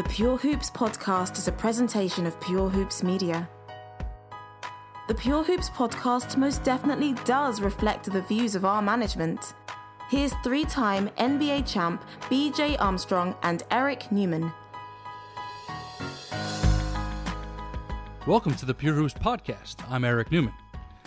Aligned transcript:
The 0.00 0.08
Pure 0.08 0.38
Hoops 0.38 0.70
podcast 0.70 1.36
is 1.36 1.46
a 1.46 1.52
presentation 1.52 2.24
of 2.24 2.40
Pure 2.40 2.70
Hoops 2.70 3.02
Media. 3.02 3.46
The 5.08 5.14
Pure 5.14 5.44
Hoops 5.44 5.68
podcast 5.68 6.38
most 6.38 6.64
definitely 6.64 7.12
does 7.26 7.60
reflect 7.60 8.10
the 8.10 8.22
views 8.22 8.54
of 8.54 8.64
our 8.64 8.80
management. 8.80 9.52
Here's 10.08 10.32
three 10.42 10.64
time 10.64 11.10
NBA 11.18 11.70
champ 11.70 12.02
BJ 12.30 12.80
Armstrong 12.80 13.34
and 13.42 13.62
Eric 13.70 14.10
Newman. 14.10 14.50
Welcome 18.26 18.54
to 18.54 18.64
the 18.64 18.72
Pure 18.72 18.94
Hoops 18.94 19.12
podcast. 19.12 19.84
I'm 19.90 20.06
Eric 20.06 20.32
Newman. 20.32 20.54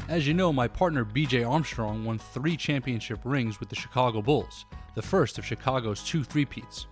As 0.08 0.28
you 0.28 0.36
know, 0.36 0.54
my 0.54 0.68
partner 0.68 1.04
BJ 1.04 1.50
Armstrong 1.50 2.06
won 2.06 2.20
three 2.20 2.56
championship 2.56 3.22
rings 3.24 3.60
with 3.60 3.70
the 3.70 3.76
Chicago 3.76 4.22
Bulls, 4.22 4.66
the 4.94 5.02
first 5.02 5.40
of 5.40 5.46
Chicago's 5.48 6.04
two 6.04 6.24
three-peats. 6.24 6.86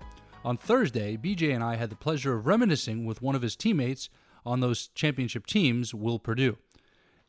On 0.43 0.57
Thursday, 0.57 1.17
BJ 1.17 1.53
and 1.53 1.63
I 1.63 1.75
had 1.75 1.91
the 1.91 1.95
pleasure 1.95 2.33
of 2.33 2.47
reminiscing 2.47 3.05
with 3.05 3.21
one 3.21 3.35
of 3.35 3.43
his 3.43 3.55
teammates 3.55 4.09
on 4.43 4.59
those 4.59 4.87
championship 4.87 5.45
teams, 5.45 5.93
Will 5.93 6.17
Perdue. 6.17 6.57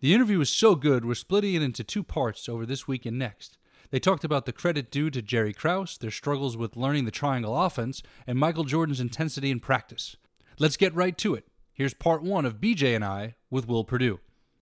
The 0.00 0.14
interview 0.14 0.38
was 0.38 0.48
so 0.48 0.74
good, 0.74 1.04
we're 1.04 1.14
splitting 1.14 1.54
it 1.54 1.62
into 1.62 1.84
two 1.84 2.02
parts 2.02 2.48
over 2.48 2.64
this 2.64 2.88
week 2.88 3.04
and 3.04 3.18
next. 3.18 3.58
They 3.90 4.00
talked 4.00 4.24
about 4.24 4.46
the 4.46 4.52
credit 4.52 4.90
due 4.90 5.10
to 5.10 5.20
Jerry 5.20 5.52
Krause, 5.52 5.98
their 5.98 6.10
struggles 6.10 6.56
with 6.56 6.74
learning 6.74 7.04
the 7.04 7.10
triangle 7.10 7.60
offense, 7.62 8.02
and 8.26 8.38
Michael 8.38 8.64
Jordan's 8.64 9.00
intensity 9.00 9.50
in 9.50 9.60
practice. 9.60 10.16
Let's 10.58 10.78
get 10.78 10.94
right 10.94 11.16
to 11.18 11.34
it. 11.34 11.46
Here's 11.74 11.92
part 11.92 12.22
one 12.22 12.46
of 12.46 12.62
BJ 12.62 12.96
and 12.96 13.04
I 13.04 13.34
with 13.50 13.68
Will 13.68 13.84
Perdue. 13.84 14.20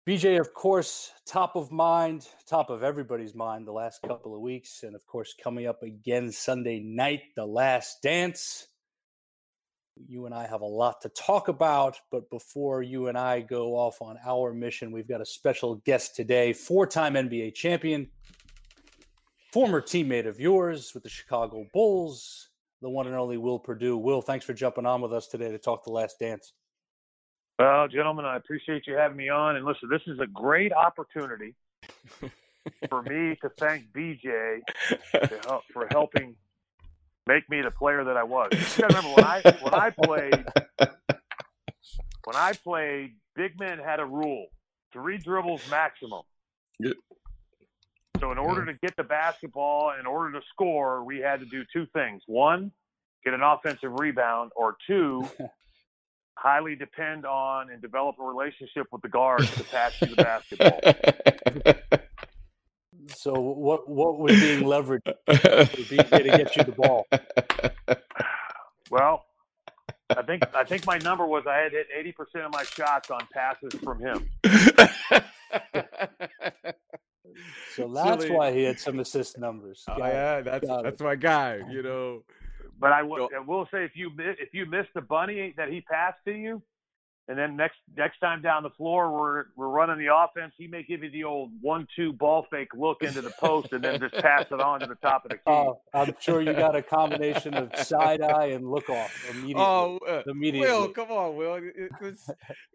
BJ, 0.08 0.40
of 0.40 0.54
course, 0.54 1.12
top 1.26 1.58
of 1.58 1.70
mind, 1.70 2.30
top 2.48 2.70
of 2.70 2.82
everybody's 2.82 3.36
mind 3.36 3.68
the 3.68 3.74
last 3.74 4.02
couple 4.04 4.34
of 4.34 4.40
weeks. 4.40 4.84
And 4.84 4.96
of 4.96 5.06
course, 5.06 5.34
coming 5.34 5.68
up 5.68 5.84
again 5.84 6.32
Sunday 6.32 6.80
night, 6.80 7.24
the 7.36 7.46
last 7.46 8.02
dance. 8.02 8.68
You 10.08 10.26
and 10.26 10.34
I 10.34 10.48
have 10.48 10.62
a 10.62 10.66
lot 10.66 11.02
to 11.02 11.10
talk 11.10 11.50
about. 11.50 12.00
But 12.10 12.30
before 12.30 12.82
you 12.84 13.08
and 13.08 13.18
I 13.18 13.42
go 13.42 13.74
off 13.74 14.02
on 14.02 14.18
our 14.26 14.54
mission, 14.54 14.94
we've 14.94 15.10
got 15.10 15.20
a 15.20 15.26
special 15.26 15.76
guest 15.86 16.16
today, 16.16 16.54
four 16.54 16.88
time 16.88 17.16
NBA 17.16 17.54
champion, 17.54 18.08
former 19.52 19.82
teammate 19.82 20.26
of 20.26 20.40
yours 20.40 20.94
with 20.94 21.04
the 21.04 21.10
Chicago 21.10 21.66
Bulls, 21.74 22.48
the 22.82 22.90
one 22.90 23.08
and 23.08 23.16
only 23.18 23.36
Will 23.36 23.60
Perdue. 23.60 23.98
Will, 23.98 24.22
thanks 24.22 24.46
for 24.46 24.54
jumping 24.54 24.86
on 24.86 25.02
with 25.02 25.12
us 25.12 25.28
today 25.28 25.52
to 25.52 25.58
talk 25.58 25.84
the 25.84 25.92
last 25.92 26.18
dance. 26.18 26.54
Well, 27.60 27.88
gentlemen, 27.88 28.26
I 28.26 28.38
appreciate 28.38 28.86
you 28.86 28.96
having 28.96 29.18
me 29.18 29.30
on. 29.30 29.56
And 29.56 29.66
listen, 29.66 29.90
this 29.90 30.02
is 30.06 30.20
a 30.20 30.28
great 30.28 30.72
opportunity 30.72 31.56
for 32.90 33.02
me 33.02 33.36
to 33.42 33.50
thank 33.58 33.92
BJ 33.92 34.60
to 34.90 35.40
help, 35.48 35.64
for 35.74 35.88
helping 35.90 36.36
make 37.26 37.50
me 37.50 37.62
the 37.62 37.72
player 37.72 38.04
that 38.04 38.16
I 38.16 38.24
was. 38.24 38.50
You 38.52 38.84
gotta 38.84 38.96
remember 38.96 39.16
when 39.16 39.26
I 39.26 39.42
when 39.62 39.74
I 39.74 39.90
played 39.90 40.46
when 42.28 42.36
I 42.36 42.54
played, 42.54 43.16
big 43.36 43.60
men 43.60 43.80
had 43.80 44.00
a 44.00 44.06
rule: 44.06 44.48
three 44.94 45.18
dribbles 45.18 45.62
maximum. 45.72 46.24
So 48.20 48.32
in 48.32 48.38
order 48.38 48.66
to 48.66 48.74
get 48.74 48.96
the 48.98 49.04
basketball, 49.04 49.94
in 50.00 50.06
order 50.06 50.40
to 50.40 50.46
score, 50.54 51.04
we 51.04 51.20
had 51.20 51.40
to 51.40 51.46
do 51.46 51.64
two 51.72 51.88
things: 51.94 52.22
one, 52.28 52.72
get 53.24 53.34
an 53.34 53.42
offensive 53.42 53.94
rebound, 54.00 54.52
or 54.56 54.76
two, 54.86 55.28
highly 56.38 56.76
depend 56.76 57.26
on 57.26 57.72
and 57.72 57.82
develop 57.82 58.16
a 58.20 58.24
relationship 58.24 58.86
with 58.92 59.02
the 59.02 59.10
guards 59.10 59.50
to 59.56 59.64
pass 59.64 60.00
you 60.02 60.08
the 60.08 60.16
basketball. 60.24 60.80
So, 63.16 63.34
what 63.40 63.90
what 63.90 64.20
was 64.20 64.40
being 64.40 64.64
leveraged 64.64 65.02
for 65.26 65.34
BJ 65.34 66.10
to 66.10 66.24
get 66.24 66.56
you 66.56 66.64
the 66.64 66.74
ball? 66.74 67.08
Well, 68.92 69.24
I 70.10 70.22
think 70.24 70.44
I 70.54 70.64
think 70.64 70.86
my 70.86 70.98
number 71.00 71.26
was 71.26 71.44
I 71.48 71.58
had 71.58 71.72
hit 71.72 71.88
eighty 71.98 72.12
percent 72.12 72.46
of 72.46 72.52
my 72.52 72.64
shots 72.64 73.10
on 73.10 73.22
passes 73.34 73.74
from 73.82 74.00
him. 74.00 74.30
So 77.76 77.92
that's 77.94 78.24
Silly. 78.24 78.36
why 78.36 78.52
he 78.52 78.64
had 78.64 78.80
some 78.80 79.00
assist 79.00 79.38
numbers. 79.38 79.84
Oh, 79.90 79.98
Got 79.98 80.10
it. 80.10 80.14
yeah, 80.14 80.42
that's 80.42 80.68
Got 80.68 80.84
that's 80.84 81.02
it. 81.02 81.04
my 81.04 81.16
guy. 81.16 81.60
You 81.70 81.84
know, 81.84 82.24
But 82.80 82.92
I 82.92 83.04
will, 83.04 83.30
I 83.36 83.40
will 83.40 83.68
say 83.72 83.84
if 83.86 83.92
you 83.96 84.10
mi- 84.16 84.36
if 84.40 84.54
you 84.54 84.66
miss 84.66 84.86
the 84.94 85.02
bunny 85.02 85.54
that 85.58 85.70
he 85.70 85.82
passed 85.82 86.20
to 86.26 86.32
you, 86.32 86.62
and 87.28 87.38
then 87.38 87.56
next 87.58 87.78
next 87.98 88.20
time 88.20 88.42
down 88.42 88.62
the 88.64 88.70
floor 88.70 89.12
we're 89.12 89.46
we're 89.56 89.68
running 89.70 89.98
the 89.98 90.14
offense, 90.16 90.54
he 90.58 90.68
may 90.68 90.84
give 90.84 91.04
you 91.04 91.10
the 91.10 91.24
old 91.24 91.52
one 91.62 91.88
two 91.96 92.14
ball 92.14 92.46
fake 92.52 92.70
look 92.76 93.02
into 93.02 93.22
the 93.22 93.32
post 93.40 93.74
and 93.74 93.84
then 93.84 94.00
just 94.00 94.14
pass 94.16 94.46
it 94.52 94.62
on 94.62 94.80
to 94.82 94.86
the 94.86 94.96
top 94.96 95.26
of 95.26 95.32
the 95.32 95.38
key. 95.38 95.42
Oh, 95.48 95.82
I'm 95.94 96.14
sure 96.20 96.40
you 96.42 96.54
got 96.54 96.76
a 96.76 96.82
combination 96.84 97.56
of 97.56 97.76
side 97.80 98.22
eye 98.22 98.48
and 98.48 98.70
look 98.70 98.90
off 98.90 99.28
immediately. 99.32 99.64
oh, 99.66 100.00
uh, 100.08 100.22
immediately. 100.28 100.70
Will, 100.70 100.90
come 100.90 101.12
on, 101.12 101.36
Will. 101.36 101.56
It- 101.56 101.64
it- 101.76 101.92
it's- 102.02 102.30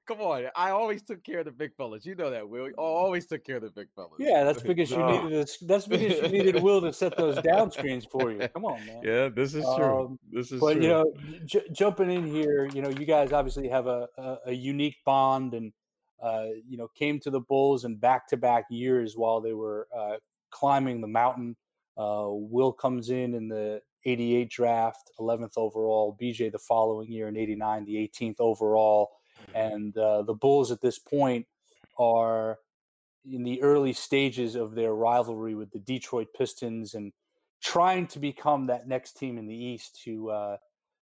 come 0.07 0.21
on. 0.21 0.45
I 0.57 0.71
always 0.71 1.03
took 1.03 1.23
care 1.25 1.41
of 1.41 1.45
the 1.47 1.51
big 1.53 1.75
fellas. 1.77 2.05
You 2.07 2.15
know 2.15 2.31
that, 2.31 2.49
Will. 2.49 2.67
I 2.67 2.71
always 2.77 3.27
took 3.27 3.45
care 3.45 3.57
of 3.57 3.63
the 3.63 3.71
big 3.71 3.89
fellas. 3.95 4.13
yeah, 4.19 4.45
that's 4.45 4.63
because 4.71 4.91
you 4.91 4.97
Oh. 4.97 5.23
needed 5.25 5.49
a, 5.49 5.65
that's 5.67 5.87
because 5.89 6.19
you 6.21 6.29
needed 6.29 6.63
Will 6.63 6.81
to 6.81 6.93
set 6.93 7.17
those 7.17 7.41
down 7.43 7.71
screens 7.71 8.05
for 8.05 8.31
you. 8.31 8.47
Come 8.49 8.65
on, 8.65 8.85
man. 8.87 9.01
Yeah, 9.03 9.29
this 9.29 9.55
is 9.55 9.65
true. 9.77 10.01
Um, 10.05 10.19
this 10.31 10.53
is 10.53 10.61
but 10.61 10.75
true. 10.75 10.83
you 10.83 10.89
know, 10.89 11.15
j- 11.45 11.69
jumping 11.73 12.11
in 12.11 12.27
here, 12.27 12.69
you 12.75 12.83
know, 12.83 12.89
you 12.91 13.07
guys 13.07 13.33
obviously 13.33 13.69
have 13.69 13.87
a, 13.87 14.09
a, 14.19 14.37
a 14.47 14.53
unique 14.53 14.97
bond, 15.05 15.55
and 15.55 15.73
uh, 16.23 16.47
you 16.69 16.77
know, 16.77 16.89
came 16.95 17.19
to 17.21 17.31
the 17.31 17.41
Bulls 17.41 17.85
in 17.85 17.97
back-to-back 17.97 18.65
years 18.71 19.17
while 19.17 19.41
they 19.41 19.53
were 19.55 19.89
uh, 19.97 20.17
climbing 20.51 21.01
the 21.01 21.09
mountain. 21.09 21.57
Uh, 21.97 22.27
Will 22.29 22.73
comes 22.73 23.11
in 23.11 23.35
in 23.35 23.49
the 23.49 23.81
'88 24.05 24.49
draft, 24.51 25.11
11th 25.21 25.53
overall. 25.57 26.17
BJ 26.21 26.51
the 26.51 26.59
following 26.59 27.11
year 27.11 27.29
in 27.29 27.37
'89, 27.37 27.85
the 27.85 27.97
18th 27.97 28.37
overall, 28.41 29.11
and 29.55 29.97
uh, 29.97 30.23
the 30.23 30.35
Bulls 30.35 30.71
at 30.71 30.81
this 30.81 30.99
point 30.99 31.47
are 31.99 32.59
in 33.31 33.45
the 33.45 33.63
early 33.63 33.93
stages 33.93 34.55
of 34.55 34.75
their 34.75 34.95
rivalry 34.95 35.55
with 35.55 35.71
the 35.71 35.79
Detroit 35.79 36.29
Pistons 36.37 36.95
and 36.95 37.13
trying 37.63 38.07
to 38.09 38.19
become 38.19 38.67
that 38.67 38.89
next 38.89 39.17
team 39.17 39.39
in 39.39 39.47
the 39.47 39.55
East 39.55 40.01
to 40.05 40.31
uh, 40.31 40.57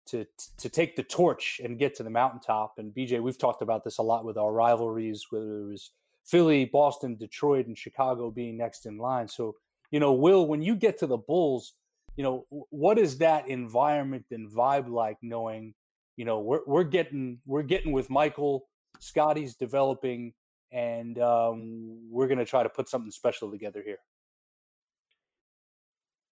to 0.08 0.26
to 0.58 0.70
take 0.70 0.96
the 0.96 1.04
torch 1.04 1.62
and 1.64 1.78
get 1.78 1.96
to 1.96 2.04
the 2.04 2.10
mountaintop. 2.10 2.74
And 2.78 2.94
BJ, 2.94 3.22
we've 3.22 3.38
talked 3.38 3.62
about 3.62 3.84
this 3.84 4.00
a 4.00 4.04
lot 4.04 4.26
with 4.26 4.38
our 4.38 4.52
rivalries, 4.52 5.28
whether 5.30 5.62
it 5.62 5.68
was 5.68 5.92
Philly, 6.26 6.66
Boston, 6.66 7.16
Detroit, 7.16 7.68
and 7.68 7.78
Chicago 7.78 8.32
being 8.32 8.58
next 8.58 8.86
in 8.86 8.98
line. 8.98 9.28
So, 9.28 9.56
you 9.92 10.00
know, 10.00 10.14
Will, 10.14 10.48
when 10.48 10.62
you 10.62 10.76
get 10.76 10.98
to 11.00 11.08
the 11.08 11.18
Bulls, 11.18 11.74
you 12.18 12.24
know, 12.24 12.46
what 12.70 12.98
is 12.98 13.18
that 13.20 13.48
environment 13.48 14.26
and 14.32 14.50
vibe 14.50 14.90
like? 14.90 15.18
Knowing, 15.22 15.74
you 16.20 16.26
know, 16.26 16.40
we're 16.40 16.60
we're 16.68 16.84
getting 16.84 17.40
we're 17.46 17.64
getting 17.64 17.94
with 17.94 18.10
Michael, 18.10 18.68
Scottie's 19.00 19.56
developing, 19.56 20.34
and 20.70 21.18
um, 21.18 21.98
we're 22.12 22.28
going 22.28 22.40
to 22.40 22.46
try 22.46 22.62
to 22.62 22.68
put 22.68 22.90
something 22.90 23.10
special 23.10 23.50
together 23.50 23.82
here. 23.82 24.00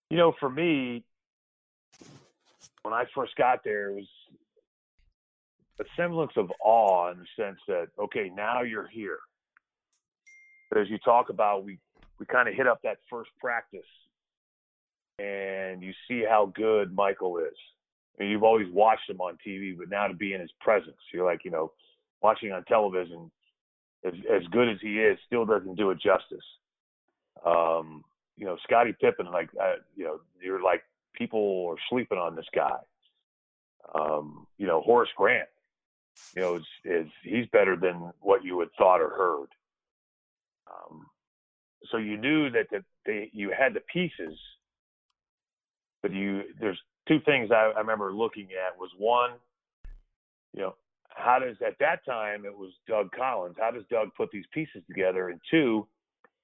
You 0.09 0.17
know, 0.17 0.33
for 0.41 0.49
me, 0.49 1.05
when 2.81 2.93
I 2.93 3.05
first 3.15 3.37
got 3.37 3.63
there, 3.63 3.91
it 3.91 3.95
was 3.95 4.09
a 5.79 5.85
semblance 5.95 6.33
of 6.35 6.51
awe 6.61 7.11
in 7.11 7.19
the 7.19 7.41
sense 7.41 7.59
that, 7.69 7.87
okay, 7.97 8.29
now 8.35 8.63
you're 8.63 8.89
here. 8.89 9.19
But 10.69 10.81
as 10.81 10.89
you 10.89 10.97
talk 10.97 11.29
about, 11.29 11.63
we, 11.63 11.79
we 12.19 12.25
kind 12.25 12.49
of 12.49 12.55
hit 12.55 12.67
up 12.67 12.81
that 12.83 12.97
first 13.09 13.29
practice 13.39 13.79
and 15.17 15.81
you 15.81 15.93
see 16.09 16.25
how 16.29 16.51
good 16.53 16.93
Michael 16.93 17.37
is. 17.37 17.57
Mean, 18.19 18.29
you've 18.29 18.43
always 18.43 18.67
watched 18.71 19.09
him 19.09 19.21
on 19.21 19.37
TV, 19.45 19.77
but 19.77 19.89
now 19.89 20.07
to 20.07 20.13
be 20.13 20.33
in 20.33 20.41
his 20.41 20.51
presence, 20.59 20.97
you're 21.13 21.25
like, 21.25 21.45
you 21.45 21.51
know, 21.51 21.71
watching 22.21 22.51
on 22.51 22.63
television, 22.65 23.29
as, 24.03 24.13
as 24.31 24.43
good 24.51 24.69
as 24.69 24.77
he 24.81 24.99
is, 24.99 25.17
still 25.25 25.45
doesn't 25.45 25.75
do 25.75 25.91
it 25.91 25.99
justice. 25.99 26.45
Um, 27.45 28.03
you 28.35 28.45
know, 28.45 28.57
Scottie 28.63 28.95
Pippen, 28.99 29.27
like, 29.31 29.49
uh, 29.61 29.75
you 29.95 30.03
know, 30.03 30.19
you're 30.41 30.63
like, 30.63 30.83
people 31.13 31.67
are 31.69 31.81
sleeping 31.89 32.17
on 32.17 32.35
this 32.35 32.45
guy. 32.53 32.77
Um, 33.93 34.47
you 34.57 34.67
know, 34.67 34.81
Horace 34.81 35.09
Grant, 35.15 35.47
you 36.35 36.41
know, 36.41 36.55
is, 36.55 36.65
is 36.83 37.07
he's 37.23 37.45
better 37.51 37.75
than 37.75 38.11
what 38.19 38.43
you 38.43 38.59
had 38.59 38.69
thought 38.77 39.01
or 39.01 39.09
heard. 39.09 39.49
Um, 40.67 41.05
so 41.91 41.97
you 41.97 42.17
knew 42.17 42.49
that, 42.49 42.67
that 42.71 42.83
they, 43.05 43.29
you 43.31 43.53
had 43.57 43.73
the 43.73 43.81
pieces 43.81 44.37
but 46.01 46.15
you 46.15 46.43
there's 46.59 46.79
two 47.07 47.19
things 47.25 47.49
I, 47.51 47.71
I 47.75 47.79
remember 47.79 48.13
looking 48.13 48.49
at 48.51 48.77
was 48.77 48.89
one, 48.97 49.31
you 50.53 50.61
know, 50.61 50.75
how 51.09 51.39
does 51.39 51.55
at 51.65 51.77
that 51.79 52.05
time 52.05 52.45
it 52.45 52.55
was 52.55 52.71
Doug 52.87 53.11
Collins. 53.11 53.55
How 53.59 53.71
does 53.71 53.83
Doug 53.89 54.09
put 54.15 54.29
these 54.31 54.45
pieces 54.53 54.83
together? 54.87 55.29
And 55.29 55.39
two, 55.49 55.87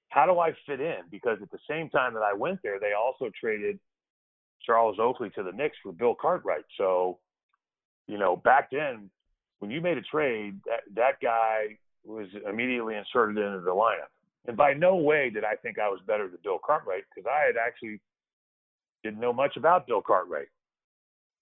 how 0.08 0.26
do 0.26 0.38
I 0.38 0.52
fit 0.66 0.80
in? 0.80 0.98
Because 1.10 1.38
at 1.42 1.50
the 1.50 1.58
same 1.68 1.88
time 1.90 2.14
that 2.14 2.22
I 2.22 2.32
went 2.32 2.60
there, 2.62 2.80
they 2.80 2.92
also 2.92 3.30
traded 3.38 3.78
Charles 4.64 4.98
Oakley 4.98 5.30
to 5.30 5.42
the 5.42 5.52
Knicks 5.52 5.76
for 5.82 5.92
Bill 5.92 6.14
Cartwright. 6.20 6.64
So, 6.76 7.18
you 8.08 8.18
know, 8.18 8.36
back 8.36 8.70
then 8.70 9.10
when 9.60 9.70
you 9.70 9.80
made 9.80 9.98
a 9.98 10.02
trade, 10.02 10.60
that 10.66 10.80
that 10.94 11.20
guy 11.22 11.78
was 12.04 12.28
immediately 12.48 12.96
inserted 12.96 13.38
into 13.38 13.60
the 13.60 13.70
lineup. 13.70 14.12
And 14.46 14.56
by 14.56 14.74
no 14.74 14.96
way 14.96 15.30
did 15.30 15.44
I 15.44 15.54
think 15.56 15.78
I 15.78 15.88
was 15.88 16.00
better 16.06 16.28
than 16.28 16.38
Bill 16.42 16.58
Cartwright 16.64 17.04
because 17.14 17.30
I 17.30 17.46
had 17.46 17.54
actually 17.56 18.00
didn't 19.02 19.20
know 19.20 19.32
much 19.32 19.56
about 19.56 19.86
Bill 19.86 20.02
Cartwright. 20.02 20.48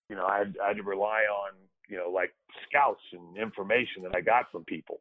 You 0.09 0.17
know, 0.17 0.27
I 0.27 0.39
had, 0.39 0.57
I 0.63 0.69
had 0.69 0.77
to 0.77 0.83
rely 0.83 1.23
on 1.23 1.53
you 1.89 1.97
know 1.97 2.11
like 2.11 2.35
scouts 2.69 3.03
and 3.13 3.37
information 3.37 4.03
that 4.03 4.15
I 4.15 4.21
got 4.21 4.51
from 4.51 4.65
people. 4.65 5.01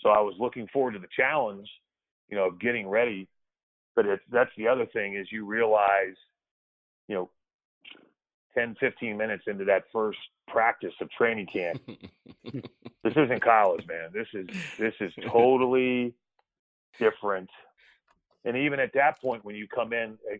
So 0.00 0.10
I 0.10 0.20
was 0.20 0.34
looking 0.38 0.68
forward 0.68 0.92
to 0.92 0.98
the 0.98 1.08
challenge, 1.16 1.68
you 2.28 2.36
know, 2.36 2.48
of 2.48 2.60
getting 2.60 2.88
ready. 2.88 3.28
But 3.96 4.06
it's 4.06 4.22
that's 4.30 4.50
the 4.56 4.68
other 4.68 4.86
thing 4.86 5.14
is 5.14 5.26
you 5.32 5.44
realize, 5.44 6.14
you 7.08 7.14
know, 7.16 7.30
10, 8.54 8.76
15 8.80 9.16
minutes 9.16 9.44
into 9.46 9.64
that 9.64 9.84
first 9.92 10.18
practice 10.46 10.94
of 11.00 11.10
training 11.10 11.46
camp, 11.46 11.80
this 12.44 13.12
isn't 13.16 13.42
college, 13.42 13.86
man. 13.86 14.10
This 14.12 14.28
is 14.34 14.46
this 14.78 14.94
is 15.00 15.12
totally 15.26 16.14
different. 16.98 17.50
And 18.44 18.56
even 18.56 18.80
at 18.80 18.92
that 18.94 19.20
point, 19.20 19.44
when 19.44 19.56
you 19.56 19.66
come 19.68 19.92
in 19.92 20.16
uh, 20.30 20.36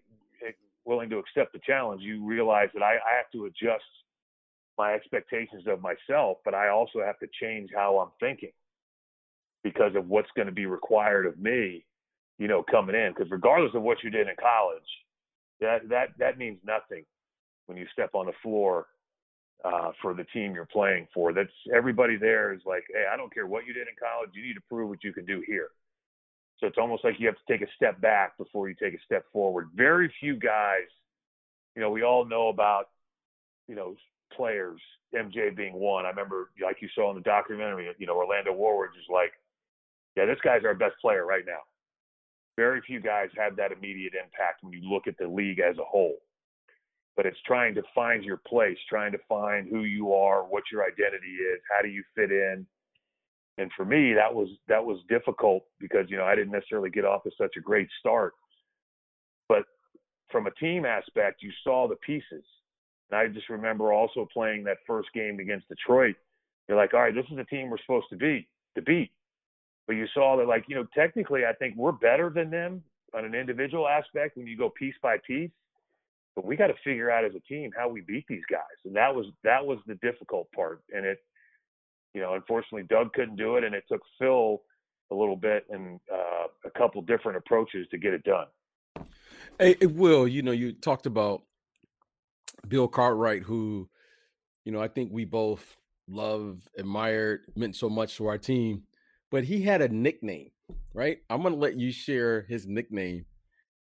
uh, 0.47 0.51
willing 0.89 1.11
to 1.11 1.19
accept 1.19 1.53
the 1.53 1.61
challenge, 1.65 2.03
you 2.03 2.25
realize 2.25 2.71
that 2.73 2.83
I, 2.83 2.95
I 2.95 3.17
have 3.19 3.31
to 3.33 3.45
adjust 3.45 3.85
my 4.79 4.95
expectations 4.95 5.65
of 5.69 5.83
myself, 5.83 6.39
but 6.45 6.55
I 6.55 6.71
also 6.71 7.01
have 7.05 7.19
to 7.19 7.27
change 7.41 7.71
how 7.75 7.99
I'm 7.99 8.11
thinking 8.19 8.53
because 9.63 9.95
of 9.95 10.09
what's 10.09 10.31
going 10.35 10.47
to 10.47 10.53
be 10.53 10.67
required 10.67 11.27
of 11.27 11.39
me, 11.39 11.85
you 12.39 12.49
know, 12.49 12.65
coming 12.71 12.97
in. 12.97 13.13
Because 13.15 13.31
regardless 13.31 13.75
of 13.75 13.83
what 13.83 13.99
you 14.03 14.11
did 14.11 14.29
in 14.29 14.35
college, 14.41 14.89
that 15.61 15.89
that 15.91 16.09
that 16.19 16.39
means 16.39 16.59
nothing 16.65 17.05
when 17.67 17.77
you 17.77 17.87
step 17.93 18.11
on 18.15 18.27
the 18.27 18.33
floor 18.43 18.87
uh, 19.65 19.91
for 20.01 20.15
the 20.15 20.25
team 20.33 20.55
you're 20.55 20.67
playing 20.67 21.07
for. 21.13 21.33
That's 21.33 21.51
everybody 21.77 22.17
there 22.17 22.55
is 22.55 22.61
like, 22.65 22.85
hey, 22.93 23.05
I 23.13 23.17
don't 23.17 23.35
care 23.35 23.47
what 23.47 23.67
you 23.67 23.75
did 23.75 23.89
in 23.89 23.95
college, 24.01 24.31
you 24.33 24.43
need 24.43 24.55
to 24.55 24.63
prove 24.69 24.89
what 24.89 25.05
you 25.05 25.13
can 25.13 25.27
do 25.27 25.43
here. 25.47 25.69
So 26.61 26.67
it's 26.67 26.79
almost 26.79 27.05
like 27.05 27.15
you 27.19 27.27
have 27.27 27.37
to 27.37 27.53
take 27.53 27.63
a 27.63 27.73
step 27.77 28.01
back 28.01 28.37
before 28.37 28.69
you 28.69 28.75
take 28.75 28.95
a 28.95 29.03
step 29.05 29.25
forward. 29.33 29.69
Very 29.75 30.13
few 30.19 30.37
guys, 30.37 30.89
you 31.77 31.83
know, 31.83 31.91
we 31.91 32.03
all 32.03 32.25
know 32.25 32.49
about, 32.49 32.89
you 33.69 33.77
know, 33.77 33.95
players, 34.33 34.81
MJ 35.15 35.55
being 35.57 35.75
one. 35.75 36.05
I 36.05 36.11
remember, 36.11 36.51
like 36.63 36.79
you 36.81 36.89
saw 36.95 37.11
in 37.11 37.17
the 37.17 37.23
documentary, 37.23 37.89
you 37.99 38.07
know, 38.07 38.17
Orlando 38.17 38.53
Woolridge 38.53 38.97
is 38.99 39.07
like, 39.09 39.33
yeah, 40.17 40.27
this 40.27 40.39
guy's 40.43 40.65
our 40.65 40.75
best 40.75 40.97
player 41.01 41.25
right 41.25 41.45
now. 41.47 41.61
Very 42.57 42.81
few 42.81 43.01
guys 43.01 43.29
have 43.37 43.55
that 43.57 43.71
immediate 43.71 44.15
impact 44.15 44.63
when 44.65 44.73
you 44.73 44.81
look 44.83 45.07
at 45.07 45.17
the 45.17 45.29
league 45.29 45.61
as 45.61 45.79
a 45.79 45.85
whole. 45.85 46.17
But 47.17 47.27
it's 47.27 47.39
trying 47.47 47.75
to 47.77 47.83
find 47.95 48.25
your 48.25 48.41
place, 48.49 48.79
trying 48.89 49.13
to 49.13 49.19
find 49.29 49.69
who 49.69 49.85
you 49.85 50.13
are, 50.13 50.43
what 50.43 50.65
your 50.73 50.85
identity 50.85 51.35
is, 51.55 51.61
how 51.71 51.83
do 51.83 51.89
you 51.89 52.03
fit 52.17 52.33
in, 52.33 52.67
and 53.59 53.71
for 53.77 53.85
me 53.85 54.15
that 54.15 54.33
was 54.33 54.49
that 54.69 54.85
was 54.85 54.99
difficult 55.09 55.65
because 55.79 56.07
you 56.09 56.17
know 56.17 56.25
I 56.25 56.35
didn't 56.35 56.53
necessarily 56.53 56.91
get 56.91 57.05
off 57.05 57.25
to 57.25 57.31
such 57.37 57.57
a 57.57 57.61
great 57.61 57.89
start. 58.01 58.33
But 59.49 59.65
from 60.31 60.47
a 60.47 60.51
team 60.53 60.87
aspect 60.87 61.43
you 61.43 61.51
saw 61.63 61.89
the 61.89 61.97
pieces. 61.97 62.45
And 63.11 63.19
I 63.19 63.27
just 63.27 63.49
remember 63.49 63.93
also 63.93 64.29
playing 64.33 64.65
that 64.65 64.79
first 64.87 65.09
game 65.15 65.39
against 65.41 65.69
Detroit. 65.69 66.17
You're 66.69 66.79
like 66.79 66.95
all 66.95 67.01
right 67.01 67.15
this 67.15 67.27
is 67.31 67.37
the 67.37 67.45
team 67.45 67.69
we're 67.69 67.79
supposed 67.79 68.09
to 68.11 68.17
be 68.17 68.49
to 68.77 68.83
beat. 68.83 69.11
But 69.87 69.97
you 69.97 70.07
saw 70.15 70.37
that 70.37 70.47
like 70.47 70.65
you 70.69 70.77
know 70.77 70.87
technically 70.95 71.45
I 71.45 71.53
think 71.53 71.77
we're 71.77 71.93
better 71.93 72.31
than 72.31 72.51
them 72.51 72.83
on 73.15 73.25
an 73.25 73.35
individual 73.35 73.89
aspect 73.89 74.37
when 74.37 74.47
you 74.47 74.57
go 74.57 74.71
piece 74.71 74.95
by 75.03 75.17
piece. 75.27 75.51
But 76.37 76.45
we 76.45 76.55
got 76.55 76.69
to 76.69 76.75
figure 76.85 77.11
out 77.11 77.25
as 77.25 77.33
a 77.35 77.41
team 77.41 77.73
how 77.77 77.89
we 77.89 78.01
beat 78.03 78.25
these 78.29 78.45
guys. 78.49 78.61
And 78.85 78.95
that 78.95 79.13
was 79.13 79.27
that 79.43 79.65
was 79.65 79.79
the 79.87 79.97
difficult 79.97 80.51
part. 80.53 80.83
And 80.95 81.05
it 81.05 81.19
you 82.15 82.21
know, 82.21 82.35
unfortunately, 82.35 82.85
Doug 82.89 83.13
couldn't 83.13 83.37
do 83.37 83.57
it, 83.57 83.65
and 83.65 83.75
it 83.75 83.85
took 83.91 84.01
Phil 84.19 84.63
a 85.11 85.15
little 85.15 85.37
bit 85.37 85.65
and 85.71 86.01
uh, 86.13 86.47
a 86.65 86.71
couple 86.79 87.01
different 87.03 87.39
approaches 87.39 87.87
to 87.91 87.99
get 87.99 88.13
it 88.13 88.25
done. 88.25 88.47
Hey, 89.59 89.77
Will, 89.83 90.29
you 90.29 90.43
know, 90.43 90.53
you 90.53 90.73
talked 90.73 91.07
about 91.07 91.43
Bill 92.67 92.89
Cartwright, 92.89 93.43
who, 93.43 93.89
you 94.65 94.73
know, 94.73 94.81
I 94.81 94.89
think 94.89 95.11
we 95.13 95.25
both 95.25 95.77
love, 96.09 96.69
admired, 96.77 97.41
meant 97.57 97.77
so 97.77 97.89
much 97.89 98.17
to 98.17 98.27
our 98.27 98.39
team, 98.39 98.83
but 99.31 99.45
he 99.45 99.63
had 99.63 99.83
a 99.83 99.89
nickname, 99.89 100.51
right? 100.95 101.19
I'm 101.31 101.43
going 101.43 101.55
to 101.55 101.61
let 101.61 101.79
you 101.79 101.93
share 101.93 102.43
his 102.43 102.67
nickname. 102.67 103.27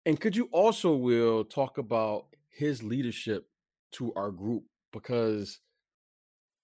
And 0.07 0.19
could 0.19 0.37
you 0.37 0.49
also, 0.53 0.95
Will, 0.95 1.45
talk 1.45 1.79
about 1.79 2.27
his 2.49 2.83
leadership 2.83 3.49
to 3.93 4.13
our 4.15 4.31
group? 4.31 4.65
Because 4.93 5.61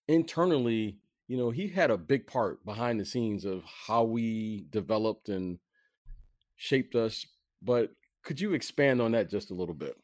internally, 0.09 0.99
you 1.29 1.37
know, 1.37 1.51
he 1.51 1.69
had 1.69 1.91
a 1.91 1.99
big 1.99 2.27
part 2.27 2.65
behind 2.65 3.01
the 3.01 3.05
scenes 3.05 3.45
of 3.45 3.63
how 3.87 4.05
we 4.05 4.67
developed 4.71 5.29
and 5.29 5.59
shaped 6.57 6.95
us. 6.95 7.27
But 7.63 7.91
could 8.23 8.41
you 8.41 8.55
expand 8.55 9.01
on 9.01 9.13
that 9.13 9.31
just 9.31 9.51
a 9.51 9.55
little 9.55 9.75
bit? 9.75 9.97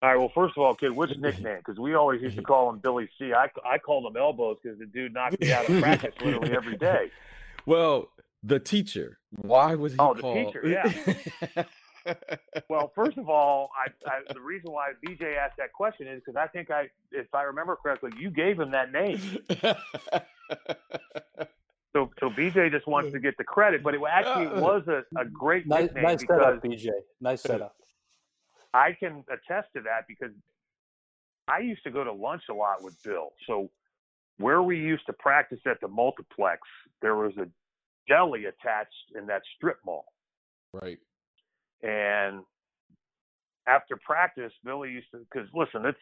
All 0.00 0.08
right. 0.08 0.18
Well, 0.18 0.30
first 0.34 0.54
of 0.56 0.62
all, 0.62 0.74
kid, 0.74 0.92
which 0.92 1.16
nickname? 1.18 1.58
Because 1.58 1.78
we 1.78 1.94
always 1.94 2.22
used 2.22 2.36
to 2.36 2.42
call 2.44 2.70
him 2.70 2.78
Billy 2.78 3.08
C. 3.18 3.32
I 3.32 3.48
I 3.64 3.78
called 3.78 4.06
him 4.06 4.16
elbows 4.16 4.58
because 4.62 4.78
the 4.78 4.86
dude 4.86 5.14
knocked 5.14 5.40
me 5.40 5.52
out 5.52 5.68
of 5.68 5.80
practice 5.82 6.14
literally 6.22 6.56
every 6.56 6.76
day. 6.76 7.10
Well, 7.66 8.08
the 8.42 8.58
teacher. 8.58 9.18
Why 9.30 9.74
was 9.74 9.92
he 9.92 9.98
oh, 9.98 10.14
called? 10.14 10.36
the 10.36 10.44
teacher? 10.44 10.66
Yeah. 11.54 11.64
Well, 12.68 12.92
first 12.94 13.18
of 13.18 13.28
all, 13.28 13.70
I, 13.76 13.90
I, 14.08 14.20
the 14.32 14.40
reason 14.40 14.72
why 14.72 14.92
BJ 15.06 15.36
asked 15.36 15.56
that 15.58 15.72
question 15.72 16.06
is 16.06 16.20
because 16.24 16.36
I 16.36 16.46
think 16.46 16.70
I, 16.70 16.88
if 17.12 17.34
I 17.34 17.42
remember 17.42 17.76
correctly, 17.76 18.10
you 18.18 18.30
gave 18.30 18.58
him 18.58 18.70
that 18.72 18.92
name. 18.92 19.18
so, 21.92 22.10
so 22.20 22.30
BJ 22.30 22.70
just 22.70 22.86
wants 22.86 23.12
to 23.12 23.20
get 23.20 23.36
the 23.36 23.44
credit, 23.44 23.82
but 23.82 23.94
it 23.94 24.00
actually 24.08 24.46
uh, 24.46 24.60
was 24.60 24.82
a, 24.88 25.04
a 25.18 25.24
great 25.24 25.66
nice, 25.66 25.84
nickname 25.84 26.02
nice 26.04 26.20
because 26.20 26.40
setup, 26.40 26.62
BJ. 26.62 26.88
Nice 27.20 27.42
setup. 27.42 27.74
I 28.74 28.92
can 28.92 29.24
attest 29.28 29.68
to 29.74 29.82
that 29.82 30.06
because 30.06 30.32
I 31.48 31.60
used 31.60 31.82
to 31.84 31.90
go 31.90 32.04
to 32.04 32.12
lunch 32.12 32.42
a 32.50 32.54
lot 32.54 32.82
with 32.82 33.02
Bill. 33.02 33.32
So 33.46 33.70
where 34.38 34.62
we 34.62 34.78
used 34.78 35.06
to 35.06 35.12
practice 35.14 35.60
at 35.66 35.80
the 35.80 35.88
multiplex, 35.88 36.60
there 37.00 37.16
was 37.16 37.32
a 37.38 37.46
deli 38.08 38.44
attached 38.44 38.92
in 39.16 39.26
that 39.26 39.42
strip 39.56 39.78
mall. 39.84 40.04
Right. 40.72 40.98
And 41.82 42.42
after 43.66 43.96
practice, 43.96 44.52
Billy 44.64 44.90
used 44.90 45.10
to, 45.12 45.18
because 45.18 45.48
listen, 45.54 45.84
it's 45.86 45.98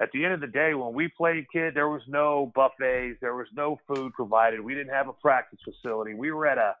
at 0.00 0.10
the 0.12 0.24
end 0.24 0.34
of 0.34 0.40
the 0.40 0.46
day, 0.46 0.74
when 0.74 0.94
we 0.94 1.08
played 1.08 1.46
kid, 1.52 1.74
there 1.74 1.88
was 1.88 2.02
no 2.08 2.50
buffets, 2.54 3.18
there 3.20 3.34
was 3.34 3.46
no 3.54 3.78
food 3.86 4.12
provided. 4.14 4.60
We 4.60 4.74
didn't 4.74 4.92
have 4.92 5.08
a 5.08 5.12
practice 5.12 5.60
facility. 5.64 6.14
We 6.14 6.32
were 6.32 6.46
at 6.46 6.58
a, 6.58 6.74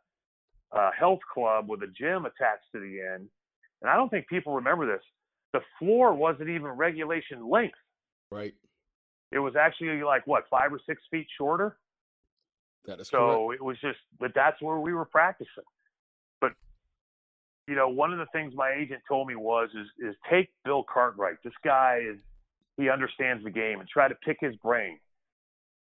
a 0.72 0.90
health 0.98 1.20
club 1.32 1.68
with 1.68 1.82
a 1.82 1.86
gym 1.86 2.24
attached 2.24 2.66
to 2.72 2.80
the 2.80 3.00
end. 3.14 3.28
And 3.82 3.90
I 3.90 3.96
don't 3.96 4.08
think 4.08 4.28
people 4.28 4.54
remember 4.54 4.86
this. 4.86 5.02
The 5.52 5.60
floor 5.78 6.14
wasn't 6.14 6.48
even 6.48 6.68
regulation 6.68 7.48
length. 7.48 7.78
Right. 8.30 8.54
It 9.30 9.38
was 9.38 9.54
actually 9.56 10.02
like 10.02 10.26
what, 10.26 10.44
five 10.50 10.72
or 10.72 10.80
six 10.86 11.02
feet 11.10 11.26
shorter? 11.36 11.76
That 12.86 13.00
is 13.00 13.08
so 13.08 13.46
correct. 13.46 13.60
it 13.60 13.64
was 13.64 13.76
just, 13.80 13.98
but 14.18 14.32
that's 14.34 14.60
where 14.62 14.78
we 14.78 14.94
were 14.94 15.04
practicing 15.04 15.64
you 17.68 17.74
know, 17.74 17.88
one 17.88 18.12
of 18.12 18.18
the 18.18 18.26
things 18.32 18.52
my 18.56 18.72
agent 18.78 19.02
told 19.08 19.28
me 19.28 19.36
was 19.36 19.70
is 19.70 20.10
is 20.10 20.16
take 20.30 20.48
Bill 20.64 20.84
Cartwright. 20.92 21.36
This 21.44 21.52
guy 21.64 22.00
is 22.08 22.18
he 22.76 22.88
understands 22.88 23.44
the 23.44 23.50
game 23.50 23.80
and 23.80 23.88
try 23.88 24.08
to 24.08 24.14
pick 24.16 24.38
his 24.40 24.56
brain. 24.56 24.98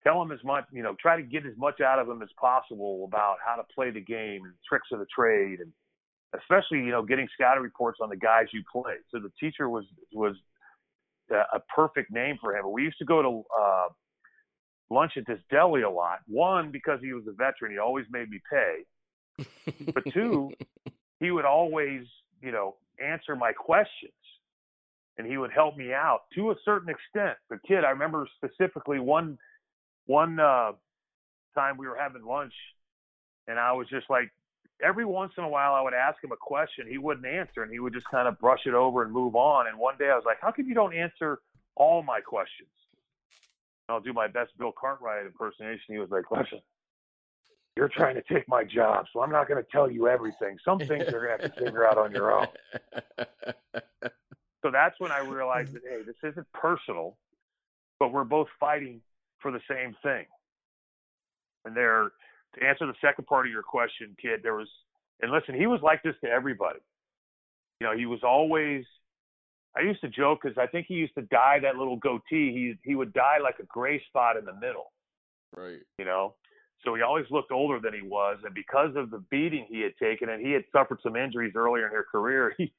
Tell 0.03 0.21
him 0.21 0.31
as 0.31 0.43
much, 0.43 0.65
you 0.71 0.83
know, 0.83 0.95
try 1.01 1.15
to 1.17 1.23
get 1.23 1.45
as 1.45 1.57
much 1.57 1.81
out 1.81 1.97
of 1.97 2.07
him 2.07 2.21
as 2.21 2.29
possible 2.39 3.05
about 3.07 3.37
how 3.45 3.55
to 3.55 3.63
play 3.73 3.89
the 3.89 4.01
game 4.01 4.45
and 4.45 4.53
tricks 4.67 4.87
of 4.91 4.99
the 4.99 5.07
trade 5.13 5.59
and 5.59 5.71
especially, 6.39 6.79
you 6.79 6.91
know, 6.91 7.03
getting 7.03 7.27
scouting 7.33 7.63
reports 7.63 7.99
on 8.01 8.09
the 8.09 8.15
guys 8.15 8.45
you 8.53 8.61
play. 8.71 8.95
So 9.11 9.19
the 9.19 9.31
teacher 9.39 9.69
was 9.69 9.85
was 10.13 10.35
a 11.31 11.59
perfect 11.75 12.11
name 12.11 12.37
for 12.39 12.55
him. 12.55 12.71
We 12.71 12.83
used 12.83 12.99
to 12.99 13.05
go 13.05 13.21
to 13.21 13.43
uh 13.59 13.87
lunch 14.89 15.13
at 15.17 15.25
this 15.25 15.39
deli 15.49 15.81
a 15.81 15.89
lot. 15.89 16.19
One, 16.27 16.71
because 16.71 16.99
he 17.01 17.13
was 17.13 17.23
a 17.27 17.31
veteran, 17.31 17.71
he 17.71 17.79
always 17.79 18.05
made 18.11 18.29
me 18.29 18.39
pay. 18.49 19.45
But 19.93 20.03
two, 20.13 20.51
he 21.19 21.31
would 21.31 21.45
always, 21.45 22.05
you 22.41 22.51
know, 22.51 22.75
answer 22.99 23.35
my 23.35 23.51
questions 23.51 24.13
and 25.17 25.27
he 25.27 25.37
would 25.37 25.51
help 25.51 25.77
me 25.77 25.93
out 25.93 26.23
to 26.35 26.51
a 26.51 26.55
certain 26.65 26.89
extent. 26.89 27.37
The 27.49 27.59
kid, 27.67 27.83
I 27.83 27.91
remember 27.91 28.27
specifically 28.35 28.99
one 28.99 29.37
one 30.07 30.39
uh, 30.39 30.73
time 31.55 31.77
we 31.77 31.87
were 31.87 31.97
having 31.97 32.23
lunch, 32.23 32.53
and 33.47 33.59
I 33.59 33.71
was 33.73 33.87
just 33.89 34.09
like 34.09 34.31
every 34.83 35.05
once 35.05 35.33
in 35.37 35.43
a 35.43 35.49
while 35.49 35.73
I 35.73 35.81
would 35.81 35.93
ask 35.93 36.21
him 36.23 36.31
a 36.31 36.37
question, 36.37 36.85
he 36.87 36.97
wouldn't 36.97 37.25
answer, 37.25 37.63
and 37.63 37.71
he 37.71 37.79
would 37.79 37.93
just 37.93 38.09
kind 38.09 38.27
of 38.27 38.39
brush 38.39 38.61
it 38.65 38.73
over 38.73 39.03
and 39.03 39.11
move 39.11 39.35
on. 39.35 39.67
And 39.67 39.79
one 39.79 39.97
day 39.97 40.09
I 40.09 40.15
was 40.15 40.25
like, 40.25 40.37
"How 40.41 40.51
come 40.51 40.67
you 40.67 40.75
don't 40.75 40.93
answer 40.93 41.39
all 41.75 42.03
my 42.03 42.19
questions?" 42.19 42.69
I'll 43.87 44.01
do 44.01 44.13
my 44.13 44.27
best 44.27 44.57
Bill 44.57 44.73
Cartwright 44.73 45.25
impersonation. 45.25 45.85
He 45.87 45.99
was 45.99 46.09
like, 46.09 46.29
"Listen, 46.31 46.59
you're 47.75 47.89
trying 47.89 48.15
to 48.15 48.21
take 48.21 48.47
my 48.47 48.63
job, 48.63 49.05
so 49.11 49.21
I'm 49.21 49.31
not 49.31 49.47
going 49.47 49.61
to 49.61 49.69
tell 49.69 49.89
you 49.89 50.07
everything. 50.07 50.57
Some 50.63 50.79
things 50.79 51.05
you're 51.11 51.25
going 51.27 51.37
to 51.37 51.43
have 51.43 51.55
to 51.55 51.65
figure 51.65 51.85
out 51.85 51.97
on 51.97 52.11
your 52.11 52.39
own." 52.39 52.47
so 54.63 54.71
that's 54.71 54.99
when 54.99 55.11
I 55.11 55.19
realized 55.19 55.73
mm-hmm. 55.73 55.85
that 55.85 55.97
hey, 55.97 56.01
this 56.05 56.31
isn't 56.31 56.47
personal, 56.53 57.17
but 57.99 58.13
we're 58.13 58.23
both 58.23 58.47
fighting 58.59 59.01
for 59.39 59.51
the 59.51 59.59
same 59.69 59.95
thing. 60.01 60.25
And 61.65 61.75
there, 61.75 62.11
to 62.55 62.65
answer 62.65 62.85
the 62.85 62.93
second 63.01 63.25
part 63.27 63.45
of 63.45 63.51
your 63.51 63.63
question, 63.63 64.15
kid, 64.21 64.39
there 64.41 64.55
was, 64.55 64.69
and 65.21 65.31
listen, 65.31 65.55
he 65.55 65.67
was 65.67 65.81
like 65.81 66.01
this 66.03 66.15
to 66.23 66.29
everybody. 66.29 66.79
You 67.81 67.87
know, 67.87 67.97
he 67.97 68.05
was 68.05 68.21
always. 68.23 68.85
I 69.77 69.81
used 69.81 69.99
to 70.01 70.07
joke 70.07 70.39
because 70.41 70.57
I 70.57 70.67
think 70.67 70.85
he 70.87 70.93
used 70.93 71.15
to 71.15 71.23
dye 71.23 71.59
that 71.61 71.75
little 71.75 71.97
goatee. 71.97 72.23
He 72.31 72.75
he 72.83 72.95
would 72.95 73.11
dye 73.11 73.39
like 73.43 73.59
a 73.59 73.65
gray 73.65 74.01
spot 74.07 74.37
in 74.37 74.45
the 74.45 74.53
middle. 74.53 74.93
Right. 75.53 75.79
You 75.99 76.05
know, 76.05 76.35
so 76.85 76.95
he 76.95 77.01
always 77.01 77.25
looked 77.31 77.51
older 77.51 77.79
than 77.79 77.93
he 77.93 78.07
was, 78.07 78.37
and 78.43 78.53
because 78.53 78.95
of 78.95 79.09
the 79.09 79.23
beating 79.31 79.65
he 79.67 79.81
had 79.81 79.97
taken, 79.97 80.29
and 80.29 80.45
he 80.45 80.51
had 80.51 80.63
suffered 80.71 80.99
some 81.01 81.15
injuries 81.15 81.53
earlier 81.55 81.87
in 81.87 81.95
his 81.95 82.05
career, 82.11 82.53
he 82.57 82.71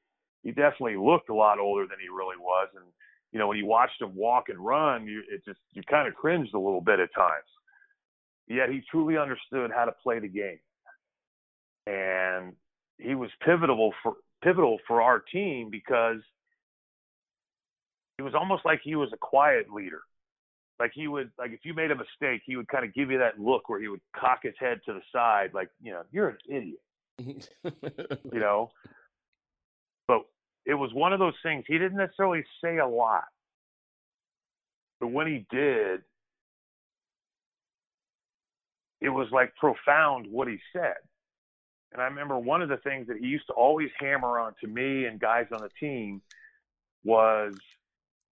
he 0.43 0.51
definitely 0.51 0.95
looked 0.95 1.29
a 1.29 1.33
lot 1.33 1.59
older 1.59 1.85
than 1.87 1.97
he 2.01 2.07
really 2.07 2.37
was. 2.39 2.69
And 2.75 2.85
you 3.31 3.39
know, 3.39 3.47
when 3.47 3.57
you 3.57 3.65
watched 3.65 4.01
him 4.01 4.15
walk 4.15 4.49
and 4.49 4.59
run, 4.59 5.05
you 5.05 5.23
it 5.29 5.43
just 5.45 5.59
you 5.73 5.81
kind 5.89 6.07
of 6.07 6.13
cringed 6.15 6.53
a 6.53 6.59
little 6.59 6.81
bit 6.81 6.99
at 6.99 7.13
times. 7.13 7.45
Yet 8.47 8.69
he 8.69 8.81
truly 8.89 9.17
understood 9.17 9.71
how 9.75 9.85
to 9.85 9.91
play 10.03 10.19
the 10.19 10.29
game, 10.29 10.59
and 11.85 12.53
he 12.97 13.13
was 13.13 13.29
pivotal 13.45 13.93
for 14.01 14.13
pivotal 14.41 14.77
for 14.87 15.01
our 15.01 15.19
team 15.19 15.69
because 15.69 16.21
it 18.17 18.23
was 18.23 18.33
almost 18.33 18.65
like 18.65 18.79
he 18.83 18.95
was 18.95 19.09
a 19.13 19.17
quiet 19.17 19.71
leader. 19.71 20.01
Like 20.79 20.91
he 20.93 21.07
would 21.07 21.31
like 21.39 21.51
if 21.51 21.61
you 21.63 21.73
made 21.73 21.91
a 21.91 21.95
mistake, 21.95 22.41
he 22.45 22.55
would 22.55 22.67
kind 22.67 22.85
of 22.85 22.93
give 22.93 23.09
you 23.09 23.17
that 23.17 23.39
look 23.39 23.67
where 23.67 23.79
he 23.79 23.87
would 23.87 24.01
cock 24.15 24.39
his 24.43 24.53
head 24.59 24.79
to 24.85 24.93
the 24.93 25.01
side, 25.11 25.51
like 25.53 25.69
you 25.81 25.91
know, 25.91 26.03
you're 26.11 26.29
an 26.29 26.37
idiot, 26.47 27.49
you 28.31 28.39
know. 28.39 28.69
But 30.07 30.21
it 30.65 30.75
was 30.75 30.93
one 30.93 31.13
of 31.13 31.19
those 31.19 31.33
things. 31.41 31.65
He 31.67 31.79
didn't 31.79 31.97
necessarily 31.97 32.43
say 32.63 32.77
a 32.77 32.87
lot, 32.87 33.25
but 34.99 35.07
when 35.07 35.25
he 35.27 35.45
did, 35.49 36.01
it 39.01 39.09
was 39.09 39.27
like 39.31 39.55
profound 39.55 40.27
what 40.29 40.47
he 40.47 40.57
said. 40.73 40.95
And 41.91 42.01
I 42.01 42.05
remember 42.05 42.37
one 42.37 42.61
of 42.61 42.69
the 42.69 42.77
things 42.77 43.07
that 43.07 43.17
he 43.17 43.25
used 43.25 43.47
to 43.47 43.53
always 43.53 43.89
hammer 43.99 44.39
on 44.39 44.53
to 44.61 44.67
me 44.67 45.05
and 45.05 45.19
guys 45.19 45.47
on 45.51 45.61
the 45.61 45.69
team 45.79 46.21
was 47.03 47.55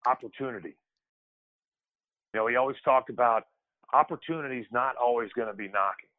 opportunity. 0.06 0.74
You 2.34 2.40
know, 2.40 2.46
he 2.48 2.56
always 2.56 2.76
talked 2.84 3.10
about 3.10 3.44
opportunity's 3.92 4.66
not 4.72 4.96
always 4.96 5.30
going 5.36 5.48
to 5.48 5.54
be 5.54 5.68
knocking. 5.68 6.10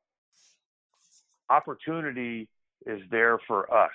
Opportunity 1.50 2.48
is 2.86 3.02
there 3.12 3.38
for 3.48 3.72
us. 3.72 3.92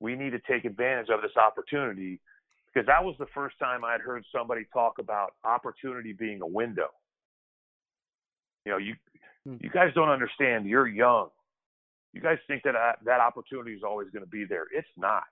We 0.00 0.14
need 0.14 0.30
to 0.30 0.38
take 0.38 0.64
advantage 0.64 1.08
of 1.10 1.20
this 1.20 1.36
opportunity 1.36 2.20
because 2.72 2.86
that 2.86 3.04
was 3.04 3.16
the 3.18 3.26
first 3.34 3.58
time 3.58 3.84
I'd 3.84 4.00
heard 4.00 4.24
somebody 4.32 4.62
talk 4.72 4.98
about 5.00 5.34
opportunity 5.44 6.12
being 6.12 6.40
a 6.40 6.46
window. 6.46 6.88
You 8.64 8.72
know, 8.72 8.78
you 8.78 8.94
Hmm. 9.44 9.56
you 9.60 9.70
guys 9.70 9.92
don't 9.94 10.08
understand. 10.08 10.66
You're 10.66 10.86
young. 10.86 11.28
You 12.12 12.20
guys 12.20 12.38
think 12.46 12.62
that 12.64 12.74
uh, 12.74 12.92
that 13.04 13.20
opportunity 13.20 13.72
is 13.72 13.82
always 13.82 14.10
going 14.10 14.24
to 14.24 14.30
be 14.30 14.44
there. 14.44 14.66
It's 14.74 14.88
not. 14.96 15.24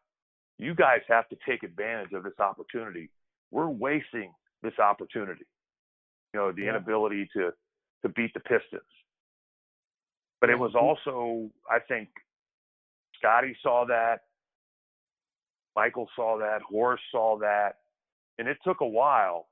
You 0.59 0.75
guys 0.75 1.01
have 1.09 1.29
to 1.31 1.37
take 1.47 1.63
advantage 1.63 2.13
of 2.13 2.23
this 2.23 2.39
opportunity. 2.39 3.11
We're 3.51 3.69
wasting 3.69 4.33
this 4.63 4.79
opportunity. 4.79 5.45
You 6.37 6.43
know, 6.43 6.53
the 6.53 6.65
Yeah. 6.65 6.71
inability 6.71 7.29
to 7.29 7.55
to 8.03 8.11
beat 8.11 8.35
the 8.35 8.41
Pistons. 8.41 8.83
But 10.39 10.51
it 10.51 10.59
was 10.59 10.75
also, 10.75 11.51
I 11.69 11.79
think, 11.79 12.11
Scottie 13.15 13.57
saw 13.63 13.87
that. 13.87 14.27
Michael 15.75 16.11
saw 16.15 16.37
that. 16.37 16.61
Horace 16.61 17.01
saw 17.11 17.39
that, 17.39 17.81
and 18.37 18.49
it 18.49 18.59
took 18.63 18.83
a 18.83 18.87
while. 18.87 19.49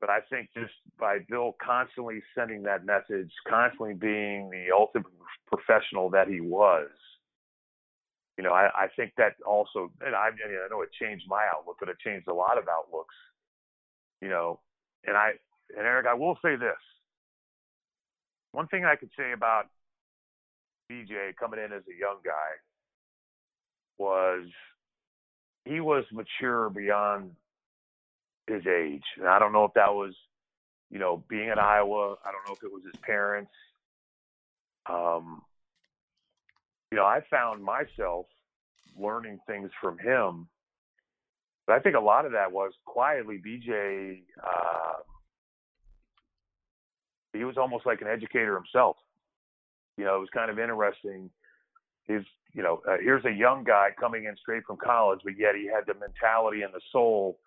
But 0.00 0.10
I 0.10 0.20
think 0.22 0.52
just 0.52 0.74
by 0.98 1.20
Bill 1.20 1.52
constantly 1.62 2.24
sending 2.34 2.64
that 2.64 2.84
message, 2.84 3.32
constantly 3.46 3.94
being 3.94 4.50
the 4.50 4.72
ultimate 4.72 5.12
professional 5.46 6.10
that 6.10 6.26
he 6.26 6.40
was, 6.40 6.90
you 8.36 8.42
know, 8.42 8.52
I, 8.52 8.68
I 8.74 8.88
think 8.96 9.14
that 9.16 9.36
also, 9.46 9.92
and 10.00 10.16
I, 10.16 10.30
I, 10.30 10.64
I 10.64 10.68
know 10.70 10.82
it 10.82 10.90
changed 10.92 11.28
my 11.28 11.46
outlook, 11.54 11.76
but 11.78 11.88
it 11.88 12.00
changed 12.00 12.26
a 12.26 12.34
lot 12.34 12.58
of 12.58 12.66
outlooks, 12.68 13.14
you 14.20 14.28
know. 14.28 14.58
And 15.04 15.16
I, 15.16 15.38
and 15.76 15.86
Eric, 15.86 16.06
I 16.06 16.14
will 16.14 16.38
say 16.42 16.56
this. 16.56 16.78
One 18.52 18.66
thing 18.68 18.84
I 18.84 18.96
could 18.96 19.10
say 19.16 19.32
about 19.32 19.66
BJ 20.90 21.36
coming 21.38 21.60
in 21.60 21.72
as 21.72 21.82
a 21.82 21.98
young 21.98 22.18
guy 22.24 22.58
was 23.98 24.46
he 25.64 25.80
was 25.80 26.04
mature 26.12 26.70
beyond 26.70 27.32
his 28.46 28.66
age. 28.66 29.04
And 29.18 29.28
I 29.28 29.38
don't 29.38 29.52
know 29.52 29.64
if 29.64 29.74
that 29.74 29.92
was, 29.92 30.14
you 30.90 30.98
know, 30.98 31.22
being 31.28 31.48
at 31.48 31.58
Iowa. 31.58 32.16
I 32.24 32.32
don't 32.32 32.46
know 32.48 32.54
if 32.54 32.62
it 32.64 32.72
was 32.72 32.82
his 32.84 33.00
parents. 33.02 33.52
Um, 34.86 35.42
you 36.90 36.96
know, 36.96 37.04
I 37.04 37.20
found 37.30 37.62
myself 37.62 38.26
learning 38.98 39.38
things 39.46 39.70
from 39.80 39.98
him. 39.98 40.48
But 41.66 41.76
I 41.76 41.78
think 41.80 41.94
a 41.94 42.00
lot 42.00 42.26
of 42.26 42.32
that 42.32 42.50
was 42.50 42.72
quietly 42.84 43.40
BJ. 43.46 44.22
Uh, 44.42 45.02
he 47.32 47.44
was 47.44 47.56
almost 47.56 47.86
like 47.86 48.00
an 48.00 48.08
educator 48.08 48.54
himself. 48.54 48.96
You 49.96 50.04
know, 50.04 50.16
it 50.16 50.20
was 50.20 50.28
kind 50.32 50.50
of 50.50 50.58
interesting. 50.58 51.30
He's, 52.06 52.22
you 52.54 52.62
know, 52.62 52.82
uh, 52.88 52.96
here's 53.00 53.24
a 53.24 53.30
young 53.30 53.64
guy 53.64 53.90
coming 53.98 54.24
in 54.24 54.36
straight 54.36 54.64
from 54.66 54.76
college, 54.76 55.20
but 55.24 55.38
yet 55.38 55.54
he 55.54 55.66
had 55.66 55.84
the 55.86 55.94
mentality 55.98 56.62
and 56.62 56.72
the 56.72 56.80
soul 56.90 57.38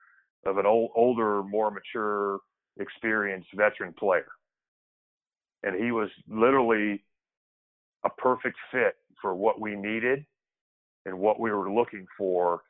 of 0.45 0.57
an 0.57 0.65
old, 0.65 0.91
older, 0.95 1.43
more 1.43 1.71
mature, 1.71 2.39
experienced 2.79 3.49
veteran 3.55 3.93
player. 3.93 4.27
And 5.63 5.81
he 5.81 5.91
was 5.91 6.09
literally 6.29 7.03
a 8.03 8.09
perfect 8.09 8.57
fit 8.71 8.95
for 9.21 9.33
what 9.33 9.59
we 9.59 9.75
needed 9.75 10.25
and 11.05 11.17
what 11.19 11.39
we 11.39 11.51
were 11.51 11.71
looking 11.71 12.05
for. 12.17 12.61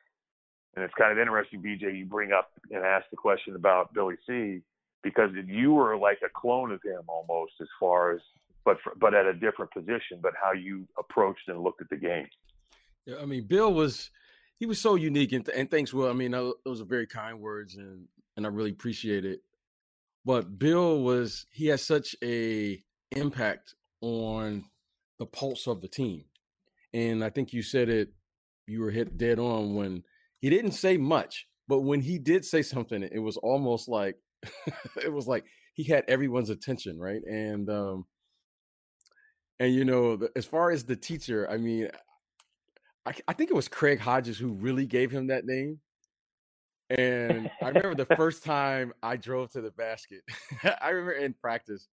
And 0.74 0.84
it's 0.84 0.94
kind 0.98 1.12
of 1.12 1.18
interesting, 1.18 1.62
BJ, 1.62 1.98
you 1.98 2.04
bring 2.04 2.32
up 2.32 2.50
and 2.70 2.84
ask 2.84 3.06
the 3.10 3.16
question 3.16 3.54
about 3.54 3.94
Billy 3.94 4.16
C 4.26 4.62
because 5.04 5.30
you 5.46 5.74
were 5.74 5.96
like 5.96 6.18
a 6.24 6.28
clone 6.34 6.72
of 6.72 6.80
him 6.82 7.02
almost 7.06 7.52
as 7.60 7.68
far 7.78 8.12
as 8.12 8.20
but 8.64 8.78
for, 8.82 8.94
but 8.98 9.14
at 9.14 9.26
a 9.26 9.34
different 9.34 9.70
position, 9.72 10.18
but 10.22 10.32
how 10.42 10.52
you 10.52 10.88
approached 10.98 11.48
and 11.48 11.62
looked 11.62 11.82
at 11.82 11.90
the 11.90 11.96
game. 11.96 12.26
Yeah, 13.06 13.16
I 13.20 13.26
mean, 13.26 13.46
Bill 13.46 13.72
was 13.72 14.10
he 14.58 14.66
was 14.66 14.80
so 14.80 14.94
unique, 14.94 15.32
and, 15.32 15.46
and 15.50 15.70
thanks, 15.70 15.92
Will. 15.92 16.08
I 16.08 16.14
mean, 16.14 16.30
those 16.30 16.80
are 16.80 16.86
very 16.86 17.06
kind 17.06 17.40
words, 17.40 17.76
and 17.76 18.06
and 18.36 18.46
I 18.46 18.48
really 18.48 18.70
appreciate 18.70 19.24
it. 19.24 19.40
But 20.24 20.58
Bill 20.58 21.02
was 21.02 21.46
he 21.50 21.66
has 21.66 21.82
such 21.82 22.16
a 22.24 22.82
impact 23.10 23.74
on 24.00 24.64
the 25.18 25.26
pulse 25.26 25.66
of 25.66 25.80
the 25.80 25.88
team, 25.88 26.24
and 26.92 27.22
I 27.22 27.30
think 27.30 27.52
you 27.52 27.62
said 27.62 27.88
it. 27.88 28.08
You 28.66 28.80
were 28.80 28.90
hit 28.90 29.18
dead 29.18 29.38
on 29.38 29.74
when 29.74 30.04
he 30.40 30.48
didn't 30.48 30.72
say 30.72 30.96
much, 30.96 31.46
but 31.68 31.80
when 31.80 32.00
he 32.00 32.18
did 32.18 32.46
say 32.46 32.62
something, 32.62 33.02
it 33.02 33.18
was 33.18 33.36
almost 33.36 33.88
like 33.88 34.16
it 35.02 35.12
was 35.12 35.26
like 35.26 35.44
he 35.74 35.84
had 35.84 36.04
everyone's 36.08 36.50
attention, 36.50 36.98
right? 36.98 37.22
And 37.24 37.68
um, 37.70 38.06
and 39.58 39.74
you 39.74 39.84
know, 39.84 40.18
as 40.36 40.44
far 40.44 40.70
as 40.70 40.84
the 40.84 40.96
teacher, 40.96 41.48
I 41.50 41.56
mean, 41.56 41.88
I, 43.06 43.12
I 43.28 43.32
think 43.32 43.50
it 43.50 43.54
was 43.54 43.68
Craig 43.68 44.00
Hodges 44.00 44.38
who 44.38 44.52
really 44.52 44.86
gave 44.86 45.10
him 45.10 45.28
that 45.28 45.44
name. 45.44 45.80
And 46.90 47.50
I 47.62 47.68
remember 47.68 47.94
the 47.94 48.16
first 48.16 48.44
time 48.44 48.92
I 49.02 49.16
drove 49.16 49.50
to 49.52 49.60
the 49.60 49.70
basket. 49.70 50.22
I 50.80 50.90
remember 50.90 51.12
in 51.12 51.34
practice, 51.34 51.88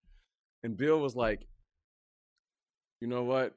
and 0.63 0.77
Bill 0.77 1.01
was 1.01 1.15
like, 1.15 1.47
"You 3.01 3.09
know 3.09 3.25
what?" 3.25 3.55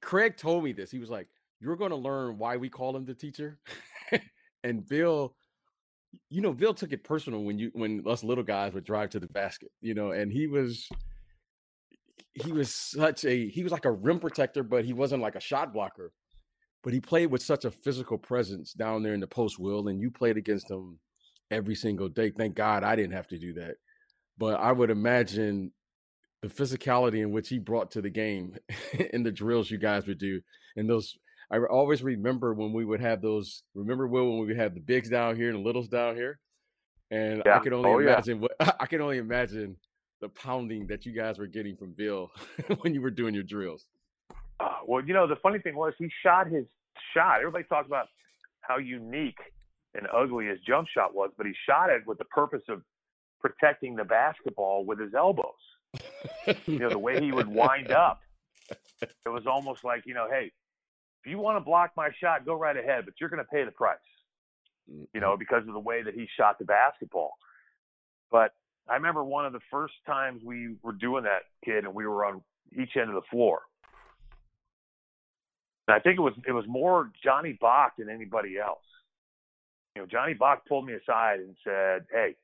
Craig 0.00 0.36
told 0.36 0.64
me 0.64 0.72
this. 0.72 0.90
He 0.90 0.98
was 0.98 1.10
like, 1.10 1.28
"You're 1.60 1.76
going 1.76 1.90
to 1.90 1.96
learn 1.96 2.38
why 2.38 2.56
we 2.56 2.68
call 2.68 2.96
him 2.96 3.04
the 3.04 3.14
teacher." 3.14 3.58
and 4.64 4.86
Bill, 4.86 5.34
you 6.30 6.40
know, 6.40 6.52
Bill 6.52 6.74
took 6.74 6.92
it 6.92 7.04
personal 7.04 7.42
when 7.42 7.58
you 7.58 7.70
when 7.74 8.02
us 8.06 8.24
little 8.24 8.44
guys 8.44 8.72
would 8.72 8.84
drive 8.84 9.10
to 9.10 9.20
the 9.20 9.26
basket. 9.28 9.70
You 9.80 9.94
know, 9.94 10.10
and 10.10 10.32
he 10.32 10.46
was 10.46 10.88
he 12.34 12.52
was 12.52 12.74
such 12.74 13.24
a 13.24 13.48
he 13.48 13.62
was 13.62 13.72
like 13.72 13.84
a 13.84 13.92
rim 13.92 14.20
protector, 14.20 14.62
but 14.62 14.84
he 14.84 14.92
wasn't 14.92 15.22
like 15.22 15.36
a 15.36 15.40
shot 15.40 15.72
blocker. 15.72 16.12
But 16.82 16.92
he 16.92 17.00
played 17.00 17.30
with 17.30 17.42
such 17.42 17.64
a 17.64 17.70
physical 17.70 18.18
presence 18.18 18.72
down 18.72 19.02
there 19.02 19.14
in 19.14 19.20
the 19.20 19.26
post, 19.26 19.58
Will, 19.58 19.88
and 19.88 20.00
you 20.00 20.10
played 20.10 20.36
against 20.36 20.70
him 20.70 20.98
every 21.50 21.74
single 21.74 22.08
day. 22.08 22.30
Thank 22.30 22.56
God 22.56 22.84
I 22.84 22.94
didn't 22.94 23.14
have 23.14 23.28
to 23.28 23.38
do 23.38 23.54
that. 23.54 23.76
But 24.36 24.60
I 24.60 24.72
would 24.72 24.90
imagine 24.90 25.72
the 26.42 26.48
physicality 26.48 27.22
in 27.22 27.32
which 27.32 27.48
he 27.48 27.58
brought 27.58 27.90
to 27.92 28.02
the 28.02 28.10
game 28.10 28.56
in 29.12 29.22
the 29.22 29.32
drills 29.32 29.70
you 29.70 29.78
guys 29.78 30.06
would 30.06 30.18
do 30.18 30.42
and 30.76 30.88
those 30.88 31.16
I 31.54 31.58
always 31.58 32.02
remember 32.02 32.52
when 32.52 32.72
we 32.72 32.84
would 32.84 33.00
have 33.00 33.22
those. 33.22 33.62
Remember, 33.74 34.08
Will, 34.08 34.28
when 34.28 34.40
we 34.40 34.46
would 34.46 34.56
have 34.56 34.74
the 34.74 34.80
bigs 34.80 35.08
down 35.08 35.36
here 35.36 35.50
and 35.50 35.58
the 35.58 35.62
littles 35.62 35.86
down 35.86 36.16
here, 36.16 36.40
and 37.12 37.42
yeah. 37.46 37.56
I 37.56 37.58
can 37.60 37.72
only 37.72 37.90
oh, 37.90 37.98
imagine 38.00 38.42
yeah. 38.42 38.48
what 38.58 38.76
I 38.80 38.86
can 38.86 39.00
only 39.00 39.18
imagine 39.18 39.76
the 40.20 40.28
pounding 40.30 40.88
that 40.88 41.06
you 41.06 41.12
guys 41.12 41.38
were 41.38 41.46
getting 41.46 41.76
from 41.76 41.92
Bill 41.92 42.32
when 42.80 42.92
you 42.92 43.00
were 43.00 43.10
doing 43.10 43.34
your 43.34 43.44
drills. 43.44 43.84
Uh, 44.58 44.78
well, 44.84 45.04
you 45.04 45.14
know, 45.14 45.28
the 45.28 45.36
funny 45.36 45.60
thing 45.60 45.76
was 45.76 45.94
he 45.96 46.08
shot 46.24 46.48
his 46.48 46.64
shot. 47.12 47.38
Everybody 47.38 47.64
talks 47.64 47.86
about 47.86 48.08
how 48.60 48.78
unique 48.78 49.38
and 49.94 50.08
ugly 50.12 50.46
his 50.46 50.58
jump 50.66 50.88
shot 50.88 51.14
was, 51.14 51.30
but 51.36 51.46
he 51.46 51.52
shot 51.68 51.88
it 51.88 52.02
with 52.04 52.18
the 52.18 52.24
purpose 52.24 52.62
of 52.68 52.82
protecting 53.40 53.94
the 53.94 54.04
basketball 54.04 54.84
with 54.84 54.98
his 54.98 55.14
elbows. 55.14 55.52
you 56.66 56.80
know, 56.80 56.88
the 56.88 56.98
way 56.98 57.20
he 57.20 57.30
would 57.30 57.46
wind 57.46 57.92
up, 57.92 58.20
it 59.00 59.28
was 59.28 59.46
almost 59.46 59.84
like, 59.84 60.02
you 60.04 60.14
know, 60.14 60.26
hey, 60.28 60.50
if 61.24 61.30
you 61.30 61.38
want 61.38 61.56
to 61.56 61.60
block 61.60 61.92
my 61.96 62.10
shot, 62.20 62.44
go 62.44 62.54
right 62.54 62.76
ahead, 62.76 63.06
but 63.06 63.14
you're 63.18 63.30
going 63.30 63.42
to 63.42 63.50
pay 63.50 63.64
the 63.64 63.70
price, 63.70 63.96
you 64.86 65.20
know, 65.20 65.30
mm-hmm. 65.30 65.38
because 65.38 65.66
of 65.66 65.72
the 65.72 65.80
way 65.80 66.02
that 66.02 66.14
he 66.14 66.28
shot 66.36 66.58
the 66.58 66.66
basketball. 66.66 67.32
But 68.30 68.52
I 68.88 68.94
remember 68.94 69.24
one 69.24 69.46
of 69.46 69.54
the 69.54 69.60
first 69.70 69.94
times 70.06 70.42
we 70.44 70.76
were 70.82 70.92
doing 70.92 71.24
that, 71.24 71.42
kid, 71.64 71.84
and 71.84 71.94
we 71.94 72.06
were 72.06 72.26
on 72.26 72.42
each 72.78 72.90
end 72.96 73.08
of 73.08 73.14
the 73.14 73.26
floor. 73.30 73.62
And 75.88 75.94
I 75.94 76.00
think 76.00 76.18
it 76.18 76.22
was 76.22 76.34
it 76.46 76.52
was 76.52 76.64
more 76.66 77.10
Johnny 77.22 77.56
Bach 77.58 77.92
than 77.98 78.08
anybody 78.08 78.58
else. 78.58 78.84
You 79.94 80.02
know, 80.02 80.06
Johnny 80.06 80.34
Bach 80.34 80.66
pulled 80.66 80.86
me 80.86 80.94
aside 80.94 81.40
and 81.40 81.56
said, 81.62 82.06
"Hey, 82.10 82.36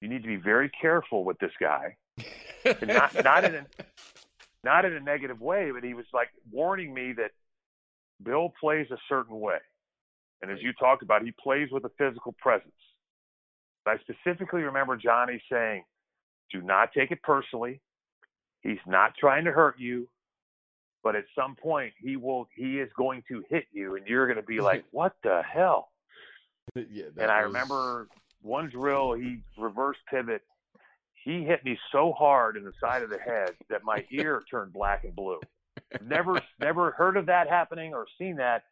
you 0.00 0.08
need 0.08 0.22
to 0.22 0.28
be 0.28 0.36
very 0.36 0.70
careful 0.70 1.22
with 1.22 1.38
this 1.38 1.52
guy, 1.60 1.96
and 2.64 2.88
not 2.88 3.24
not 3.24 3.44
in 3.44 3.54
a 3.56 3.66
not 4.64 4.86
in 4.86 4.94
a 4.94 5.00
negative 5.00 5.40
way, 5.40 5.70
but 5.70 5.84
he 5.84 5.92
was 5.92 6.06
like 6.14 6.28
warning 6.50 6.94
me 6.94 7.12
that 7.12 7.32
Bill 8.22 8.52
plays 8.60 8.86
a 8.90 8.98
certain 9.08 9.40
way. 9.40 9.58
And 10.42 10.50
as 10.50 10.58
you 10.62 10.72
talked 10.72 11.02
about, 11.02 11.22
he 11.22 11.32
plays 11.32 11.68
with 11.70 11.84
a 11.84 11.90
physical 11.98 12.34
presence. 12.38 12.72
I 13.86 13.96
specifically 13.98 14.62
remember 14.62 14.96
Johnny 14.96 15.42
saying, 15.50 15.84
do 16.52 16.62
not 16.62 16.92
take 16.92 17.10
it 17.10 17.22
personally. 17.22 17.80
He's 18.62 18.78
not 18.86 19.14
trying 19.18 19.44
to 19.44 19.52
hurt 19.52 19.78
you, 19.78 20.08
but 21.02 21.16
at 21.16 21.24
some 21.34 21.56
point 21.56 21.92
he 21.98 22.16
will 22.16 22.48
he 22.54 22.78
is 22.78 22.90
going 22.96 23.22
to 23.28 23.42
hit 23.48 23.64
you 23.72 23.96
and 23.96 24.06
you're 24.06 24.26
going 24.26 24.36
to 24.36 24.42
be 24.42 24.60
like, 24.60 24.84
"What 24.90 25.14
the 25.22 25.42
hell?" 25.42 25.88
Yeah, 26.74 27.06
and 27.18 27.30
I 27.30 27.44
was... 27.44 27.52
remember 27.52 28.08
one 28.42 28.68
drill, 28.68 29.14
he 29.14 29.38
reverse 29.58 29.96
pivot. 30.10 30.42
He 31.24 31.44
hit 31.44 31.64
me 31.64 31.78
so 31.92 32.12
hard 32.12 32.56
in 32.56 32.64
the 32.64 32.72
side 32.80 33.02
of 33.02 33.10
the 33.10 33.18
head 33.18 33.50
that 33.68 33.84
my 33.84 34.04
ear 34.10 34.42
turned 34.50 34.72
black 34.72 35.04
and 35.04 35.14
blue 35.14 35.40
never 36.06 36.40
never 36.60 36.92
heard 36.92 37.16
of 37.16 37.26
that 37.26 37.48
happening 37.48 37.94
or 37.94 38.06
seen 38.18 38.36
that 38.36 38.64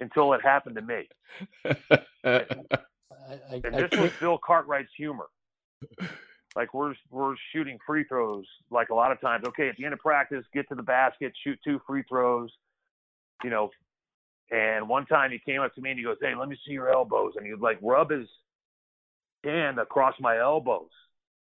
until 0.00 0.32
it 0.34 0.42
happened 0.42 0.76
to 0.76 0.82
me. 0.82 1.08
and, 2.24 2.66
I, 2.72 3.60
and 3.64 3.74
this 3.74 3.98
was 3.98 4.10
Bill 4.20 4.38
Cartwright's 4.38 4.90
humor. 4.96 5.26
Like 6.54 6.72
we're 6.72 6.94
we're 7.10 7.34
shooting 7.52 7.78
free 7.86 8.04
throws 8.04 8.46
like 8.70 8.88
a 8.88 8.94
lot 8.94 9.12
of 9.12 9.20
times. 9.20 9.44
Okay, 9.46 9.68
at 9.68 9.76
the 9.76 9.84
end 9.84 9.92
of 9.92 10.00
practice, 10.00 10.44
get 10.54 10.68
to 10.70 10.74
the 10.74 10.82
basket, 10.82 11.32
shoot 11.44 11.58
two 11.62 11.80
free 11.86 12.02
throws. 12.08 12.50
You 13.44 13.50
know, 13.50 13.70
and 14.50 14.88
one 14.88 15.04
time 15.04 15.30
he 15.30 15.38
came 15.38 15.60
up 15.60 15.74
to 15.74 15.82
me 15.82 15.90
and 15.90 15.98
he 15.98 16.04
goes, 16.04 16.16
"Hey, 16.20 16.34
let 16.34 16.48
me 16.48 16.56
see 16.66 16.72
your 16.72 16.90
elbows," 16.90 17.34
and 17.36 17.44
he 17.44 17.52
would 17.52 17.60
like 17.60 17.78
rub 17.82 18.10
his 18.10 18.26
hand 19.44 19.78
across 19.78 20.14
my 20.18 20.38
elbows. 20.38 20.88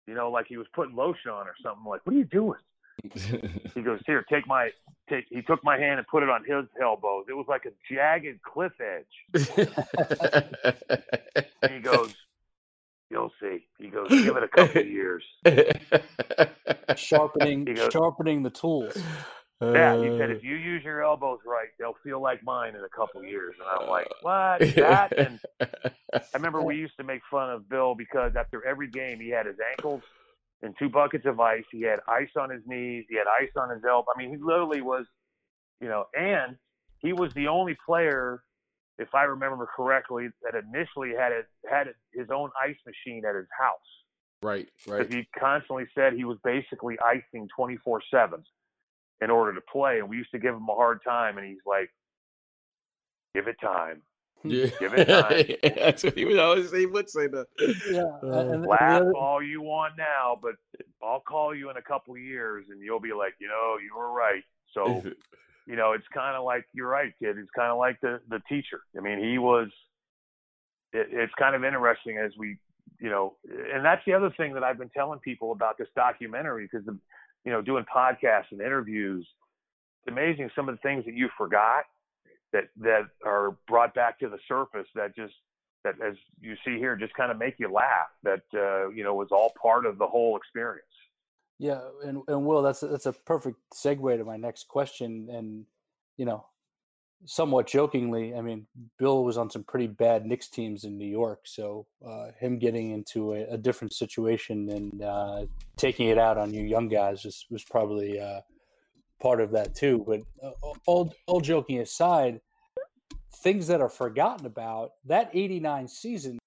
You 0.05 0.15
know, 0.15 0.31
like 0.31 0.47
he 0.47 0.57
was 0.57 0.67
putting 0.73 0.95
lotion 0.95 1.31
on 1.31 1.47
or 1.47 1.55
something. 1.63 1.85
Like, 1.85 2.05
what 2.05 2.13
are 2.13 2.19
you 2.19 2.25
doing? 2.25 2.59
he 3.75 3.81
goes, 3.81 4.01
"Here, 4.05 4.25
take 4.29 4.47
my 4.47 4.71
take." 5.09 5.25
He 5.29 5.41
took 5.41 5.63
my 5.63 5.77
hand 5.77 5.99
and 5.99 6.07
put 6.07 6.23
it 6.23 6.29
on 6.29 6.43
his 6.43 6.65
elbows. 6.81 7.25
It 7.29 7.33
was 7.33 7.45
like 7.47 7.65
a 7.65 7.71
jagged 7.91 8.41
cliff 8.41 8.73
edge. 8.79 9.33
he 11.69 11.79
goes, 11.79 12.13
"You'll 13.09 13.31
see." 13.41 13.65
He 13.77 13.88
goes, 13.88 14.09
"Give 14.09 14.35
it 14.35 14.43
a 14.43 14.47
couple 14.47 14.81
of 14.81 14.88
years." 14.88 15.23
Sharpening, 16.95 17.65
goes, 17.65 17.93
sharpening 17.93 18.43
the 18.43 18.49
tools. 18.49 18.97
Yeah, 19.62 19.97
he 19.97 20.07
said, 20.17 20.31
uh, 20.31 20.35
if 20.35 20.43
you 20.43 20.55
use 20.55 20.83
your 20.83 21.03
elbows 21.03 21.39
right, 21.45 21.67
they'll 21.77 21.97
feel 22.03 22.21
like 22.21 22.43
mine 22.43 22.75
in 22.75 22.83
a 22.83 22.89
couple 22.89 23.23
years. 23.23 23.55
And 23.59 23.67
I'm 23.67 23.89
like, 23.89 24.07
uh, 24.07 24.13
what? 24.21 24.75
That? 24.75 25.17
And 25.17 25.39
I 26.13 26.21
remember 26.33 26.62
we 26.62 26.77
used 26.77 26.95
to 26.97 27.03
make 27.03 27.21
fun 27.29 27.49
of 27.49 27.69
Bill 27.69 27.93
because 27.93 28.35
after 28.35 28.65
every 28.65 28.88
game, 28.88 29.19
he 29.19 29.29
had 29.29 29.45
his 29.45 29.57
ankles 29.71 30.01
in 30.62 30.74
two 30.78 30.89
buckets 30.89 31.26
of 31.26 31.39
ice. 31.39 31.63
He 31.72 31.82
had 31.82 32.00
ice 32.08 32.30
on 32.38 32.50
his 32.50 32.62
knees. 32.65 33.06
He 33.10 33.15
had 33.15 33.28
ice 33.41 33.52
on 33.56 33.69
his 33.69 33.84
elbow. 33.88 34.08
I 34.13 34.19
mean, 34.19 34.30
he 34.30 34.38
literally 34.38 34.82
was, 34.82 35.06
you 35.82 35.88
know, 35.88 36.06
and 36.13 36.58
he 37.00 37.13
was 37.13 37.34
the 37.34 37.48
only 37.48 37.78
player, 37.86 38.43
if 38.98 39.13
I 39.15 39.24
remember 39.24 39.67
correctly, 39.74 40.30
that 40.43 40.56
initially 40.56 41.13
had 41.17 41.32
it, 41.32 41.45
had 41.69 41.88
his 42.13 42.28
own 42.34 42.50
ice 42.62 42.76
machine 42.86 43.24
at 43.26 43.36
his 43.36 43.48
house. 43.58 43.78
Right, 44.41 44.67
right. 44.88 45.00
Because 45.00 45.13
he 45.13 45.28
constantly 45.38 45.86
said 45.95 46.13
he 46.13 46.26
was 46.26 46.38
basically 46.43 46.98
icing 47.06 47.48
24 47.56 48.02
7 48.12 48.43
in 49.22 49.30
order 49.30 49.54
to 49.54 49.62
play. 49.72 50.00
And 50.00 50.10
we 50.10 50.17
used 50.17 50.32
to 50.32 50.39
give 50.39 50.54
him 50.54 50.67
a 50.69 50.76
hard 50.76 51.00
time. 51.06 51.38
And 51.38 51.48
he's 51.48 51.58
like, 51.65 51.89
give 53.36 53.48
it 53.48 53.58
time. 53.62 54.02
Yeah. 54.43 54.67
Give 54.80 54.93
it 54.93 55.06
time. 55.06 55.73
That's 55.75 56.04
what 56.04 56.17
he 56.17 56.25
would 56.25 56.39
always 56.39 56.69
say. 56.69 56.80
He 56.80 56.86
would 56.86 57.10
say 57.10 57.28
that. 57.28 57.47
Yeah. 57.91 58.04
Uh, 58.23 58.58
Laugh 58.58 59.04
all 59.15 59.43
you 59.43 59.62
want 59.62 59.97
now, 59.97 60.38
but 60.41 60.56
I'll 61.04 61.19
call 61.19 61.54
you 61.54 61.69
in 61.69 61.78
a 61.78 61.82
couple 61.82 62.17
years 62.17 62.65
and 62.69 62.82
you'll 62.82 62.99
be 62.99 63.13
like, 63.13 63.36
you 63.39 63.47
know, 63.47 63.78
you 63.84 63.95
were 63.97 64.12
right. 64.12 64.43
So, 64.73 65.04
you 65.67 65.75
know, 65.75 65.93
it's 65.93 66.08
kind 66.13 66.36
of 66.36 66.43
like, 66.43 66.65
you're 66.73 66.88
right, 66.88 67.13
kid. 67.19 67.38
It's 67.38 67.49
kind 67.56 67.71
of 67.71 67.78
like 67.78 67.99
the, 68.02 68.21
the 68.30 68.41
teacher. 68.47 68.82
I 68.97 69.02
mean, 69.02 69.19
he 69.19 69.38
was, 69.38 69.67
it, 70.93 71.08
it's 71.12 71.34
kind 71.38 71.56
of 71.56 71.63
interesting 71.63 72.17
as 72.17 72.32
we, 72.38 72.58
you 72.99 73.10
know, 73.10 73.36
and 73.73 73.84
that's 73.84 74.04
the 74.06 74.13
other 74.13 74.34
thing 74.38 74.54
that 74.54 74.63
I've 74.63 74.78
been 74.78 74.89
telling 74.89 75.19
people 75.19 75.52
about 75.52 75.78
this 75.78 75.88
documentary 75.95 76.69
because, 76.71 76.88
you 77.45 77.52
know, 77.52 77.62
doing 77.62 77.86
podcasts 77.93 78.52
and 78.52 78.62
interviews, 78.62 79.28
it's 80.02 80.12
amazing 80.12 80.49
some 80.56 80.69
of 80.69 80.75
the 80.75 80.82
things 80.82 81.06
that 81.06 81.13
you 81.13 81.30
forgot 81.38 81.86
that 82.53 82.65
that 82.77 83.03
are 83.25 83.57
brought 83.67 83.93
back 83.93 84.19
to 84.19 84.29
the 84.29 84.39
surface 84.47 84.88
that 84.95 85.15
just 85.15 85.33
that 85.83 85.95
as 86.05 86.15
you 86.41 86.55
see 86.65 86.77
here 86.77 86.95
just 86.95 87.13
kind 87.13 87.31
of 87.31 87.38
make 87.38 87.55
you 87.57 87.71
laugh 87.71 88.09
that 88.23 88.41
uh, 88.53 88.89
you 88.89 89.03
know 89.03 89.15
was 89.15 89.29
all 89.31 89.53
part 89.62 89.85
of 89.85 89.97
the 89.97 90.07
whole 90.07 90.38
experience. 90.38 90.85
Yeah 91.57 91.81
and, 92.03 92.21
and 92.27 92.45
will 92.45 92.62
that's 92.62 92.79
that's 92.79 93.05
a 93.05 93.13
perfect 93.13 93.57
segue 93.73 94.17
to 94.17 94.23
my 94.23 94.38
next 94.38 94.67
question 94.67 95.27
and 95.31 95.65
you 96.17 96.25
know 96.25 96.45
somewhat 97.25 97.67
jokingly 97.67 98.33
i 98.33 98.39
mean 98.39 98.65
bill 98.97 99.25
was 99.25 99.38
on 99.38 99.49
some 99.49 99.63
pretty 99.63 99.88
bad 99.88 100.25
Knicks 100.25 100.47
teams 100.47 100.85
in 100.85 100.97
new 100.97 101.05
york 101.05 101.41
so 101.43 101.85
uh, 102.05 102.27
him 102.39 102.57
getting 102.59 102.91
into 102.91 103.33
a, 103.33 103.41
a 103.49 103.57
different 103.57 103.93
situation 103.93 104.69
and 104.69 105.01
uh, 105.03 105.45
taking 105.75 106.07
it 106.07 106.17
out 106.17 106.38
on 106.38 106.53
you 106.53 106.63
young 106.63 106.88
guys 106.88 107.25
was, 107.25 107.45
was 107.51 107.65
probably 107.65 108.19
uh, 108.19 108.39
part 109.19 109.41
of 109.41 109.51
that 109.51 109.75
too. 109.75 110.03
But 110.08 110.21
uh, 110.43 110.51
all 110.86 111.13
all 111.27 111.41
joking 111.41 111.79
aside, 111.79 112.41
things 113.43 113.67
that 113.67 113.82
are 113.82 113.89
forgotten 113.89 114.45
about 114.45 114.91
that 115.05 115.29
'89 115.34 115.88
season. 115.88 116.39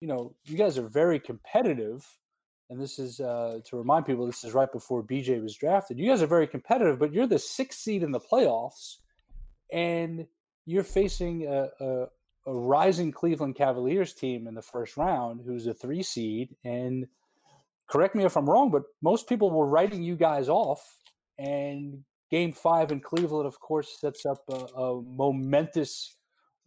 You 0.00 0.08
know, 0.08 0.34
you 0.44 0.56
guys 0.56 0.76
are 0.76 0.86
very 0.86 1.18
competitive, 1.18 2.06
and 2.68 2.80
this 2.80 2.98
is 2.98 3.20
uh, 3.20 3.60
to 3.64 3.76
remind 3.76 4.06
people. 4.06 4.26
This 4.26 4.44
is 4.44 4.54
right 4.54 4.70
before 4.70 5.02
BJ 5.02 5.42
was 5.42 5.56
drafted. 5.56 5.98
You 5.98 6.08
guys 6.08 6.22
are 6.22 6.26
very 6.26 6.46
competitive, 6.46 6.98
but 6.98 7.12
you're 7.12 7.26
the 7.26 7.38
sixth 7.38 7.80
seed 7.80 8.02
in 8.02 8.12
the 8.12 8.20
playoffs, 8.20 8.96
and 9.72 10.26
you're 10.66 10.84
facing 10.84 11.46
a, 11.46 11.68
a, 11.80 12.06
a 12.46 12.54
rising 12.54 13.12
Cleveland 13.12 13.56
Cavaliers 13.56 14.12
team 14.12 14.46
in 14.46 14.54
the 14.54 14.62
first 14.62 14.96
round, 14.96 15.40
who's 15.44 15.66
a 15.66 15.74
three 15.74 16.02
seed, 16.02 16.54
and 16.64 17.06
correct 17.86 18.14
me 18.14 18.24
if 18.24 18.36
I'm 18.36 18.48
wrong, 18.48 18.70
but 18.70 18.82
most 19.02 19.28
people 19.28 19.50
were 19.50 19.66
writing 19.66 20.02
you 20.02 20.16
guys 20.16 20.48
off 20.48 20.98
and 21.38 22.04
game 22.30 22.52
five 22.52 22.92
in 22.92 23.00
Cleveland, 23.00 23.46
of 23.46 23.58
course, 23.60 24.00
sets 24.00 24.26
up 24.26 24.42
a, 24.48 24.80
a 24.80 25.02
momentous 25.02 26.16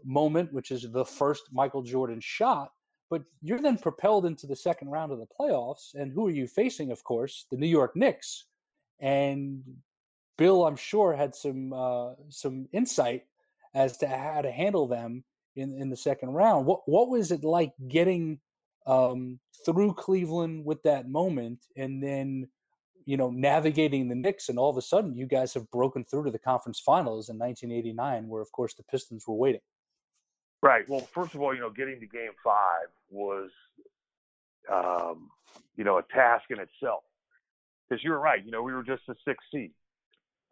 moment, 0.03 0.53
which 0.53 0.71
is 0.71 0.89
the 0.91 1.06
first 1.06 1.43
Michael 1.51 1.82
Jordan 1.82 2.19
shot. 2.21 2.71
But 3.10 3.23
you're 3.41 3.60
then 3.62 3.77
propelled 3.77 4.25
into 4.25 4.47
the 4.47 4.56
second 4.56 4.89
round 4.89 5.12
of 5.12 5.19
the 5.19 5.27
playoffs. 5.39 5.93
And 5.93 6.12
who 6.12 6.27
are 6.27 6.32
you 6.32 6.45
facing, 6.45 6.91
of 6.91 7.03
course? 7.03 7.45
The 7.49 7.58
New 7.58 7.67
York 7.67 7.95
Knicks. 7.95 8.45
And 8.99 9.63
Bill, 10.38 10.65
I'm 10.65 10.75
sure, 10.75 11.15
had 11.15 11.34
some 11.34 11.73
uh, 11.73 12.13
some 12.30 12.67
insight 12.73 13.23
as 13.73 13.97
to 13.97 14.08
how 14.08 14.41
to 14.41 14.51
handle 14.51 14.88
them 14.88 15.23
in, 15.56 15.73
in 15.80 15.89
the 15.89 15.97
second 15.97 16.30
round. 16.30 16.65
What 16.65 16.82
what 16.86 17.10
was 17.10 17.32
it 17.32 17.43
like 17.43 17.71
getting 17.88 18.39
um, 18.86 19.39
through 19.65 19.93
Cleveland 19.93 20.65
with 20.65 20.84
that 20.84 21.10
moment, 21.10 21.60
and 21.75 22.01
then 22.01 22.47
you 23.08 23.15
know, 23.15 23.30
navigating 23.32 24.10
the 24.10 24.15
Knicks, 24.15 24.50
and 24.50 24.60
all 24.60 24.70
of 24.70 24.76
a 24.76 24.82
sudden 24.82 25.15
you 25.15 25.26
guys 25.26 25.54
have 25.54 25.72
broken 25.72 26.04
through 26.04 26.26
to 26.26 26.32
the 26.32 26.38
conference 26.38 26.78
finals 26.78 27.30
in 27.30 27.39
1989, 27.39 28.28
where 28.28 28.41
of 28.41 28.52
course 28.52 28.74
the 28.74 28.84
Pistons 28.84 29.26
were 29.26 29.34
waiting. 29.34 29.62
Right. 30.62 30.84
Well, 30.89 31.00
first 31.00 31.34
of 31.34 31.41
all, 31.41 31.56
you 31.56 31.62
know, 31.62 31.70
getting 31.70 32.02
to 32.02 32.06
Game 32.06 32.32
Five 32.43 32.89
was, 33.10 33.50
um, 34.70 35.30
you 35.78 35.86
know, 35.86 36.00
a 36.00 36.04
task 36.13 36.43
in 36.50 36.60
itself. 36.60 37.04
because 37.88 38.04
you 38.04 38.12
were 38.12 38.20
right. 38.20 38.43
You 38.43 38.52
know, 38.52 38.62
we 38.62 38.74
were 38.74 38.84
just 38.84 39.04
a 39.08 39.15
six 39.26 39.41
seed. 39.54 39.72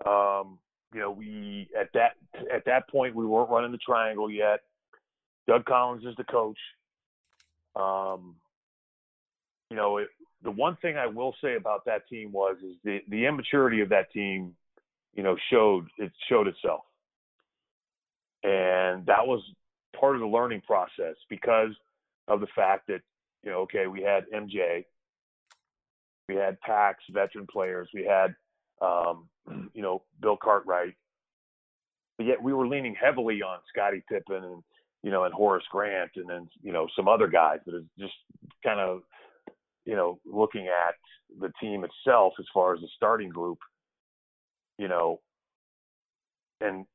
Um, 0.06 0.60
you 0.94 1.02
know, 1.02 1.12
we 1.12 1.68
at 1.78 1.89
that 1.94 2.13
at 2.54 2.63
that 2.68 2.88
point 2.89 3.15
we 3.15 3.26
weren't 3.26 3.50
running 3.50 3.74
the 3.74 3.78
triangle 3.80 4.32
yet. 4.32 4.62
Doug 5.46 5.65
Collins 5.65 6.06
is 6.06 6.15
the 6.15 6.24
coach. 6.24 6.60
Um, 7.76 8.38
you 9.69 9.78
know, 9.78 9.97
it, 9.97 10.08
the 10.43 10.51
one 10.51 10.78
thing 10.82 10.97
I 10.97 11.08
will 11.08 11.36
say 11.43 11.56
about 11.56 11.86
that 11.86 12.08
team 12.08 12.32
was 12.32 12.58
is 12.63 12.75
the 12.84 12.99
the 13.10 13.25
immaturity 13.25 13.82
of 13.82 13.89
that 13.89 14.12
team. 14.12 14.56
You 15.13 15.23
know, 15.23 15.36
showed 15.51 15.88
it 15.97 16.12
showed 16.30 16.47
itself, 16.47 16.82
and 18.43 19.06
that 19.06 19.25
was 19.25 19.41
part 19.99 20.15
of 20.15 20.21
the 20.21 20.28
learning 20.28 20.62
process 20.62 21.15
because 21.30 21.71
of 22.28 22.41
the 22.41 22.47
fact 22.56 22.88
that 22.88 23.01
you 23.43 23.51
know, 23.51 23.60
okay, 23.60 23.88
we 23.88 24.01
had 24.01 24.25
MJ, 24.34 24.86
we 26.28 26.36
had 26.36 26.60
Pax, 26.62 27.04
veteran 27.12 27.47
players, 27.51 27.88
we 27.93 28.04
had 28.04 28.36
um, 28.82 29.30
you 29.73 29.82
know 29.82 30.04
Bill 30.21 30.38
Cartwright, 30.41 30.95
but 32.17 32.25
yet 32.25 32.41
we 32.41 32.54
were 32.54 32.67
leaning 32.67 32.95
heavily 32.95 33.41
on 33.41 33.60
Scottie 33.73 34.04
Pippen 34.10 34.43
and 34.43 34.63
you 35.01 35.12
know 35.12 35.23
and 35.23 35.34
Horace 35.34 35.65
Grant 35.71 36.12
and 36.15 36.30
then 36.30 36.49
you 36.62 36.73
know 36.73 36.88
some 36.95 37.08
other 37.08 37.28
guys 37.28 37.60
that 37.65 37.75
is 37.75 37.84
just 37.97 38.13
kind 38.63 38.80
of 38.80 39.04
you 39.86 39.95
know 39.95 40.19
looking 40.26 40.67
at 40.67 40.95
the 41.39 41.52
team 41.62 41.84
itself 41.84 42.34
as 42.39 42.45
far 42.54 42.74
as 42.74 42.82
the 42.82 42.88
starting 42.95 43.30
group, 43.30 43.60
you 44.78 44.88
know, 44.88 45.21
and 46.62 46.86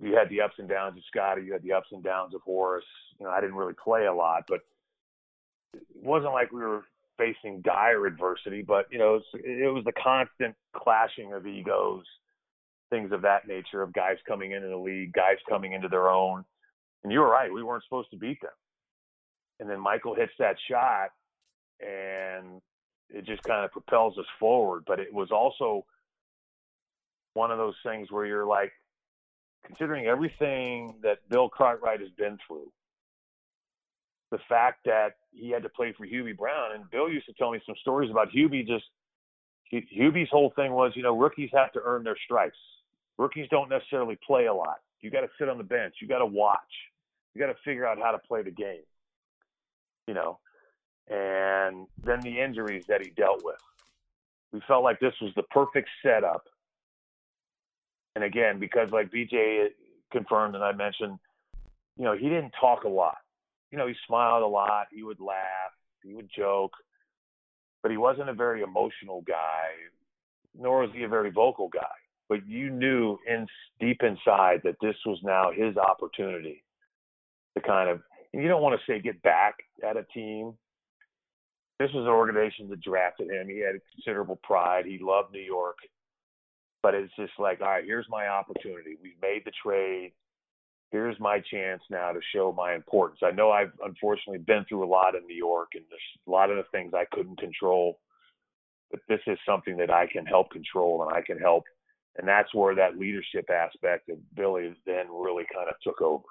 you 0.00 0.14
had 0.14 0.28
the 0.28 0.40
ups 0.40 0.54
and 0.58 0.68
downs 0.68 0.96
of 0.96 1.04
Scottie, 1.06 1.42
you 1.42 1.52
had 1.52 1.62
the 1.62 1.72
ups 1.72 1.88
and 1.92 2.02
downs 2.02 2.34
of 2.34 2.40
Horace. 2.42 2.84
You 3.18 3.26
know, 3.26 3.32
I 3.32 3.40
didn't 3.40 3.56
really 3.56 3.74
play 3.82 4.06
a 4.06 4.14
lot, 4.14 4.44
but 4.48 4.60
it 5.74 5.82
wasn't 6.02 6.32
like 6.32 6.50
we 6.52 6.60
were 6.60 6.84
facing 7.18 7.60
dire 7.62 8.06
adversity, 8.06 8.62
but 8.62 8.86
you 8.90 8.98
know, 8.98 9.14
it 9.14 9.22
was, 9.34 9.42
it 9.44 9.72
was 9.72 9.84
the 9.84 9.92
constant 9.92 10.54
clashing 10.74 11.32
of 11.32 11.46
egos, 11.46 12.04
things 12.90 13.12
of 13.12 13.22
that 13.22 13.46
nature, 13.46 13.82
of 13.82 13.92
guys 13.92 14.16
coming 14.26 14.52
into 14.52 14.68
the 14.68 14.76
league, 14.76 15.12
guys 15.12 15.36
coming 15.48 15.72
into 15.72 15.88
their 15.88 16.08
own. 16.08 16.44
And 17.04 17.12
you 17.12 17.20
were 17.20 17.30
right, 17.30 17.52
we 17.52 17.62
weren't 17.62 17.84
supposed 17.84 18.10
to 18.10 18.16
beat 18.16 18.40
them. 18.40 18.50
And 19.60 19.70
then 19.70 19.80
Michael 19.80 20.14
hits 20.14 20.32
that 20.38 20.56
shot, 20.68 21.10
and 21.82 22.60
it 23.10 23.24
just 23.26 23.42
kind 23.42 23.64
of 23.64 23.72
propels 23.72 24.16
us 24.18 24.26
forward. 24.38 24.84
But 24.86 25.00
it 25.00 25.12
was 25.12 25.30
also 25.30 25.84
one 27.34 27.50
of 27.50 27.58
those 27.58 27.74
things 27.84 28.10
where 28.10 28.26
you're 28.26 28.46
like, 28.46 28.72
considering 29.64 30.06
everything 30.06 30.94
that 31.02 31.18
Bill 31.28 31.48
Cartwright 31.48 32.00
has 32.00 32.10
been 32.10 32.38
through, 32.46 32.70
the 34.30 34.38
fact 34.48 34.84
that 34.86 35.16
he 35.32 35.50
had 35.50 35.62
to 35.62 35.68
play 35.68 35.92
for 35.96 36.06
Hubie 36.06 36.36
Brown. 36.36 36.72
And 36.74 36.90
Bill 36.90 37.08
used 37.08 37.26
to 37.26 37.32
tell 37.34 37.52
me 37.52 37.60
some 37.66 37.76
stories 37.80 38.10
about 38.10 38.30
Hubie. 38.32 38.66
Just 38.66 38.84
Hubie's 39.72 40.28
whole 40.30 40.52
thing 40.56 40.72
was, 40.72 40.92
you 40.94 41.02
know, 41.02 41.16
rookies 41.16 41.50
have 41.52 41.72
to 41.72 41.80
earn 41.84 42.02
their 42.02 42.16
stripes. 42.24 42.56
Rookies 43.18 43.46
don't 43.50 43.68
necessarily 43.68 44.18
play 44.26 44.46
a 44.46 44.54
lot. 44.54 44.80
You 45.00 45.10
got 45.10 45.20
to 45.20 45.28
sit 45.38 45.48
on 45.48 45.58
the 45.58 45.64
bench. 45.64 45.94
You 46.00 46.08
got 46.08 46.18
to 46.18 46.26
watch. 46.26 46.58
You 47.34 47.40
got 47.40 47.48
to 47.48 47.56
figure 47.64 47.86
out 47.86 47.98
how 47.98 48.10
to 48.10 48.18
play 48.18 48.42
the 48.42 48.50
game. 48.50 48.82
You 50.06 50.14
know, 50.14 50.38
and 51.08 51.86
then 52.04 52.20
the 52.20 52.40
injuries 52.40 52.84
that 52.88 53.02
he 53.02 53.10
dealt 53.10 53.44
with. 53.44 53.60
We 54.52 54.60
felt 54.66 54.84
like 54.84 55.00
this 55.00 55.14
was 55.20 55.32
the 55.34 55.42
perfect 55.44 55.88
setup. 56.04 56.44
And 58.14 58.24
again, 58.24 58.58
because 58.58 58.90
like 58.92 59.10
BJ 59.10 59.68
confirmed 60.10 60.54
and 60.54 60.62
I 60.62 60.72
mentioned, 60.72 61.18
you 61.96 62.04
know, 62.04 62.14
he 62.14 62.28
didn't 62.28 62.52
talk 62.60 62.84
a 62.84 62.88
lot 62.88 63.16
you 63.72 63.78
know, 63.78 63.88
he 63.88 63.94
smiled 64.06 64.42
a 64.42 64.46
lot. 64.46 64.88
He 64.92 65.02
would 65.02 65.18
laugh. 65.18 65.72
He 66.04 66.14
would 66.14 66.28
joke, 66.36 66.72
but 67.82 67.90
he 67.90 67.96
wasn't 67.96 68.28
a 68.28 68.34
very 68.34 68.62
emotional 68.62 69.22
guy, 69.26 69.70
nor 70.56 70.82
was 70.82 70.90
he 70.94 71.04
a 71.04 71.08
very 71.08 71.30
vocal 71.30 71.68
guy. 71.68 71.80
But 72.28 72.46
you 72.46 72.70
knew 72.70 73.18
in 73.26 73.46
deep 73.80 74.02
inside 74.02 74.60
that 74.64 74.76
this 74.80 74.96
was 75.06 75.18
now 75.22 75.50
his 75.54 75.76
opportunity 75.76 76.64
to 77.56 77.62
kind 77.62 77.88
of. 77.88 78.00
you 78.32 78.48
don't 78.48 78.62
want 78.62 78.78
to 78.78 78.92
say 78.92 79.00
get 79.00 79.22
back 79.22 79.54
at 79.88 79.96
a 79.96 80.04
team. 80.12 80.54
This 81.82 81.94
was 81.94 82.04
an 82.04 82.12
organization 82.12 82.68
that 82.70 82.80
drafted 82.80 83.30
him. 83.30 83.48
He 83.48 83.58
had 83.58 83.74
considerable 83.94 84.38
pride. 84.42 84.84
He 84.86 84.98
loved 85.00 85.32
New 85.32 85.40
York. 85.40 85.78
But 86.82 86.94
it's 86.94 87.14
just 87.16 87.32
like, 87.38 87.60
all 87.60 87.68
right, 87.68 87.84
here's 87.84 88.06
my 88.08 88.28
opportunity. 88.28 88.96
We've 89.02 89.20
made 89.20 89.42
the 89.44 89.52
trade 89.62 90.12
here's 90.92 91.18
my 91.18 91.40
chance 91.50 91.82
now 91.90 92.12
to 92.12 92.20
show 92.34 92.52
my 92.52 92.74
importance. 92.74 93.20
I 93.24 93.30
know 93.30 93.50
I've 93.50 93.72
unfortunately 93.84 94.44
been 94.46 94.64
through 94.68 94.84
a 94.84 94.86
lot 94.86 95.14
in 95.14 95.26
New 95.26 95.34
York 95.34 95.70
and 95.74 95.84
there's 95.88 96.00
a 96.28 96.30
lot 96.30 96.50
of 96.50 96.58
the 96.58 96.64
things 96.70 96.92
I 96.94 97.06
couldn't 97.10 97.40
control, 97.40 97.98
but 98.90 99.00
this 99.08 99.20
is 99.26 99.38
something 99.48 99.78
that 99.78 99.90
I 99.90 100.06
can 100.06 100.26
help 100.26 100.50
control 100.50 101.02
and 101.02 101.16
I 101.16 101.22
can 101.22 101.38
help. 101.38 101.64
And 102.18 102.28
that's 102.28 102.54
where 102.54 102.74
that 102.74 102.98
leadership 102.98 103.48
aspect 103.50 104.10
of 104.10 104.18
Billy 104.34 104.74
then 104.84 105.06
really 105.10 105.44
kind 105.52 105.68
of 105.68 105.74
took 105.82 106.02
over. 106.02 106.24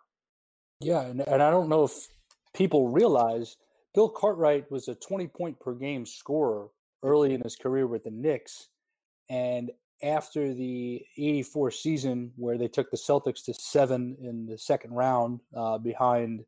Yeah. 0.79 1.01
And, 1.01 1.21
and 1.21 1.41
I 1.41 1.49
don't 1.49 1.67
know 1.67 1.85
if 1.85 2.07
people 2.53 2.89
realize 2.89 3.57
Bill 3.93 4.09
Cartwright 4.09 4.69
was 4.71 4.87
a 4.87 4.95
20 4.95 5.27
point 5.27 5.59
per 5.59 5.73
game 5.73 6.05
scorer 6.05 6.69
early 7.03 7.33
in 7.33 7.41
his 7.41 7.55
career 7.55 7.87
with 7.87 8.03
the 8.03 8.11
Knicks. 8.11 8.69
And 9.29 9.71
after 10.03 10.53
the 10.53 11.05
84 11.17 11.71
season 11.71 12.31
where 12.35 12.57
they 12.57 12.67
took 12.67 12.89
the 12.89 12.97
Celtics 12.97 13.43
to 13.45 13.53
seven 13.53 14.17
in 14.21 14.45
the 14.45 14.57
second 14.57 14.91
round 14.91 15.41
uh, 15.55 15.77
behind 15.77 16.43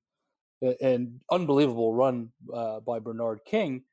an 0.81 1.19
unbelievable 1.31 1.93
run 1.93 2.29
uh, 2.53 2.79
by 2.79 2.99
Bernard 2.99 3.41
King. 3.45 3.83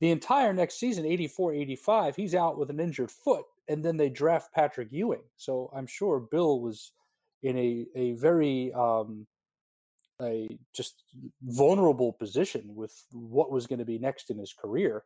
The 0.00 0.10
entire 0.10 0.52
next 0.52 0.78
season, 0.78 1.04
84 1.04 1.54
85, 1.54 2.16
he's 2.16 2.34
out 2.34 2.58
with 2.58 2.70
an 2.70 2.80
injured 2.80 3.10
foot. 3.10 3.44
And 3.68 3.84
then 3.84 3.96
they 3.96 4.08
draft 4.08 4.52
Patrick 4.54 4.88
Ewing. 4.90 5.22
So 5.36 5.70
I'm 5.74 5.86
sure 5.86 6.20
Bill 6.20 6.60
was 6.60 6.92
in 7.42 7.56
a, 7.56 7.86
a 7.94 8.12
very 8.12 8.72
um, 8.72 9.26
a 10.22 10.48
just 10.74 11.04
vulnerable 11.42 12.12
position 12.12 12.74
with 12.74 13.04
what 13.12 13.50
was 13.50 13.66
going 13.66 13.78
to 13.78 13.84
be 13.84 13.98
next 13.98 14.30
in 14.30 14.38
his 14.38 14.52
career 14.52 15.04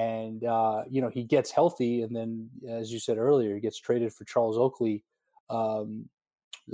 and 0.00 0.44
uh, 0.44 0.82
you 0.88 1.00
know 1.00 1.08
he 1.08 1.24
gets 1.24 1.50
healthy, 1.50 2.02
and 2.02 2.14
then 2.14 2.48
as 2.68 2.92
you 2.92 2.98
said 2.98 3.18
earlier, 3.18 3.54
he 3.54 3.60
gets 3.60 3.78
traded 3.78 4.12
for 4.12 4.24
Charles 4.24 4.56
Oakley 4.56 5.04
um, 5.50 6.08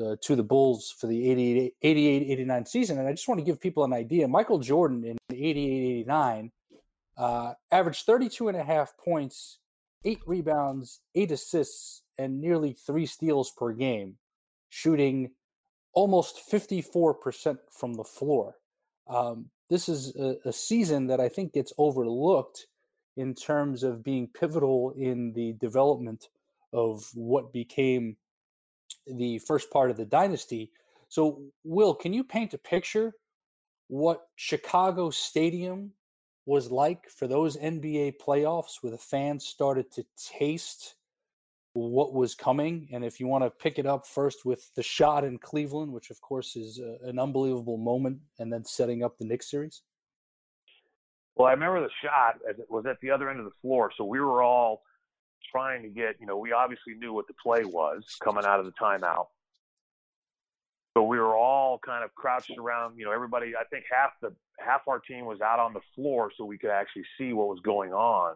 uh, 0.02 0.16
to 0.22 0.36
the 0.36 0.42
Bulls 0.42 0.94
for 0.98 1.06
the 1.06 1.30
88, 1.30 1.74
89 1.82 2.66
season. 2.66 2.98
And 2.98 3.08
I 3.08 3.12
just 3.12 3.28
want 3.28 3.40
to 3.40 3.44
give 3.44 3.60
people 3.60 3.84
an 3.84 3.92
idea. 3.92 4.28
Michael 4.28 4.58
Jordan 4.58 5.04
in 5.04 5.16
88 5.30 6.00
89 6.00 6.52
uh, 7.16 7.54
averaged 7.72 8.06
32 8.06 8.48
and 8.48 8.56
a 8.56 8.62
half 8.62 8.96
points, 8.96 9.58
eight 10.04 10.20
rebounds, 10.26 11.00
eight 11.14 11.32
assists, 11.32 12.02
and 12.18 12.40
nearly 12.40 12.72
three 12.72 13.06
steals 13.06 13.50
per 13.50 13.72
game, 13.72 14.16
shooting 14.68 15.30
almost 15.92 16.40
54% 16.50 17.58
from 17.70 17.94
the 17.94 18.04
floor. 18.04 18.56
Um, 19.08 19.46
this 19.70 19.88
is 19.88 20.14
a, 20.16 20.36
a, 20.44 20.52
season 20.52 21.06
that 21.06 21.20
I 21.20 21.28
think 21.28 21.54
gets 21.54 21.72
overlooked 21.78 22.66
in 23.16 23.34
terms 23.34 23.82
of 23.82 24.04
being 24.04 24.28
pivotal 24.28 24.92
in 24.96 25.32
the 25.32 25.54
development 25.54 26.28
of 26.72 27.08
what 27.14 27.52
became 27.52 28.16
the 29.06 29.38
first 29.38 29.70
part 29.70 29.90
of 29.90 29.96
the 29.96 30.04
dynasty. 30.04 30.70
So, 31.08 31.42
Will, 31.64 31.94
can 31.94 32.12
you 32.12 32.22
paint 32.22 32.54
a 32.54 32.58
picture 32.58 33.14
what 33.88 34.28
Chicago 34.36 35.10
Stadium 35.10 35.92
was 36.44 36.70
like 36.70 37.08
for 37.10 37.26
those 37.26 37.56
NBA 37.56 38.14
playoffs 38.24 38.82
where 38.82 38.92
the 38.92 38.98
fans 38.98 39.46
started 39.46 39.90
to 39.92 40.04
taste 40.16 40.94
what 41.78 42.12
was 42.12 42.34
coming? 42.34 42.88
And 42.92 43.04
if 43.04 43.20
you 43.20 43.26
want 43.26 43.44
to 43.44 43.50
pick 43.50 43.78
it 43.78 43.86
up 43.86 44.06
first 44.06 44.44
with 44.44 44.70
the 44.74 44.82
shot 44.82 45.24
in 45.24 45.38
Cleveland, 45.38 45.92
which 45.92 46.10
of 46.10 46.20
course 46.20 46.56
is 46.56 46.78
a, 46.78 47.08
an 47.08 47.18
unbelievable 47.18 47.76
moment, 47.78 48.18
and 48.38 48.52
then 48.52 48.64
setting 48.64 49.02
up 49.02 49.18
the 49.18 49.24
Knicks 49.24 49.50
series? 49.50 49.82
Well, 51.36 51.46
I 51.46 51.52
remember 51.52 51.80
the 51.80 51.90
shot 52.02 52.36
as 52.48 52.58
it 52.58 52.66
was 52.68 52.84
at 52.86 53.00
the 53.00 53.10
other 53.10 53.30
end 53.30 53.38
of 53.38 53.44
the 53.44 53.52
floor, 53.62 53.92
so 53.96 54.04
we 54.04 54.20
were 54.20 54.42
all 54.42 54.82
trying 55.52 55.82
to 55.82 55.88
get, 55.88 56.16
you 56.20 56.26
know, 56.26 56.36
we 56.36 56.52
obviously 56.52 56.94
knew 56.94 57.12
what 57.12 57.26
the 57.28 57.34
play 57.42 57.64
was 57.64 58.04
coming 58.22 58.44
out 58.44 58.58
of 58.58 58.66
the 58.66 58.72
timeout. 58.72 59.26
So 60.96 61.04
we 61.04 61.18
were 61.18 61.36
all 61.36 61.78
kind 61.78 62.04
of 62.04 62.12
crouched 62.16 62.58
around, 62.58 62.98
you 62.98 63.04
know, 63.04 63.12
everybody 63.12 63.52
I 63.58 63.62
think 63.70 63.84
half 63.88 64.10
the 64.20 64.34
half 64.58 64.80
our 64.88 64.98
team 64.98 65.26
was 65.26 65.40
out 65.40 65.60
on 65.60 65.72
the 65.72 65.80
floor 65.94 66.32
so 66.36 66.44
we 66.44 66.58
could 66.58 66.70
actually 66.70 67.04
see 67.16 67.32
what 67.32 67.46
was 67.46 67.60
going 67.64 67.92
on 67.92 68.34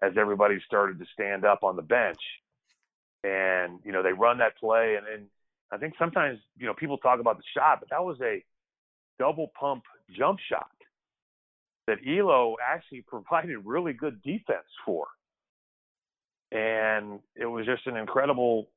as 0.00 0.12
everybody 0.16 0.58
started 0.64 1.00
to 1.00 1.06
stand 1.12 1.44
up 1.44 1.64
on 1.64 1.74
the 1.74 1.82
bench. 1.82 2.20
And, 3.24 3.78
you 3.84 3.92
know, 3.92 4.02
they 4.02 4.12
run 4.12 4.38
that 4.38 4.58
play 4.58 4.96
and 4.96 5.06
then 5.06 5.28
I 5.72 5.78
think 5.78 5.94
sometimes, 5.98 6.38
you 6.58 6.66
know, 6.66 6.74
people 6.74 6.98
talk 6.98 7.18
about 7.18 7.38
the 7.38 7.44
shot, 7.56 7.80
but 7.80 7.88
that 7.90 8.04
was 8.04 8.18
a 8.20 8.44
double 9.18 9.50
pump 9.58 9.84
jump 10.10 10.38
shot 10.46 10.66
that 11.86 12.02
Ehlo 12.04 12.54
actually 12.64 13.00
provided 13.08 13.56
really 13.64 13.94
good 13.94 14.22
defense 14.22 14.68
for. 14.84 15.06
And 16.50 17.20
it 17.34 17.46
was 17.46 17.64
just 17.64 17.86
an 17.86 17.96
incredible. 17.96 18.68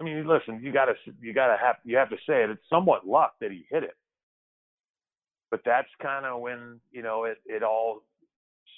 I 0.00 0.02
mean, 0.02 0.26
listen, 0.26 0.60
you 0.62 0.72
got 0.72 0.86
to 0.86 0.94
you 1.20 1.34
got 1.34 1.48
to 1.48 1.58
have 1.62 1.76
you 1.84 1.98
have 1.98 2.08
to 2.08 2.16
say 2.26 2.42
it. 2.42 2.50
It's 2.50 2.62
somewhat 2.70 3.06
luck 3.06 3.34
that 3.42 3.50
he 3.50 3.66
hit 3.70 3.84
it, 3.84 3.94
but 5.50 5.60
that's 5.66 5.88
kind 6.00 6.24
of 6.24 6.40
when 6.40 6.80
you 6.90 7.02
know 7.02 7.24
it 7.24 7.36
it 7.44 7.62
all 7.62 8.02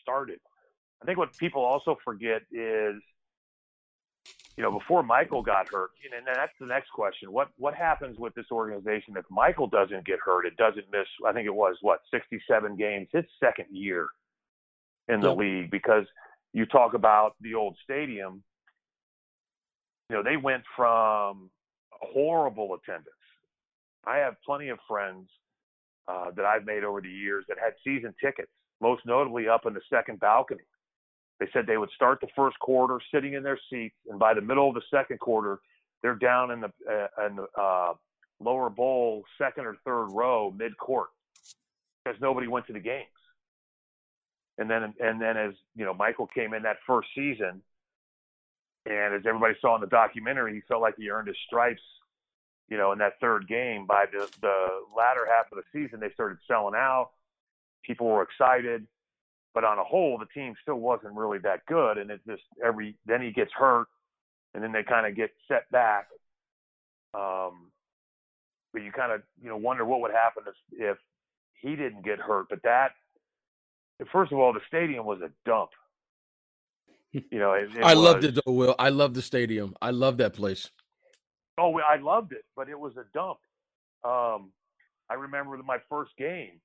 started. 0.02 0.40
I 1.00 1.06
think 1.06 1.18
what 1.18 1.36
people 1.38 1.64
also 1.64 1.96
forget 2.04 2.42
is, 2.50 3.00
you 4.56 4.62
know, 4.62 4.72
before 4.72 5.02
Michael 5.02 5.42
got 5.42 5.68
hurt, 5.70 5.90
and 6.16 6.26
that's 6.26 6.52
the 6.58 6.66
next 6.66 6.90
question. 6.90 7.30
What 7.30 7.48
what 7.58 7.74
happens 7.74 8.18
with 8.18 8.34
this 8.34 8.46
organization 8.50 9.14
if 9.16 9.24
Michael 9.30 9.66
doesn't 9.66 10.06
get 10.06 10.18
hurt? 10.24 10.46
It 10.46 10.56
doesn't 10.56 10.86
miss. 10.90 11.06
I 11.26 11.32
think 11.32 11.46
it 11.46 11.54
was 11.54 11.76
what 11.82 12.00
67 12.10 12.76
games. 12.76 13.08
His 13.12 13.24
second 13.38 13.66
year 13.70 14.08
in 15.08 15.20
the 15.20 15.28
yep. 15.28 15.38
league 15.38 15.70
because 15.70 16.04
you 16.52 16.64
talk 16.64 16.94
about 16.94 17.34
the 17.42 17.54
old 17.54 17.76
stadium. 17.84 18.42
You 20.08 20.16
know, 20.16 20.22
they 20.22 20.36
went 20.36 20.62
from 20.74 21.50
horrible 21.90 22.74
attendance. 22.74 23.10
I 24.06 24.18
have 24.18 24.36
plenty 24.44 24.68
of 24.68 24.78
friends 24.88 25.28
uh, 26.08 26.30
that 26.36 26.44
I've 26.44 26.64
made 26.64 26.84
over 26.84 27.00
the 27.00 27.10
years 27.10 27.44
that 27.48 27.58
had 27.62 27.72
season 27.84 28.14
tickets, 28.22 28.50
most 28.80 29.02
notably 29.04 29.48
up 29.48 29.66
in 29.66 29.74
the 29.74 29.80
second 29.92 30.20
balcony. 30.20 30.62
They 31.38 31.46
said 31.52 31.66
they 31.66 31.76
would 31.76 31.90
start 31.94 32.20
the 32.20 32.28
first 32.34 32.58
quarter 32.60 32.98
sitting 33.12 33.34
in 33.34 33.42
their 33.42 33.58
seats, 33.70 33.96
and 34.08 34.18
by 34.18 34.32
the 34.32 34.40
middle 34.40 34.68
of 34.68 34.74
the 34.74 34.82
second 34.90 35.20
quarter, 35.20 35.60
they're 36.02 36.14
down 36.14 36.50
in 36.50 36.60
the 36.60 36.72
uh, 36.90 37.26
in 37.26 37.36
the 37.36 37.46
uh, 37.60 37.92
lower 38.40 38.70
bowl, 38.70 39.24
second 39.36 39.66
or 39.66 39.76
third 39.84 40.06
row, 40.06 40.50
mid 40.56 40.76
court, 40.78 41.08
because 42.04 42.18
nobody 42.20 42.46
went 42.46 42.66
to 42.68 42.72
the 42.72 42.80
games. 42.80 43.06
And 44.56 44.70
then 44.70 44.94
and 44.98 45.20
then 45.20 45.36
as 45.36 45.52
you 45.74 45.84
know, 45.84 45.92
Michael 45.92 46.26
came 46.26 46.54
in 46.54 46.62
that 46.62 46.76
first 46.86 47.08
season, 47.14 47.60
and 48.86 49.14
as 49.14 49.22
everybody 49.26 49.54
saw 49.60 49.74
in 49.74 49.82
the 49.82 49.86
documentary, 49.86 50.54
he 50.54 50.60
felt 50.66 50.80
like 50.80 50.94
he 50.96 51.10
earned 51.10 51.28
his 51.28 51.36
stripes. 51.46 51.82
You 52.68 52.78
know, 52.78 52.92
in 52.92 52.98
that 52.98 53.20
third 53.20 53.46
game, 53.46 53.84
by 53.86 54.06
the 54.10 54.26
the 54.40 54.66
latter 54.96 55.26
half 55.30 55.52
of 55.52 55.58
the 55.58 55.64
season, 55.70 56.00
they 56.00 56.10
started 56.14 56.38
selling 56.48 56.74
out. 56.74 57.10
People 57.84 58.06
were 58.06 58.22
excited 58.22 58.86
but 59.56 59.64
on 59.64 59.78
a 59.78 59.84
whole, 59.84 60.18
the 60.18 60.26
team 60.38 60.54
still 60.60 60.76
wasn't 60.76 61.14
really 61.14 61.38
that 61.38 61.64
good. 61.64 61.96
And 61.96 62.10
it 62.10 62.20
just 62.28 62.42
every 62.62 62.94
then 63.06 63.22
he 63.22 63.30
gets 63.30 63.50
hurt, 63.54 63.86
and 64.52 64.62
then 64.62 64.70
they 64.70 64.82
kind 64.82 65.06
of 65.06 65.16
get 65.16 65.30
set 65.48 65.68
back. 65.70 66.08
Um, 67.14 67.72
but 68.74 68.82
you 68.82 68.92
kind 68.92 69.12
of 69.12 69.22
you 69.42 69.48
know 69.48 69.56
wonder 69.56 69.86
what 69.86 70.02
would 70.02 70.10
happen 70.10 70.42
if, 70.46 70.54
if 70.78 70.98
he 71.62 71.70
didn't 71.70 72.04
get 72.04 72.18
hurt. 72.18 72.48
But 72.50 72.64
that, 72.64 72.90
first 74.12 74.30
of 74.30 74.38
all, 74.38 74.52
the 74.52 74.60
stadium 74.68 75.06
was 75.06 75.20
a 75.22 75.30
dump. 75.48 75.70
You 77.30 77.38
know, 77.38 77.52
it, 77.52 77.70
it 77.74 77.82
I 77.82 77.94
was, 77.94 78.04
loved 78.04 78.24
it 78.24 78.34
though, 78.34 78.52
Will. 78.52 78.74
I 78.78 78.90
love 78.90 79.14
the 79.14 79.22
stadium. 79.22 79.74
I 79.80 79.90
love 79.90 80.18
that 80.18 80.34
place. 80.34 80.70
Oh, 81.56 81.74
I 81.78 81.96
loved 81.96 82.32
it, 82.32 82.44
but 82.54 82.68
it 82.68 82.78
was 82.78 82.92
a 82.98 83.04
dump. 83.14 83.38
Um, 84.04 84.52
I 85.08 85.14
remember 85.14 85.56
my 85.64 85.78
first 85.88 86.10
game 86.18 86.60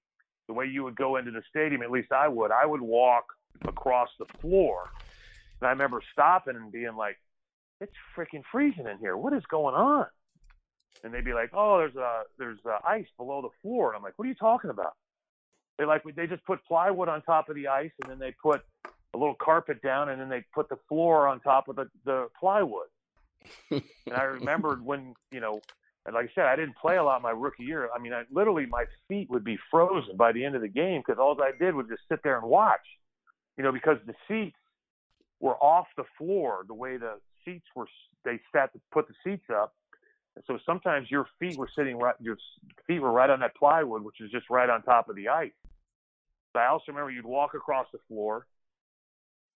the 0.48 0.54
way 0.54 0.66
you 0.66 0.84
would 0.84 0.96
go 0.96 1.18
into 1.18 1.32
the 1.32 1.44
stadium, 1.50 1.82
at 1.82 1.92
least 1.92 2.12
I 2.12 2.28
would, 2.28 2.52
I 2.52 2.66
would 2.66 2.82
walk 2.82 3.26
across 3.66 4.10
the 4.20 4.26
floor. 4.40 4.90
And 5.60 5.68
I 5.68 5.72
remember 5.72 6.02
stopping 6.12 6.56
and 6.56 6.72
being 6.72 6.96
like, 6.96 7.18
it's 7.80 7.94
freaking 8.16 8.44
freezing 8.52 8.88
in 8.88 8.98
here. 9.00 9.18
What 9.18 9.34
is 9.34 9.44
going 9.50 9.76
on? 9.76 10.06
And 11.04 11.14
they'd 11.14 11.26
be 11.26 11.34
like, 11.34 11.50
oh, 11.54 11.80
there's 11.80 11.96
a 11.96 12.24
there's 12.38 12.60
a 12.66 12.88
ice 12.88 13.08
below 13.18 13.42
the 13.42 13.50
floor. 13.62 13.90
And 13.90 13.98
I'm 13.98 14.04
like, 14.04 14.14
what 14.18 14.26
are 14.26 14.30
you 14.30 14.36
talking 14.36 14.70
about? 14.70 14.94
They 15.78 15.86
like 15.86 16.04
they 16.16 16.28
just 16.28 16.46
put 16.46 16.64
plywood 16.66 17.10
on 17.10 17.24
top 17.24 17.50
of 17.50 17.56
the 17.56 17.68
ice, 17.68 17.92
and 18.02 18.12
then 18.12 18.20
they 18.20 18.36
put 18.42 18.62
a 19.14 19.18
little 19.18 19.36
carpet 19.36 19.82
down, 19.82 20.10
and 20.10 20.22
then 20.22 20.30
they 20.30 20.44
put 20.54 20.70
the 20.70 20.78
floor 20.88 21.28
on 21.28 21.40
top 21.40 21.68
of 21.70 21.76
the 21.76 21.90
the 22.06 22.28
plywood. 22.40 22.88
and 23.72 23.82
I 24.16 24.24
remembered 24.24 24.86
when 24.86 25.16
you 25.32 25.40
know 25.40 25.62
and 26.06 26.16
like 26.16 26.26
I 26.26 26.32
said, 26.34 26.46
I 26.46 26.56
didn't 26.56 26.78
play 26.78 26.98
a 26.98 27.04
lot 27.04 27.22
my 27.22 27.32
rookie 27.32 27.64
year. 27.64 27.90
I 27.96 28.00
mean, 28.00 28.14
I 28.14 28.24
literally 28.32 28.66
my 28.66 28.86
feet 29.08 29.30
would 29.30 29.44
be 29.44 29.58
frozen 29.70 30.18
by 30.18 30.32
the 30.32 30.44
end 30.44 30.56
of 30.56 30.62
the 30.62 30.68
game 30.68 31.04
because 31.06 31.20
all 31.20 31.38
I 31.42 31.52
did 31.58 31.76
was 31.76 31.86
just 31.88 32.02
sit 32.10 32.22
there 32.24 32.38
and 32.38 32.48
watch. 32.48 32.86
You 33.58 33.64
know, 33.64 33.72
because 33.72 33.98
the 34.08 34.14
seats 34.28 34.58
were 35.40 35.56
off 35.58 35.88
the 35.98 36.06
floor 36.18 36.66
the 36.68 36.74
way 36.74 36.98
the 36.98 37.16
seats 37.46 37.66
were. 37.76 37.88
They 38.26 38.40
sat 38.54 38.74
to 38.74 38.80
put 38.92 39.08
the 39.08 39.14
seats 39.24 39.46
up, 39.54 39.74
and 40.36 40.44
so 40.48 40.58
sometimes 40.66 41.12
your 41.12 41.28
feet 41.40 41.58
were 41.58 41.70
sitting 41.76 41.98
right. 41.98 42.16
Your 42.20 42.38
feet 42.88 43.00
were 43.00 43.12
right 43.12 43.30
on 43.30 43.40
that 43.42 43.56
plywood, 43.56 44.04
which 44.04 44.22
is 44.22 44.32
just 44.32 44.50
right 44.50 44.70
on 44.70 44.82
top 44.82 45.10
of 45.10 45.16
the 45.16 45.30
ice. 45.30 45.52
But 46.54 46.62
I 46.62 46.68
also 46.68 46.86
remember 46.88 47.12
you'd 47.12 47.26
walk 47.26 47.54
across 47.54 47.88
the 47.94 48.00
floor, 48.08 48.48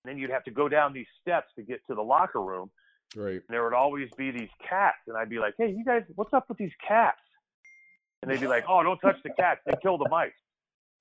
and 0.03 0.11
then 0.11 0.19
you'd 0.19 0.29
have 0.29 0.43
to 0.43 0.51
go 0.51 0.69
down 0.69 0.93
these 0.93 1.07
steps 1.21 1.47
to 1.55 1.63
get 1.63 1.81
to 1.87 1.95
the 1.95 2.01
locker 2.01 2.41
room 2.41 2.69
Right. 3.15 3.35
And 3.35 3.43
there 3.49 3.63
would 3.63 3.73
always 3.73 4.09
be 4.17 4.31
these 4.31 4.49
cats, 4.67 4.97
and 5.07 5.17
I'd 5.17 5.29
be 5.29 5.39
like, 5.39 5.55
"Hey, 5.57 5.69
you 5.69 5.85
guys, 5.85 6.03
what's 6.15 6.33
up 6.33 6.49
with 6.49 6.57
these 6.57 6.73
cats?" 6.85 7.19
And 8.21 8.31
they'd 8.31 8.39
be 8.39 8.47
like, 8.47 8.65
"Oh, 8.67 8.83
don't 8.83 8.99
touch 8.99 9.21
the 9.23 9.29
cats; 9.29 9.61
they 9.65 9.73
kill 9.81 9.97
the 9.97 10.09
mice." 10.09 10.31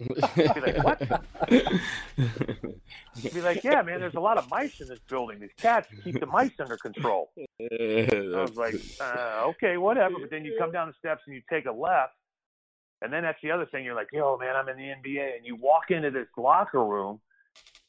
I'd 0.01 0.55
be 0.55 0.61
like, 0.61 0.85
"What?" 0.85 1.03
I'd 1.51 3.35
be 3.35 3.41
like, 3.41 3.65
"Yeah, 3.65 3.83
man, 3.83 4.01
there's 4.01 4.15
a 4.15 4.21
lot 4.21 4.39
of 4.39 4.51
mice 4.51 4.81
in 4.81 4.89
this 4.89 4.99
building. 5.09 5.41
These 5.41 5.55
cats 5.57 5.89
keep 6.03 6.21
the 6.21 6.27
mice 6.27 6.53
under 6.59 6.77
control." 6.77 7.31
I 7.61 8.07
was 8.41 8.57
like, 8.57 8.75
uh, 9.01 9.45
"Okay, 9.47 9.77
whatever." 9.77 10.17
But 10.21 10.31
then 10.31 10.45
you 10.45 10.57
come 10.59 10.73
down 10.73 10.89
the 10.89 10.95
steps 10.99 11.23
and 11.27 11.35
you 11.35 11.43
take 11.51 11.67
a 11.67 11.73
left, 11.73 12.15
and 13.03 13.13
then 13.13 13.23
that's 13.23 13.41
the 13.43 13.51
other 13.51 13.67
thing. 13.67 13.85
You're 13.85 13.95
like, 13.95 14.09
"Yo, 14.13 14.37
man, 14.37 14.55
I'm 14.57 14.69
in 14.69 14.77
the 14.77 14.93
NBA," 15.09 15.37
and 15.37 15.47
you 15.47 15.57
walk 15.57 15.91
into 15.91 16.11
this 16.11 16.29
locker 16.37 16.85
room 16.85 17.21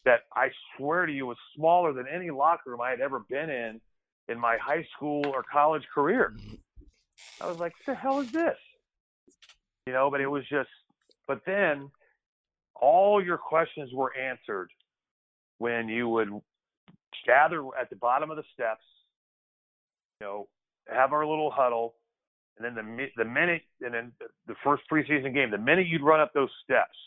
that 0.06 0.21
I 0.36 0.49
swear 0.78 1.06
to 1.06 1.12
you 1.12 1.25
was 1.25 1.38
smaller 1.56 1.91
than 1.93 2.06
any 2.08 2.30
locker 2.30 2.69
room 2.69 2.82
I 2.82 2.91
had 2.91 3.01
ever 3.01 3.19
been 3.28 3.49
in 3.49 3.82
in 4.28 4.40
my 4.40 4.58
high 4.58 4.86
school 4.96 5.26
or 5.28 5.44
college 5.44 5.84
career. 5.94 6.36
I 7.42 7.48
was 7.48 7.60
like, 7.60 7.74
what 7.74 7.86
the 7.86 7.96
hell 7.96 8.20
is 8.20 8.32
this? 8.32 8.58
You 9.86 9.94
know, 9.94 10.10
but 10.10 10.22
it 10.22 10.28
was 10.28 10.44
just, 10.50 10.70
but 11.28 11.42
then 11.46 11.92
all 12.76 13.24
your 13.24 13.38
questions 13.38 13.92
were 13.94 14.16
answered 14.16 14.70
when 15.60 15.88
you 15.88 16.10
would 16.10 16.30
gather 17.26 17.64
at 17.80 17.90
the 17.90 17.96
bottom 17.96 18.30
of 18.32 18.38
the 18.38 18.44
steps, 18.54 18.84
you 20.20 20.28
know, 20.28 20.48
have 20.88 21.14
our 21.14 21.26
little 21.26 21.52
huddle, 21.52 21.96
and 22.58 22.66
then 22.66 22.76
the 22.76 23.08
the 23.18 23.26
minute, 23.26 23.64
and 23.82 23.94
then 23.94 24.12
the 24.48 24.56
first 24.64 24.84
preseason 24.92 25.34
game, 25.34 25.52
the 25.52 25.58
minute 25.58 25.88
you'd 25.88 26.02
run 26.02 26.20
up 26.20 26.34
those 26.34 26.50
steps, 26.64 26.98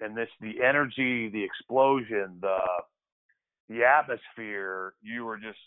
and 0.00 0.16
this 0.16 0.28
the 0.40 0.62
energy, 0.62 1.28
the 1.28 1.42
explosion, 1.42 2.38
the 2.40 2.58
the 3.68 3.84
atmosphere, 3.84 4.94
you 5.02 5.24
were 5.24 5.36
just 5.36 5.58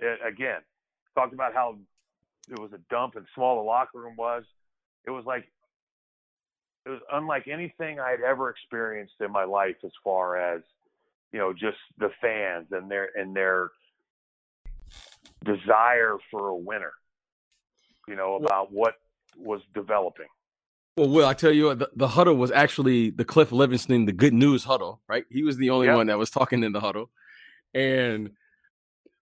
it, 0.00 0.18
again, 0.26 0.60
talked 1.14 1.34
about 1.34 1.54
how 1.54 1.76
it 2.48 2.58
was 2.58 2.72
a 2.72 2.78
dump 2.90 3.16
and 3.16 3.26
small 3.34 3.56
the 3.56 3.62
locker 3.62 3.98
room 3.98 4.16
was. 4.16 4.44
It 5.06 5.10
was 5.10 5.24
like 5.24 5.44
it 6.86 6.90
was 6.90 7.00
unlike 7.12 7.46
anything 7.46 8.00
I 8.00 8.10
had 8.10 8.20
ever 8.20 8.50
experienced 8.50 9.14
in 9.20 9.30
my 9.30 9.44
life 9.44 9.76
as 9.84 9.92
far 10.02 10.36
as 10.36 10.62
you 11.32 11.38
know 11.38 11.52
just 11.52 11.78
the 11.98 12.10
fans 12.20 12.68
and 12.72 12.90
their 12.90 13.08
and 13.14 13.34
their 13.34 13.70
desire 15.44 16.16
for 16.30 16.48
a 16.48 16.56
winner. 16.56 16.92
You 18.08 18.16
know 18.16 18.36
about 18.36 18.72
what 18.72 18.94
was 19.36 19.60
developing. 19.74 20.26
Well, 20.96 21.08
Will, 21.08 21.26
I 21.26 21.34
tell 21.34 21.52
you, 21.52 21.72
the, 21.74 21.88
the, 21.94 22.08
huddle 22.08 22.34
was 22.34 22.50
actually 22.50 23.10
the 23.10 23.24
Cliff 23.24 23.50
Levingston 23.50 24.06
the 24.06 24.12
good 24.12 24.34
news 24.34 24.64
huddle, 24.64 25.00
right? 25.08 25.24
He 25.30 25.44
was 25.44 25.56
the 25.56 25.70
only 25.70 25.86
yep. 25.86 25.96
one 25.96 26.08
that 26.08 26.18
was 26.18 26.30
talking 26.30 26.64
in 26.64 26.72
the 26.72 26.80
huddle, 26.80 27.10
and 27.72 28.32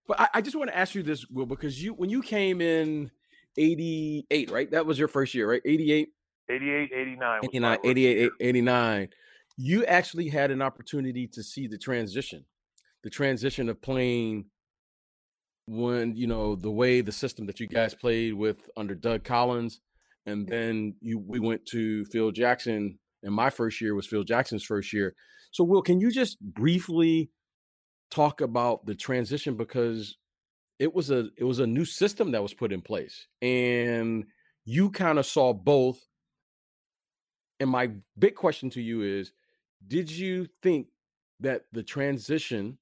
but 0.09 0.19
I, 0.19 0.29
I 0.35 0.41
just 0.41 0.57
want 0.57 0.71
to 0.71 0.77
ask 0.77 0.95
you 0.95 1.03
this, 1.03 1.27
Will, 1.29 1.47
because 1.47 1.81
you 1.83 1.93
when 1.93 2.09
you 2.11 2.23
came 2.23 2.61
in 2.61 3.11
88, 3.59 4.51
right? 4.51 4.71
That 4.71 4.87
was 4.87 4.99
your 4.99 5.09
first 5.09 5.35
year, 5.35 5.51
right? 5.51 5.63
88? 5.65 6.09
88, 6.51 6.91
89. 6.95 7.41
89, 7.45 7.79
88, 7.85 8.33
89. 8.41 9.09
You 9.59 9.85
actually 9.85 10.29
had 10.29 10.51
an 10.51 10.63
opportunity 10.63 11.27
to 11.29 11.43
see 11.43 11.67
the 11.67 11.77
transition, 11.77 12.47
the 13.05 13.11
transition 13.11 13.69
of 13.69 13.83
playing 13.83 14.47
when, 15.67 16.17
you 16.17 16.27
know, 16.27 16.55
the 16.57 16.71
way 16.71 17.03
the 17.03 17.13
system 17.13 17.47
that 17.47 17.61
you 17.61 17.67
guys 17.67 17.95
played 17.95 18.33
with 18.33 18.71
under 18.77 18.95
Doug 18.95 19.25
Collins. 19.25 19.81
And 20.25 20.47
then 20.47 20.95
you 21.01 21.19
we 21.19 21.41
went 21.41 21.67
to 21.67 22.05
Phil 22.07 22.31
Jackson, 22.31 22.99
and 23.23 23.35
my 23.35 23.51
first 23.51 23.81
year 23.81 23.95
was 23.95 24.07
Phil 24.07 24.25
Jackson's 24.25 24.65
first 24.65 24.93
year. 24.93 25.15
So, 25.51 25.65
Will, 25.65 25.83
can 25.83 26.01
you 26.01 26.11
just 26.11 26.39
briefly 26.41 27.31
talk 28.11 28.41
about 28.41 28.87
the 28.87 28.95
transition 28.95 29.55
because 29.55 30.17
it 30.79 30.95
was 30.95 31.11
a 31.11 31.29
it 31.37 31.45
was 31.45 31.59
a 31.59 31.67
new 31.67 31.85
system 31.85 32.33
that 32.33 32.43
was 32.43 32.55
put 32.55 32.73
in 32.73 32.81
place 32.81 33.27
and 33.43 34.25
you 34.65 34.91
kind 34.91 35.19
of 35.19 35.27
saw 35.27 35.53
both. 35.53 36.07
And 37.61 37.71
my 37.71 37.91
big 38.19 38.35
question 38.35 38.71
to 38.71 38.83
you 38.83 39.03
is 39.03 39.33
did 39.87 40.11
you 40.11 40.47
think 40.63 40.89
that 41.41 41.63
the 41.73 41.83
transition 41.83 42.79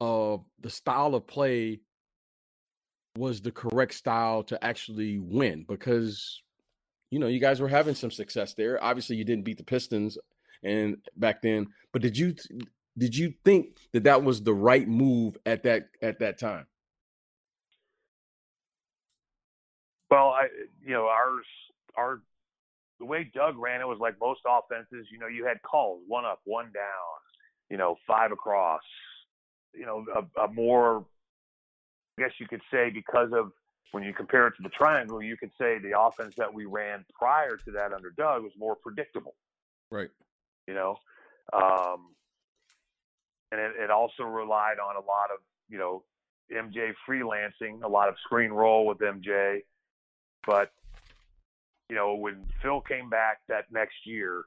of 0.00 0.44
the 0.60 0.70
style 0.70 1.14
of 1.14 1.26
play 1.26 1.80
was 3.16 3.40
the 3.40 3.52
correct 3.52 3.94
style 3.94 4.42
to 4.44 4.64
actually 4.64 5.18
win? 5.18 5.64
Because 5.68 6.42
you 7.10 7.18
know 7.18 7.28
you 7.28 7.40
guys 7.40 7.60
were 7.60 7.68
having 7.68 7.94
some 7.94 8.10
success 8.10 8.54
there. 8.54 8.82
Obviously 8.82 9.16
you 9.16 9.24
didn't 9.24 9.44
beat 9.44 9.58
the 9.58 9.64
pistons 9.64 10.18
and 10.62 10.96
back 11.16 11.42
then 11.42 11.66
but 11.92 12.02
did 12.02 12.16
you 12.18 12.34
did 13.00 13.16
you 13.16 13.32
think 13.44 13.78
that 13.92 14.04
that 14.04 14.22
was 14.22 14.42
the 14.42 14.52
right 14.52 14.86
move 14.86 15.38
at 15.46 15.62
that 15.62 15.88
at 16.02 16.18
that 16.18 16.38
time? 16.38 16.66
Well, 20.10 20.28
I 20.28 20.48
you 20.84 20.92
know 20.92 21.06
ours 21.06 21.46
our 21.96 22.20
the 22.98 23.06
way 23.06 23.30
Doug 23.34 23.56
ran 23.56 23.80
it 23.80 23.88
was 23.88 23.98
like 23.98 24.16
most 24.20 24.40
offenses. 24.46 25.06
You 25.10 25.18
know, 25.18 25.26
you 25.26 25.46
had 25.46 25.62
calls 25.62 26.02
one 26.06 26.26
up, 26.26 26.40
one 26.44 26.70
down. 26.74 27.18
you 27.70 27.76
know, 27.78 27.96
five 28.06 28.32
across, 28.32 28.82
you 29.72 29.86
know, 29.86 30.04
a, 30.14 30.42
a 30.42 30.52
more, 30.52 31.06
I 32.18 32.22
guess 32.22 32.32
you 32.38 32.46
could 32.48 32.60
say, 32.70 32.90
because 32.90 33.30
of 33.32 33.52
when 33.92 34.02
you 34.02 34.12
compare 34.12 34.48
it 34.48 34.54
to 34.56 34.62
the 34.62 34.68
triangle, 34.68 35.22
you 35.22 35.36
could 35.36 35.52
say 35.58 35.78
the 35.78 35.98
offense 35.98 36.34
that 36.36 36.52
we 36.52 36.64
ran 36.66 37.04
prior 37.16 37.56
to 37.56 37.70
that 37.72 37.92
under 37.92 38.10
Doug 38.10 38.42
was 38.42 38.52
more 38.58 38.76
predictable. 38.76 39.34
Right. 39.90 40.10
You 40.66 40.74
know, 40.74 40.96
um, 41.52 42.10
and 43.52 43.60
it, 43.60 43.72
it 43.78 43.90
also 43.90 44.22
relied 44.22 44.78
on 44.78 44.96
a 44.96 45.00
lot 45.00 45.30
of, 45.32 45.40
you 45.68 45.78
know, 45.78 46.02
MJ 46.52 46.92
freelancing, 47.08 47.82
a 47.82 47.88
lot 47.88 48.08
of 48.08 48.14
screen 48.24 48.50
roll 48.50 48.86
with 48.86 48.98
MJ. 48.98 49.60
But, 50.46 50.72
you 51.88 51.96
know, 51.96 52.14
when 52.14 52.44
Phil 52.62 52.80
came 52.80 53.10
back 53.10 53.38
that 53.48 53.66
next 53.70 54.06
year 54.06 54.44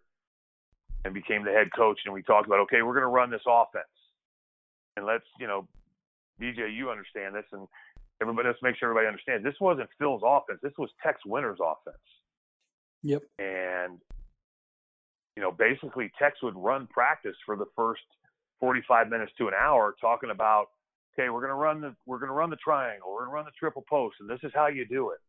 and 1.05 1.13
became 1.13 1.43
the 1.43 1.51
head 1.51 1.69
coach, 1.75 1.99
and 2.05 2.13
we 2.13 2.23
talked 2.23 2.47
about, 2.47 2.59
okay, 2.61 2.81
we're 2.81 2.93
going 2.93 3.03
to 3.03 3.07
run 3.07 3.29
this 3.29 3.41
offense. 3.47 3.85
And 4.95 5.05
let's, 5.05 5.25
you 5.39 5.47
know, 5.47 5.67
BJ, 6.41 6.73
you 6.75 6.89
understand 6.89 7.35
this, 7.35 7.45
and 7.51 7.67
everybody, 8.21 8.47
let's 8.47 8.61
make 8.61 8.75
sure 8.77 8.89
everybody 8.89 9.07
understands. 9.07 9.43
This 9.43 9.59
wasn't 9.59 9.89
Phil's 9.99 10.21
offense. 10.25 10.59
This 10.61 10.73
was 10.77 10.89
Tex 11.01 11.19
Winter's 11.25 11.59
offense. 11.61 11.97
Yep. 13.03 13.23
And, 13.39 13.99
you 15.35 15.43
know, 15.43 15.51
basically 15.51 16.11
Tex 16.17 16.41
would 16.41 16.55
run 16.55 16.87
practice 16.87 17.35
for 17.45 17.55
the 17.55 17.65
first 17.75 18.01
45 18.63 19.10
minutes 19.10 19.34
to 19.38 19.49
an 19.49 19.54
hour 19.54 19.93
talking 19.99 20.30
about– 20.30 20.67
okay, 21.13 21.30
we're 21.30 21.41
gonna 21.41 21.56
run 21.56 21.82
the 21.82 21.95
we're 22.06 22.19
gonna 22.19 22.34
run 22.34 22.49
the 22.49 22.56
triangle, 22.58 23.12
we're 23.12 23.26
gonna 23.26 23.36
run 23.36 23.45
the 23.45 23.52
triple 23.60 23.84
post, 23.89 24.15
and 24.19 24.30
this 24.30 24.39
is 24.43 24.52
how 24.54 24.67
you 24.67 24.86
do 24.86 25.12
it. 25.12 25.19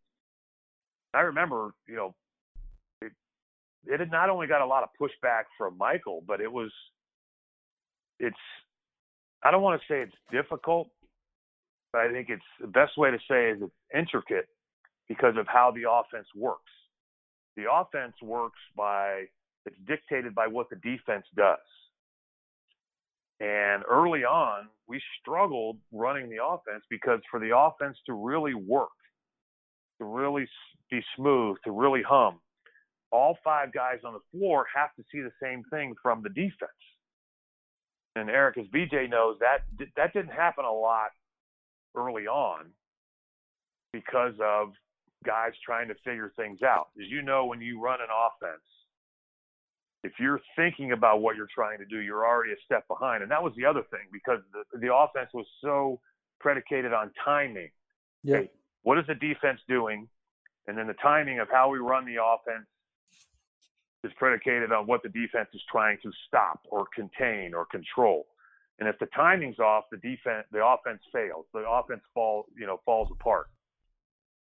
I 1.13 1.21
remember, 1.21 1.73
you 1.87 1.97
know, 1.97 2.15
it, 3.03 3.13
it 3.87 4.01
had 4.01 4.11
not 4.11 4.31
only 4.31 4.47
got 4.47 4.63
a 4.63 4.67
lot 4.67 4.83
of 4.83 4.89
pushback 5.01 5.45
from 5.57 5.79
Michael, 5.79 6.23
but 6.27 6.41
it 6.41 6.51
was 6.51 6.71
it's 8.19 8.37
I 9.43 9.51
don't 9.51 9.63
want 9.63 9.81
to 9.81 9.93
say 9.93 10.01
it's 10.01 10.15
difficult, 10.33 10.89
but 11.93 12.03
I 12.03 12.13
think 12.13 12.29
it's 12.31 12.43
the 12.61 12.67
best 12.67 12.97
way 12.97 13.11
to 13.11 13.19
say 13.29 13.51
is 13.51 13.59
it's 13.63 13.73
intricate 13.95 14.49
because 15.09 15.37
of 15.37 15.47
how 15.47 15.71
the 15.71 15.91
offense 15.91 16.27
works. 16.35 16.73
The 17.57 17.65
offense 17.71 18.15
works 18.23 18.59
by 18.77 19.25
it's 19.67 19.77
dictated 19.87 20.35
by 20.35 20.47
what 20.47 20.71
the 20.71 20.77
defense 20.77 21.25
does. 21.37 21.59
And 23.41 23.83
early 23.91 24.25
on, 24.25 24.69
we 24.87 25.01
struggled 25.21 25.79
running 25.93 26.29
the 26.29 26.45
offense 26.45 26.85
because 26.89 27.21
for 27.31 27.41
the 27.41 27.57
offense 27.57 27.97
to 28.07 28.13
really 28.13 28.55
work, 28.55 28.89
to 29.99 30.05
really 30.05 30.47
be 30.91 31.01
smooth, 31.17 31.57
to 31.65 31.73
really 31.73 32.03
hum, 32.07 32.39
all 33.11 33.39
five 33.43 33.73
guys 33.73 33.99
on 34.05 34.13
the 34.13 34.39
floor 34.39 34.67
have 34.75 34.95
to 34.97 35.05
see 35.11 35.21
the 35.21 35.33
same 35.43 35.63
thing 35.71 35.95
from 36.03 36.23
the 36.23 36.29
defense. 36.31 36.73
And 38.17 38.31
Eric, 38.31 38.59
as 38.59 38.67
BJ 38.67 39.11
knows, 39.11 39.37
that 39.41 39.63
that 39.97 40.13
didn't 40.13 40.33
happen 40.33 40.65
a 40.65 40.73
lot 40.73 41.11
early 41.97 42.27
on 42.27 42.67
because 43.93 44.35
of 44.43 44.73
guys 45.25 45.53
trying 45.65 45.89
to 45.89 45.95
figure 46.05 46.33
things 46.37 46.61
out. 46.63 46.89
As 47.01 47.09
you 47.09 47.23
know, 47.23 47.47
when 47.47 47.61
you 47.61 47.81
run 47.81 48.01
an 48.01 48.09
offense, 48.11 48.63
if 50.05 50.13
you're 50.21 50.41
thinking 50.55 50.93
about 50.93 51.23
what 51.23 51.35
you're 51.35 51.49
trying 51.53 51.79
to 51.79 51.87
do, 51.87 51.99
you're 51.99 52.27
already 52.27 52.53
a 52.53 52.57
step 52.65 52.87
behind. 52.87 53.23
And 53.23 53.33
that 53.33 53.43
was 53.43 53.55
the 53.57 53.65
other 53.65 53.83
thing 53.91 54.07
because 54.13 54.41
the, 54.53 54.79
the 54.79 54.95
offense 54.95 55.31
was 55.33 55.47
so 55.63 55.99
predicated 56.41 56.93
on 56.93 57.11
timing. 57.25 57.71
Yeah. 58.23 58.43
What 58.83 58.99
is 58.99 59.07
the 59.09 59.15
defense 59.15 59.61
doing? 59.67 60.07
And 60.67 60.77
then 60.77 60.87
the 60.87 60.95
timing 61.03 61.41
of 61.41 61.49
how 61.51 61.71
we 61.71 61.79
run 61.79 62.05
the 62.05 62.23
offense 62.23 62.67
is 64.05 64.13
predicated 64.19 64.73
on 64.73 64.87
what 64.87 65.03
the 65.03 65.09
defense 65.09 65.49
is 65.55 65.63
trying 65.73 65.97
to 66.03 66.13
stop 66.29 66.61
or 66.71 66.85
contain 66.95 67.55
or 67.55 67.65
control. 67.65 68.27
And 68.79 68.89
if 68.89 68.99
the 68.99 69.07
timing's 69.17 69.59
off, 69.59 69.85
the 69.91 69.97
defense, 69.97 70.47
the 70.53 70.63
offense 70.63 71.01
fails. 71.13 71.47
The 71.55 71.65
offense 71.67 72.03
fall, 72.13 72.45
you 72.59 72.67
know, 72.67 72.81
falls 72.85 73.09
apart. 73.11 73.47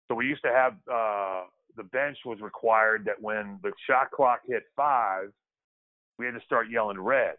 So 0.09 0.15
we 0.15 0.25
used 0.25 0.43
to 0.43 0.51
have 0.51 0.73
uh, 0.91 1.43
the 1.77 1.83
bench 1.83 2.17
was 2.25 2.41
required 2.41 3.05
that 3.05 3.21
when 3.21 3.59
the 3.63 3.71
shot 3.87 4.11
clock 4.11 4.41
hit 4.45 4.63
five, 4.75 5.31
we 6.23 6.27
had 6.27 6.39
to 6.39 6.45
start 6.45 6.69
yelling 6.69 6.99
red. 6.99 7.35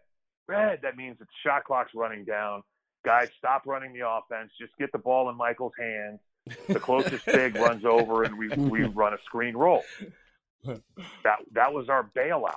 Red, 0.47 0.79
that 0.83 0.95
means 0.95 1.17
that 1.17 1.25
the 1.25 1.33
shot 1.43 1.63
clock's 1.63 1.91
running 1.95 2.23
down. 2.23 2.61
Guys, 3.03 3.29
stop 3.35 3.63
running 3.65 3.93
the 3.93 4.07
offense. 4.07 4.51
Just 4.59 4.73
get 4.77 4.91
the 4.91 4.99
ball 4.99 5.27
in 5.29 5.35
Michael's 5.35 5.73
hands. 5.79 6.19
The 6.67 6.79
closest 6.79 7.25
big 7.25 7.55
runs 7.55 7.83
over, 7.83 8.23
and 8.23 8.37
we 8.37 8.49
we 8.49 8.83
run 8.83 9.13
a 9.13 9.17
screen 9.25 9.55
roll. 9.55 9.83
That 10.63 11.39
that 11.53 11.73
was 11.73 11.89
our 11.89 12.11
bailout. 12.15 12.53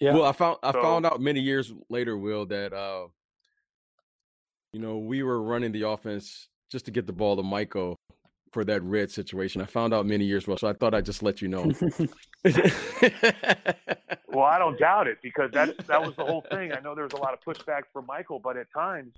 Yeah. 0.00 0.12
Well, 0.12 0.24
I 0.24 0.32
found 0.32 0.58
I 0.62 0.72
so, 0.72 0.82
found 0.82 1.06
out 1.06 1.20
many 1.20 1.40
years 1.40 1.72
later, 1.88 2.18
Will, 2.18 2.44
that 2.46 2.74
uh, 2.74 3.06
you 4.74 4.80
know 4.80 4.98
we 4.98 5.22
were 5.22 5.40
running 5.40 5.72
the 5.72 5.88
offense 5.88 6.48
just 6.70 6.84
to 6.86 6.90
get 6.90 7.06
the 7.06 7.14
ball 7.14 7.36
to 7.36 7.42
Michael 7.42 7.96
for 8.54 8.64
that 8.64 8.82
red 8.84 9.10
situation. 9.10 9.60
I 9.60 9.64
found 9.64 9.92
out 9.92 10.06
many 10.06 10.24
years 10.24 10.44
ago, 10.44 10.54
so 10.54 10.68
I 10.68 10.72
thought 10.74 10.94
I'd 10.94 11.04
just 11.04 11.24
let 11.24 11.42
you 11.42 11.48
know. 11.48 11.64
well, 14.28 14.44
I 14.44 14.60
don't 14.60 14.78
doubt 14.78 15.08
it 15.08 15.18
because 15.24 15.50
that 15.50 15.76
that 15.88 16.00
was 16.00 16.14
the 16.14 16.24
whole 16.24 16.42
thing. 16.50 16.72
I 16.72 16.78
know 16.78 16.94
there 16.94 17.02
was 17.02 17.14
a 17.14 17.18
lot 17.18 17.34
of 17.34 17.40
pushback 17.40 17.82
from 17.92 18.06
Michael, 18.06 18.38
but 18.38 18.56
at 18.56 18.72
times 18.72 19.12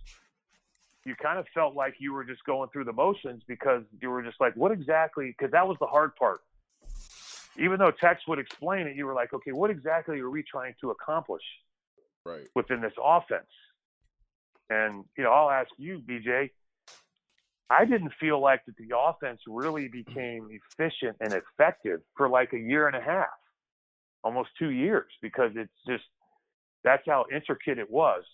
you 1.04 1.14
kind 1.16 1.38
of 1.38 1.44
felt 1.52 1.76
like 1.76 1.96
you 1.98 2.14
were 2.14 2.24
just 2.24 2.42
going 2.44 2.70
through 2.70 2.84
the 2.84 2.94
motions 2.94 3.42
because 3.46 3.82
you 4.00 4.08
were 4.08 4.22
just 4.22 4.40
like, 4.40 4.56
what 4.56 4.72
exactly? 4.72 5.34
Because 5.36 5.52
that 5.52 5.68
was 5.68 5.76
the 5.80 5.86
hard 5.86 6.16
part. 6.16 6.40
Even 7.58 7.78
though 7.78 7.90
Tex 7.90 8.22
would 8.26 8.38
explain 8.38 8.86
it, 8.86 8.96
you 8.96 9.04
were 9.04 9.14
like, 9.14 9.34
okay, 9.34 9.52
what 9.52 9.70
exactly 9.70 10.18
are 10.18 10.30
we 10.30 10.42
trying 10.42 10.74
to 10.80 10.90
accomplish 10.90 11.44
right. 12.24 12.48
within 12.54 12.80
this 12.80 12.94
offense? 13.02 13.52
And 14.70 15.04
you 15.18 15.24
know, 15.24 15.30
I'll 15.30 15.50
ask 15.50 15.68
you, 15.76 15.98
BJ. 15.98 16.50
I 17.68 17.84
didn't 17.84 18.12
feel 18.20 18.40
like 18.40 18.64
that 18.66 18.76
the 18.76 18.96
offense 18.96 19.40
really 19.46 19.88
became 19.88 20.48
efficient 20.50 21.16
and 21.20 21.32
effective 21.32 22.00
for 22.16 22.28
like 22.28 22.52
a 22.52 22.58
year 22.58 22.86
and 22.86 22.96
a 22.96 23.00
half 23.00 23.26
almost 24.22 24.50
two 24.58 24.70
years 24.70 25.10
because 25.20 25.50
it's 25.56 25.72
just 25.88 26.04
that's 26.84 27.02
how 27.06 27.24
intricate 27.32 27.78
it 27.78 27.90
was. 27.90 28.24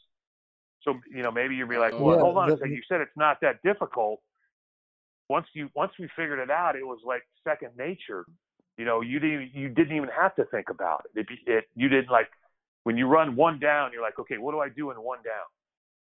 So 0.83 0.99
you 1.15 1.23
know 1.23 1.31
maybe 1.31 1.55
you'd 1.55 1.69
be 1.69 1.79
like, 1.79 1.93
well, 1.99 2.17
yeah, 2.17 2.23
hold 2.23 2.37
on 2.37 2.51
a 2.51 2.57
second. 2.57 2.73
You 2.73 2.83
said 2.89 3.01
it's 3.01 3.17
not 3.17 3.39
that 3.43 3.63
difficult. 3.63 4.21
Once 5.29 5.47
you 5.55 5.71
once 5.75 5.93
we 5.99 6.09
figured 6.17 6.39
it 6.39 6.51
out, 6.51 6.77
it 6.77 6.87
was 6.87 6.99
like 7.07 7.23
second 7.45 7.71
nature. 7.79 8.25
You 8.77 8.85
know, 8.85 9.01
you 9.01 9.19
didn't 9.19 9.51
you 9.55 9.69
didn't 9.69 9.97
even 9.97 10.09
have 10.09 10.35
to 10.37 10.45
think 10.47 10.69
about 10.69 11.05
it. 11.15 11.27
It, 11.31 11.39
it 11.47 11.65
you 11.75 11.89
didn't 11.89 12.11
like 12.11 12.29
when 12.85 12.97
you 12.97 13.07
run 13.07 13.37
one 13.37 13.59
down. 13.59 13.93
You're 13.93 14.03
like, 14.03 14.19
okay, 14.19 14.39
what 14.39 14.53
do 14.53 14.61
I 14.61 14.69
do 14.69 14.91
in 14.91 14.97
one 14.97 15.19
down? 15.23 15.47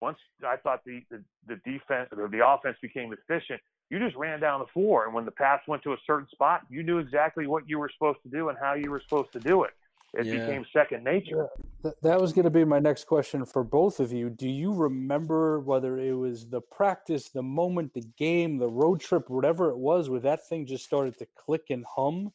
Once 0.00 0.18
I 0.46 0.56
thought 0.56 0.80
the 0.84 1.02
the, 1.10 1.22
the 1.46 1.56
defense 1.56 2.08
or 2.16 2.28
the 2.28 2.46
offense 2.46 2.76
became 2.80 3.12
efficient, 3.12 3.60
you 3.90 3.98
just 3.98 4.16
ran 4.16 4.40
down 4.40 4.60
the 4.60 4.66
floor. 4.66 5.04
And 5.04 5.14
when 5.14 5.24
the 5.24 5.30
pass 5.30 5.60
went 5.66 5.82
to 5.82 5.92
a 5.92 5.98
certain 6.06 6.28
spot, 6.30 6.62
you 6.70 6.82
knew 6.82 6.98
exactly 6.98 7.46
what 7.46 7.68
you 7.68 7.78
were 7.78 7.90
supposed 7.92 8.22
to 8.22 8.28
do 8.28 8.48
and 8.48 8.58
how 8.60 8.74
you 8.74 8.90
were 8.90 9.00
supposed 9.00 9.32
to 9.32 9.40
do 9.40 9.64
it. 9.64 9.72
It 10.12 10.26
yeah. 10.26 10.40
became 10.40 10.66
second 10.72 11.04
nature. 11.04 11.48
Yeah. 11.84 11.92
That 12.02 12.20
was 12.20 12.32
going 12.32 12.44
to 12.44 12.50
be 12.50 12.64
my 12.64 12.80
next 12.80 13.04
question 13.04 13.44
for 13.44 13.62
both 13.62 14.00
of 14.00 14.12
you. 14.12 14.28
Do 14.28 14.48
you 14.48 14.72
remember 14.72 15.60
whether 15.60 15.98
it 15.98 16.12
was 16.12 16.48
the 16.48 16.60
practice, 16.60 17.28
the 17.28 17.42
moment, 17.42 17.94
the 17.94 18.04
game, 18.18 18.58
the 18.58 18.68
road 18.68 19.00
trip, 19.00 19.30
whatever 19.30 19.70
it 19.70 19.78
was, 19.78 20.10
where 20.10 20.20
that 20.20 20.48
thing 20.48 20.66
just 20.66 20.84
started 20.84 21.16
to 21.18 21.26
click 21.36 21.66
and 21.70 21.84
hum? 21.96 22.32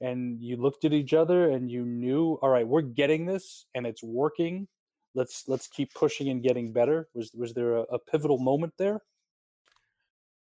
And 0.00 0.40
you 0.40 0.56
looked 0.56 0.84
at 0.84 0.92
each 0.92 1.14
other 1.14 1.50
and 1.50 1.70
you 1.70 1.84
knew, 1.84 2.38
all 2.42 2.50
right, 2.50 2.66
we're 2.66 2.82
getting 2.82 3.26
this 3.26 3.66
and 3.74 3.86
it's 3.86 4.02
working. 4.02 4.68
Let's 5.16 5.44
let's 5.48 5.66
keep 5.66 5.92
pushing 5.94 6.28
and 6.28 6.42
getting 6.42 6.72
better. 6.72 7.08
Was 7.14 7.32
was 7.34 7.54
there 7.54 7.76
a, 7.76 7.82
a 7.82 7.98
pivotal 7.98 8.38
moment 8.38 8.74
there? 8.78 9.00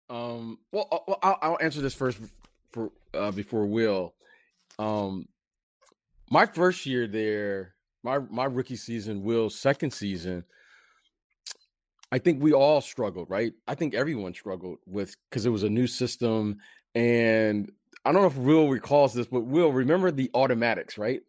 Um, 0.09 0.59
well, 0.73 0.89
uh, 0.91 1.15
I'll, 1.23 1.39
I'll, 1.43 1.59
answer 1.61 1.81
this 1.81 1.95
first 1.95 2.19
for 2.71 2.91
uh, 3.15 3.31
before 3.31 3.67
Will. 3.67 4.15
Um, 4.79 5.29
my 6.31 6.47
first 6.47 6.87
year 6.87 7.07
there, 7.07 7.75
my 8.03 8.19
my 8.19 8.45
rookie 8.45 8.77
season, 8.77 9.23
Will's 9.23 9.59
second 9.59 9.93
season. 9.93 10.45
I 12.11 12.19
think 12.19 12.43
we 12.43 12.53
all 12.53 12.81
struggled, 12.81 13.31
right? 13.31 13.53
I 13.69 13.75
think 13.75 13.94
everyone 13.94 14.35
struggled 14.35 14.79
with 14.87 15.17
because 15.31 15.46
it 15.46 15.51
was 15.51 15.63
a 15.63 15.71
new 15.71 15.87
system, 15.87 16.59
and 16.94 17.71
I 18.05 18.13
don't 18.13 18.23
know 18.23 18.29
if 18.29 18.37
Will 18.37 18.69
recalls 18.69 19.15
this, 19.15 19.27
but 19.27 19.46
Will 19.46 19.73
remember 19.73 20.11
the 20.11 20.31
automatics, 20.35 20.99
right? 20.99 21.21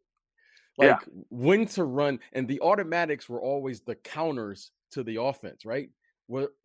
Like 0.77 0.89
yeah. 0.89 1.23
when 1.29 1.65
to 1.67 1.83
run, 1.83 2.19
and 2.33 2.47
the 2.47 2.59
automatics 2.61 3.29
were 3.29 3.41
always 3.41 3.81
the 3.81 3.95
counters 3.95 4.71
to 4.91 5.03
the 5.03 5.21
offense, 5.21 5.65
right? 5.65 5.89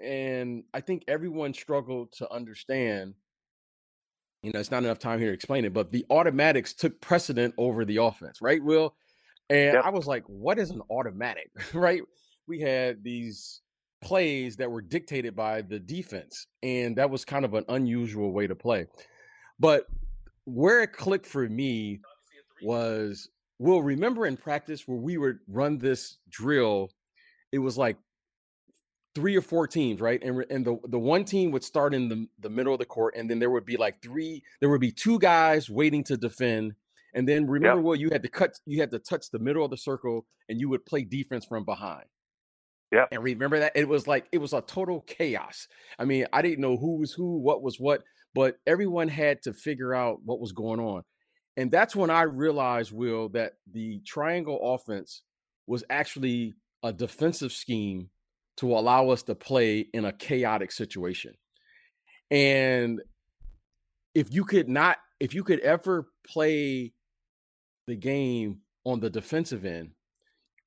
and 0.00 0.64
I 0.72 0.80
think 0.80 1.04
everyone 1.08 1.52
struggled 1.52 2.12
to 2.12 2.32
understand. 2.32 3.14
You 4.42 4.52
know, 4.52 4.60
it's 4.60 4.70
not 4.70 4.84
enough 4.84 5.00
time 5.00 5.18
here 5.18 5.28
to 5.28 5.34
explain 5.34 5.64
it, 5.64 5.74
but 5.74 5.90
the 5.90 6.06
automatics 6.10 6.72
took 6.72 7.00
precedent 7.00 7.54
over 7.58 7.84
the 7.84 7.96
offense, 7.96 8.40
right, 8.40 8.62
Will? 8.62 8.94
And 9.50 9.74
yep. 9.74 9.84
I 9.84 9.90
was 9.90 10.06
like, 10.06 10.22
what 10.26 10.58
is 10.58 10.70
an 10.70 10.80
automatic, 10.90 11.50
right? 11.74 12.02
We 12.46 12.60
had 12.60 13.02
these 13.02 13.62
plays 14.00 14.56
that 14.56 14.70
were 14.70 14.80
dictated 14.80 15.34
by 15.34 15.62
the 15.62 15.78
defense, 15.78 16.46
and 16.62 16.96
that 16.96 17.10
was 17.10 17.24
kind 17.24 17.44
of 17.44 17.54
an 17.54 17.64
unusual 17.68 18.32
way 18.32 18.46
to 18.46 18.54
play. 18.54 18.86
But 19.58 19.86
where 20.44 20.82
it 20.82 20.92
clicked 20.92 21.26
for 21.26 21.48
me 21.48 22.00
was, 22.62 23.28
we'll 23.58 23.82
remember 23.82 24.26
in 24.26 24.36
practice 24.36 24.86
where 24.86 24.98
we 24.98 25.16
would 25.16 25.38
run 25.48 25.78
this 25.78 26.18
drill 26.30 26.90
it 27.52 27.58
was 27.58 27.78
like 27.78 27.96
three 29.14 29.36
or 29.36 29.42
four 29.42 29.66
teams, 29.66 30.00
right? 30.00 30.22
And 30.22 30.44
and 30.50 30.64
the 30.64 30.78
the 30.88 30.98
one 30.98 31.24
team 31.24 31.50
would 31.52 31.64
start 31.64 31.94
in 31.94 32.08
the 32.08 32.26
the 32.38 32.50
middle 32.50 32.72
of 32.72 32.78
the 32.78 32.86
court, 32.86 33.14
and 33.16 33.28
then 33.28 33.38
there 33.38 33.50
would 33.50 33.64
be 33.64 33.76
like 33.76 34.02
three. 34.02 34.42
There 34.60 34.68
would 34.68 34.80
be 34.80 34.92
two 34.92 35.18
guys 35.18 35.68
waiting 35.70 36.04
to 36.04 36.16
defend, 36.16 36.74
and 37.14 37.28
then 37.28 37.46
remember 37.46 37.80
yep. 37.80 37.84
what 37.84 38.00
you 38.00 38.10
had 38.10 38.22
to 38.22 38.28
cut. 38.28 38.58
You 38.66 38.80
had 38.80 38.90
to 38.92 38.98
touch 38.98 39.30
the 39.30 39.38
middle 39.38 39.64
of 39.64 39.70
the 39.70 39.76
circle, 39.76 40.26
and 40.48 40.60
you 40.60 40.68
would 40.68 40.86
play 40.86 41.04
defense 41.04 41.44
from 41.44 41.64
behind. 41.64 42.04
Yeah. 42.92 43.04
And 43.12 43.22
remember 43.22 43.58
that 43.58 43.72
it 43.74 43.86
was 43.86 44.06
like 44.06 44.26
it 44.32 44.38
was 44.38 44.52
a 44.52 44.62
total 44.62 45.02
chaos. 45.02 45.68
I 45.98 46.04
mean, 46.04 46.26
I 46.32 46.42
didn't 46.42 46.60
know 46.60 46.76
who 46.76 46.98
was 46.98 47.12
who, 47.12 47.38
what 47.38 47.62
was 47.62 47.78
what, 47.78 48.02
but 48.34 48.58
everyone 48.66 49.08
had 49.08 49.42
to 49.42 49.52
figure 49.52 49.94
out 49.94 50.20
what 50.24 50.40
was 50.40 50.52
going 50.52 50.80
on. 50.80 51.02
And 51.58 51.72
that's 51.72 51.96
when 51.96 52.08
I 52.08 52.22
realized, 52.22 52.92
Will, 52.92 53.30
that 53.30 53.54
the 53.68 53.98
triangle 54.06 54.60
offense 54.62 55.22
was 55.66 55.82
actually 55.90 56.54
a 56.84 56.92
defensive 56.92 57.50
scheme 57.50 58.10
to 58.58 58.72
allow 58.72 59.10
us 59.10 59.24
to 59.24 59.34
play 59.34 59.80
in 59.92 60.04
a 60.04 60.12
chaotic 60.12 60.70
situation. 60.70 61.34
And 62.30 63.00
if 64.14 64.32
you 64.32 64.44
could 64.44 64.68
not, 64.68 64.98
if 65.18 65.34
you 65.34 65.42
could 65.42 65.58
ever 65.58 66.06
play 66.24 66.92
the 67.88 67.96
game 67.96 68.58
on 68.84 69.00
the 69.00 69.10
defensive 69.10 69.64
end, 69.64 69.90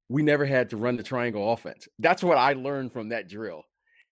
we 0.09 0.23
never 0.23 0.45
had 0.45 0.71
to 0.71 0.77
run 0.77 0.97
the 0.97 1.03
triangle 1.03 1.53
offense. 1.53 1.87
That's 1.99 2.21
what 2.21 2.37
I 2.37 2.51
learned 2.51 2.91
from 2.91 3.09
that 3.09 3.29
drill. 3.29 3.63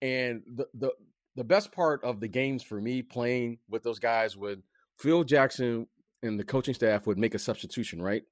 And 0.01 0.41
the 0.47 0.64
the 0.73 0.91
the 1.37 1.45
best 1.45 1.70
part 1.70 2.03
of 2.03 2.18
the 2.18 2.29
games 2.29 2.62
for 2.62 2.81
me 2.81 3.03
playing 3.03 3.59
with 3.68 3.83
those 3.83 3.99
guys 3.99 4.39
would 4.39 4.62
Phil 4.99 5.23
Jackson 5.23 5.87
and 6.23 6.39
the 6.39 6.45
coaching 6.45 6.75
staff 6.75 7.07
would 7.07 7.18
make 7.18 7.35
a 7.35 7.39
substitution, 7.39 8.01
right? 8.01 8.23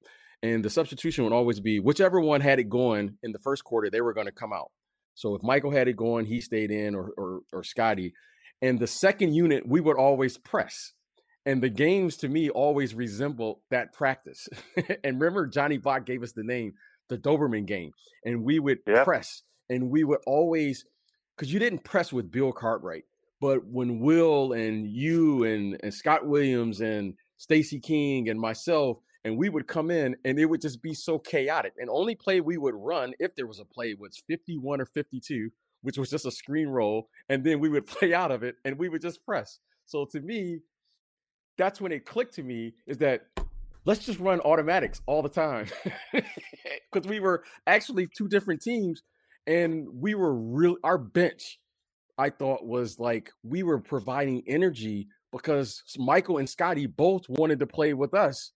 And 0.42 0.64
the 0.64 0.70
substitution 0.70 1.24
would 1.24 1.32
always 1.32 1.60
be 1.60 1.80
whichever 1.80 2.20
one 2.20 2.40
had 2.40 2.58
it 2.58 2.68
going 2.68 3.16
in 3.22 3.32
the 3.32 3.38
first 3.38 3.64
quarter, 3.64 3.90
they 3.90 4.00
were 4.00 4.14
going 4.14 4.26
to 4.26 4.32
come 4.32 4.52
out. 4.52 4.70
So 5.14 5.34
if 5.34 5.42
Michael 5.42 5.70
had 5.70 5.88
it 5.88 5.96
going, 5.96 6.24
he 6.24 6.40
stayed 6.40 6.70
in, 6.70 6.94
or 6.94 7.12
or, 7.16 7.40
or 7.52 7.62
Scottie. 7.62 8.14
And 8.62 8.78
the 8.78 8.86
second 8.86 9.34
unit, 9.34 9.66
we 9.66 9.80
would 9.80 9.96
always 9.96 10.38
press. 10.38 10.92
And 11.46 11.62
the 11.62 11.70
games 11.70 12.16
to 12.18 12.28
me 12.28 12.50
always 12.50 12.94
resemble 12.94 13.62
that 13.70 13.92
practice. 13.92 14.48
and 14.76 15.20
remember, 15.20 15.46
Johnny 15.46 15.78
Bach 15.78 16.04
gave 16.04 16.22
us 16.22 16.32
the 16.32 16.44
name, 16.44 16.74
the 17.08 17.18
Doberman 17.18 17.66
game. 17.66 17.92
And 18.24 18.44
we 18.44 18.58
would 18.58 18.84
press 18.84 19.42
and 19.70 19.90
we 19.90 20.04
would 20.04 20.20
always, 20.26 20.84
because 21.36 21.52
you 21.52 21.58
didn't 21.58 21.84
press 21.84 22.12
with 22.12 22.30
Bill 22.30 22.52
Cartwright, 22.52 23.04
but 23.40 23.64
when 23.64 24.00
Will 24.00 24.52
and 24.52 24.86
you 24.86 25.44
and, 25.44 25.78
and 25.82 25.94
Scott 25.94 26.26
Williams 26.26 26.82
and 26.82 27.14
Stacy 27.40 27.80
King 27.80 28.28
and 28.28 28.38
myself, 28.38 28.98
and 29.24 29.38
we 29.38 29.48
would 29.48 29.66
come 29.66 29.90
in 29.90 30.14
and 30.26 30.38
it 30.38 30.44
would 30.44 30.60
just 30.60 30.82
be 30.82 30.92
so 30.92 31.18
chaotic. 31.18 31.72
And 31.78 31.88
only 31.88 32.14
play 32.14 32.42
we 32.42 32.58
would 32.58 32.74
run 32.74 33.14
if 33.18 33.34
there 33.34 33.46
was 33.46 33.58
a 33.58 33.64
play 33.64 33.94
was 33.94 34.22
51 34.28 34.82
or 34.82 34.84
52, 34.84 35.48
which 35.80 35.96
was 35.96 36.10
just 36.10 36.26
a 36.26 36.30
screen 36.30 36.68
roll, 36.68 37.08
and 37.30 37.42
then 37.42 37.58
we 37.58 37.70
would 37.70 37.86
play 37.98 38.12
out 38.12 38.30
of 38.30 38.42
it 38.42 38.56
and 38.66 38.78
we 38.78 38.90
would 38.90 39.00
just 39.00 39.24
press. 39.24 39.58
So 39.86 40.04
to 40.12 40.20
me, 40.20 40.58
that's 41.56 41.80
when 41.80 41.92
it 41.92 42.04
clicked 42.04 42.34
to 42.34 42.42
me 42.42 42.74
is 42.86 42.98
that 42.98 43.22
let's 43.86 44.04
just 44.04 44.20
run 44.20 44.40
automatics 44.40 45.00
all 45.06 45.22
the 45.22 45.28
time. 45.28 45.66
Because 46.92 47.08
we 47.08 47.20
were 47.20 47.44
actually 47.68 48.08
two 48.08 48.26
different 48.26 48.60
teams 48.60 49.02
and 49.46 49.86
we 49.94 50.16
were 50.16 50.34
real 50.34 50.76
our 50.82 50.98
bench, 50.98 51.60
I 52.18 52.30
thought 52.30 52.66
was 52.66 52.98
like 52.98 53.30
we 53.44 53.62
were 53.62 53.78
providing 53.78 54.42
energy 54.48 55.06
because 55.32 55.82
Michael 55.98 56.38
and 56.38 56.48
Scottie 56.48 56.86
both 56.86 57.28
wanted 57.28 57.58
to 57.60 57.66
play 57.66 57.94
with 57.94 58.14
us 58.14 58.52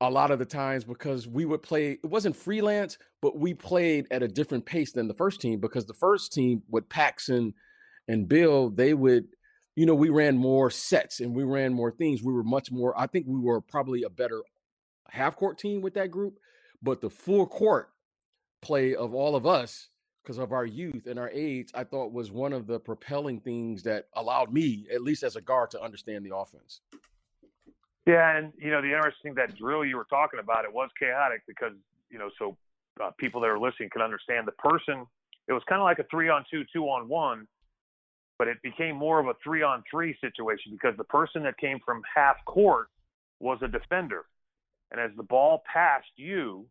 a 0.00 0.10
lot 0.10 0.30
of 0.30 0.38
the 0.38 0.44
times 0.44 0.84
because 0.84 1.26
we 1.26 1.44
would 1.44 1.62
play 1.62 1.92
it 1.92 2.06
wasn't 2.06 2.36
freelance 2.36 2.98
but 3.20 3.36
we 3.36 3.52
played 3.52 4.06
at 4.10 4.22
a 4.22 4.28
different 4.28 4.64
pace 4.64 4.92
than 4.92 5.08
the 5.08 5.14
first 5.14 5.40
team 5.40 5.58
because 5.58 5.86
the 5.86 5.94
first 5.94 6.32
team 6.32 6.62
with 6.70 6.88
paxson 6.88 7.52
and 8.06 8.28
bill 8.28 8.70
they 8.70 8.94
would 8.94 9.24
you 9.74 9.86
know 9.86 9.94
we 9.94 10.08
ran 10.08 10.36
more 10.36 10.70
sets 10.70 11.20
and 11.20 11.34
we 11.34 11.42
ran 11.42 11.72
more 11.72 11.90
things. 11.90 12.22
We 12.22 12.32
were 12.32 12.44
much 12.44 12.70
more 12.70 12.98
i 12.98 13.06
think 13.06 13.26
we 13.28 13.40
were 13.40 13.60
probably 13.60 14.04
a 14.04 14.10
better 14.10 14.42
half 15.10 15.34
court 15.34 15.58
team 15.58 15.80
with 15.80 15.94
that 15.94 16.10
group 16.12 16.38
but 16.80 17.00
the 17.00 17.10
full 17.10 17.46
court 17.46 17.88
play 18.62 18.94
of 18.94 19.14
all 19.14 19.34
of 19.34 19.46
us 19.46 19.88
because 20.28 20.38
of 20.38 20.52
our 20.52 20.66
youth 20.66 21.06
and 21.06 21.18
our 21.18 21.30
age 21.30 21.70
i 21.74 21.82
thought 21.82 22.12
was 22.12 22.30
one 22.30 22.52
of 22.52 22.66
the 22.66 22.78
propelling 22.78 23.40
things 23.40 23.82
that 23.82 24.08
allowed 24.14 24.52
me 24.52 24.86
at 24.92 25.02
least 25.02 25.22
as 25.22 25.36
a 25.36 25.40
guard 25.40 25.70
to 25.70 25.80
understand 25.80 26.24
the 26.24 26.36
offense 26.36 26.82
yeah, 28.08 28.38
and 28.38 28.54
you 28.58 28.70
know 28.70 28.80
the 28.80 28.88
interesting 28.88 29.34
that 29.34 29.54
drill 29.54 29.84
you 29.84 29.94
were 29.94 30.06
talking 30.08 30.40
about 30.40 30.64
it 30.64 30.72
was 30.72 30.88
chaotic 30.98 31.42
because 31.46 31.74
you 32.10 32.18
know 32.18 32.30
so 32.38 32.56
uh, 33.04 33.10
people 33.18 33.38
that 33.42 33.48
are 33.48 33.58
listening 33.58 33.90
can 33.90 34.00
understand 34.00 34.48
the 34.48 34.52
person. 34.52 35.06
It 35.46 35.52
was 35.52 35.62
kind 35.68 35.78
of 35.78 35.84
like 35.84 35.98
a 35.98 36.04
three 36.10 36.30
on 36.30 36.44
two, 36.50 36.64
two 36.72 36.84
on 36.84 37.06
one, 37.06 37.46
but 38.38 38.48
it 38.48 38.56
became 38.62 38.96
more 38.96 39.20
of 39.20 39.26
a 39.26 39.34
three 39.44 39.62
on 39.62 39.84
three 39.90 40.16
situation 40.22 40.72
because 40.72 40.96
the 40.96 41.04
person 41.04 41.42
that 41.42 41.58
came 41.58 41.80
from 41.84 42.00
half 42.16 42.36
court 42.46 42.88
was 43.40 43.58
a 43.60 43.68
defender, 43.68 44.24
and 44.90 44.98
as 44.98 45.10
the 45.18 45.22
ball 45.22 45.62
passed 45.70 46.06
you, 46.16 46.64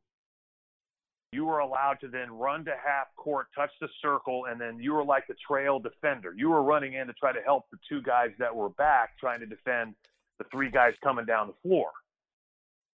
you 1.31 1.45
were 1.45 1.59
allowed 1.59 1.99
to 2.01 2.07
then 2.07 2.31
run 2.31 2.63
to 2.65 2.71
half 2.71 3.07
court, 3.17 3.47
touch 3.53 3.71
the 3.81 3.89
circle, 4.01 4.45
and 4.49 4.59
then 4.59 4.79
you 4.79 4.93
were 4.93 5.03
like 5.03 5.27
the 5.27 5.35
trail 5.45 5.79
defender. 5.79 6.33
You 6.35 6.49
were 6.49 6.63
running 6.63 6.93
in 6.93 7.07
to 7.07 7.13
try 7.13 7.33
to 7.33 7.41
help 7.41 7.65
the 7.71 7.77
two 7.89 8.01
guys 8.01 8.29
that 8.39 8.55
were 8.55 8.69
back 8.69 9.17
trying 9.19 9.41
to 9.41 9.45
defend 9.45 9.95
the 10.39 10.45
three 10.51 10.71
guys 10.71 10.93
coming 11.03 11.25
down 11.25 11.47
the 11.47 11.67
floor. 11.67 11.89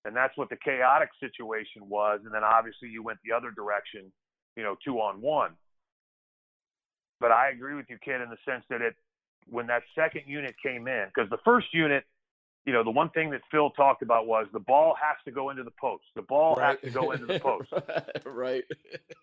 And 0.05 0.15
that's 0.15 0.36
what 0.36 0.49
the 0.49 0.57
chaotic 0.57 1.09
situation 1.19 1.88
was. 1.88 2.21
And 2.25 2.34
then 2.34 2.43
obviously 2.43 2.89
you 2.89 3.03
went 3.03 3.19
the 3.23 3.36
other 3.36 3.51
direction, 3.51 4.11
you 4.57 4.63
know, 4.63 4.75
two 4.84 4.99
on 4.99 5.21
one. 5.21 5.51
But 7.19 7.31
I 7.31 7.49
agree 7.49 7.75
with 7.75 7.86
you, 7.89 7.97
kid, 8.03 8.19
in 8.19 8.29
the 8.29 8.38
sense 8.45 8.65
that 8.69 8.81
it, 8.81 8.95
when 9.47 9.67
that 9.67 9.84
second 9.95 10.23
unit 10.25 10.55
came 10.61 10.88
in, 10.88 11.05
because 11.13 11.29
the 11.29 11.38
first 11.45 11.67
unit, 11.73 12.03
you 12.66 12.72
know, 12.72 12.84
the 12.84 12.91
one 12.91 13.09
thing 13.09 13.30
that 13.32 13.41
Phil 13.51 13.72
talked 13.72 14.01
about 14.01 14.26
was 14.26 14.47
the 14.53 14.59
ball 14.59 14.95
has 15.01 15.18
to 15.26 15.32
go 15.32 15.49
into 15.49 15.64
the 15.64 15.72
post. 15.72 16.05
The 16.16 16.22
ball 16.22 16.55
right. 16.55 16.80
has 16.82 16.93
to 16.93 16.97
go 16.97 17.11
into 17.11 17.26
the 17.26 17.39
post. 17.39 17.74
right. 18.26 18.64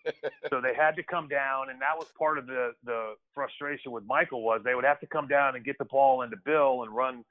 so 0.49 0.61
they 0.61 0.75
had 0.75 0.95
to 0.97 1.03
come 1.03 1.27
down, 1.27 1.69
and 1.69 1.81
that 1.81 1.97
was 1.97 2.07
part 2.17 2.37
of 2.37 2.45
the 2.45 2.73
the 2.85 3.15
frustration 3.33 3.91
with 3.91 4.03
Michael 4.05 4.43
was 4.43 4.61
they 4.63 4.75
would 4.75 4.85
have 4.85 4.99
to 4.99 5.07
come 5.07 5.27
down 5.27 5.55
and 5.55 5.65
get 5.65 5.77
the 5.79 5.85
ball 5.85 6.21
into 6.21 6.37
Bill 6.45 6.83
and 6.83 6.95
run 6.95 7.25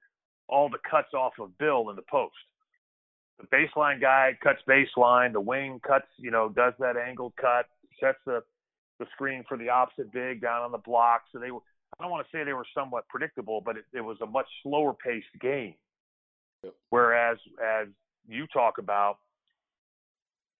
all 0.48 0.68
the 0.68 0.78
cuts 0.88 1.14
off 1.14 1.34
of 1.38 1.56
Bill 1.58 1.90
in 1.90 1.96
the 1.96 2.02
post. 2.10 2.34
The 3.38 3.46
baseline 3.46 4.00
guy 4.00 4.36
cuts 4.42 4.60
baseline. 4.68 5.32
The 5.32 5.40
wing 5.40 5.80
cuts, 5.86 6.08
you 6.18 6.32
know, 6.32 6.48
does 6.48 6.74
that 6.80 6.96
angled 6.96 7.34
cut, 7.36 7.66
sets 8.00 8.18
the 8.26 8.42
the 8.98 9.06
screen 9.14 9.44
for 9.48 9.56
the 9.56 9.68
opposite 9.68 10.12
big 10.12 10.42
down 10.42 10.62
on 10.62 10.72
the 10.72 10.78
block. 10.78 11.22
So 11.32 11.38
they 11.38 11.50
were, 11.50 11.60
I 11.98 12.02
don't 12.02 12.10
want 12.10 12.26
to 12.26 12.36
say 12.36 12.44
they 12.44 12.52
were 12.52 12.66
somewhat 12.74 13.08
predictable, 13.08 13.62
but 13.64 13.76
it, 13.76 13.84
it 13.94 14.02
was 14.02 14.18
a 14.20 14.26
much 14.26 14.46
slower 14.62 14.92
paced 14.92 15.26
game. 15.40 15.74
Yep. 16.64 16.74
Whereas, 16.90 17.38
as 17.64 17.88
you 18.28 18.46
talk 18.48 18.78
about, 18.78 19.18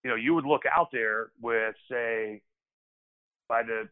you 0.02 0.10
know, 0.10 0.16
you 0.16 0.34
would 0.34 0.46
look 0.46 0.62
out 0.66 0.88
there 0.92 1.30
with, 1.40 1.74
say, 1.90 2.40
by 3.48 3.62
the 3.62 3.88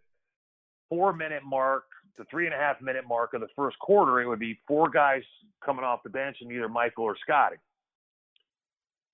four 0.88 1.12
minute 1.12 1.42
mark 1.44 1.84
the 2.18 2.24
three 2.24 2.46
and 2.46 2.54
a 2.54 2.59
half 2.59 2.80
minute 2.82 3.04
mark 3.09 3.32
of 3.32 3.40
the 3.40 3.48
first 3.56 3.78
quarter, 3.78 4.20
it 4.20 4.26
would 4.26 4.40
be 4.40 4.59
four 4.66 4.90
guys 4.90 5.22
coming 5.64 5.84
off 5.84 6.02
the 6.02 6.11
bench 6.11 6.38
and 6.40 6.52
either 6.52 6.68
Michael 6.68 7.04
or 7.04 7.16
Scottie. 7.22 7.56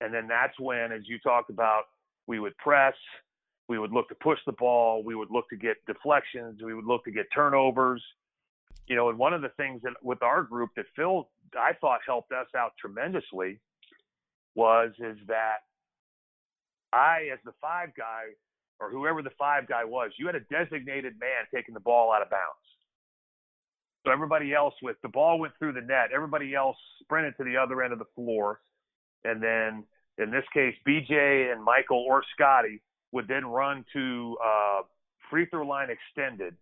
And 0.01 0.13
then 0.13 0.27
that's 0.27 0.59
when, 0.59 0.91
as 0.91 1.03
you 1.05 1.19
talked 1.19 1.49
about, 1.49 1.83
we 2.27 2.39
would 2.39 2.57
press, 2.57 2.95
we 3.69 3.79
would 3.79 3.91
look 3.91 4.09
to 4.09 4.15
push 4.15 4.39
the 4.45 4.51
ball, 4.53 5.03
we 5.03 5.15
would 5.15 5.31
look 5.31 5.47
to 5.49 5.55
get 5.55 5.77
deflections, 5.85 6.61
we 6.63 6.73
would 6.73 6.85
look 6.85 7.05
to 7.05 7.11
get 7.11 7.27
turnovers. 7.33 8.03
You 8.87 8.95
know, 8.95 9.09
and 9.09 9.17
one 9.17 9.33
of 9.33 9.41
the 9.41 9.49
things 9.57 9.81
that 9.83 9.93
with 10.03 10.21
our 10.21 10.43
group 10.43 10.69
that 10.75 10.85
Phil 10.95 11.27
I 11.57 11.73
thought 11.79 11.99
helped 12.05 12.31
us 12.31 12.47
out 12.55 12.73
tremendously 12.79 13.59
was 14.55 14.91
is 14.99 15.17
that 15.27 15.59
I, 16.93 17.29
as 17.33 17.39
the 17.43 17.53
five 17.61 17.89
guy, 17.97 18.35
or 18.79 18.89
whoever 18.89 19.21
the 19.21 19.31
five 19.37 19.67
guy 19.67 19.83
was, 19.83 20.11
you 20.17 20.25
had 20.25 20.35
a 20.35 20.41
designated 20.41 21.13
man 21.19 21.45
taking 21.53 21.73
the 21.73 21.79
ball 21.79 22.11
out 22.13 22.21
of 22.21 22.29
bounds. 22.29 22.65
So 24.05 24.11
everybody 24.11 24.53
else 24.53 24.73
with 24.83 24.97
the 25.01 25.09
ball 25.09 25.39
went 25.39 25.53
through 25.57 25.73
the 25.73 25.81
net. 25.81 26.09
Everybody 26.13 26.53
else 26.53 26.77
sprinted 27.01 27.35
to 27.37 27.43
the 27.43 27.57
other 27.57 27.81
end 27.81 27.91
of 27.91 27.99
the 27.99 28.05
floor. 28.15 28.61
And 29.23 29.41
then 29.41 29.83
in 30.17 30.31
this 30.31 30.43
case, 30.53 30.75
BJ 30.87 31.51
and 31.51 31.63
Michael 31.63 32.05
or 32.07 32.23
Scottie 32.35 32.81
would 33.11 33.27
then 33.27 33.45
run 33.45 33.83
to 33.93 34.37
uh, 34.45 34.81
free 35.29 35.47
throw 35.47 35.65
line 35.65 35.89
extended 35.89 36.55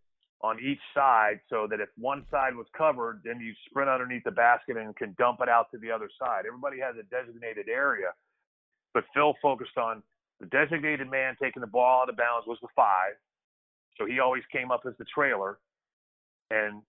on 0.43 0.59
each 0.59 0.79
side 0.93 1.39
so 1.49 1.67
that 1.69 1.79
if 1.79 1.87
one 1.97 2.25
side 2.29 2.53
was 2.53 2.67
covered, 2.77 3.21
then 3.23 3.39
you 3.39 3.53
sprint 3.65 3.89
underneath 3.89 4.25
the 4.25 4.31
basket 4.31 4.75
and 4.75 4.95
can 4.97 5.15
dump 5.17 5.39
it 5.41 5.47
out 5.47 5.71
to 5.71 5.77
the 5.77 5.89
other 5.89 6.09
side. 6.19 6.43
Everybody 6.45 6.79
has 6.81 6.95
a 6.99 7.03
designated 7.03 7.69
area, 7.69 8.11
but 8.93 9.05
Phil 9.13 9.33
focused 9.41 9.77
on 9.77 10.03
the 10.41 10.47
designated 10.47 11.09
man 11.09 11.37
taking 11.41 11.61
the 11.61 11.67
ball 11.67 12.01
out 12.01 12.09
of 12.09 12.17
bounds 12.17 12.45
was 12.45 12.57
the 12.61 12.67
five. 12.75 13.15
So 13.97 14.05
he 14.05 14.19
always 14.19 14.43
came 14.51 14.69
up 14.69 14.81
as 14.85 14.93
the 14.99 15.05
trailer. 15.05 15.59
And 16.51 16.81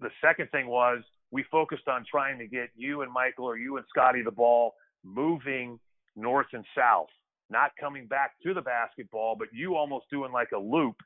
the 0.00 0.10
second 0.24 0.50
thing 0.50 0.68
was 0.68 1.02
we 1.30 1.44
focused 1.50 1.88
on 1.88 2.06
trying 2.10 2.38
to 2.38 2.46
get 2.46 2.70
you 2.74 3.02
and 3.02 3.12
Michael 3.12 3.44
or 3.44 3.58
you 3.58 3.76
and 3.76 3.84
Scottie 3.90 4.22
the 4.22 4.30
ball 4.30 4.72
moving 5.04 5.78
north 6.16 6.46
and 6.54 6.64
south, 6.74 7.08
not 7.50 7.72
coming 7.78 8.06
back 8.06 8.32
to 8.42 8.54
the 8.54 8.62
basketball, 8.62 9.36
but 9.38 9.48
you 9.52 9.76
almost 9.76 10.06
doing 10.10 10.32
like 10.32 10.52
a 10.54 10.58
loop 10.58 10.96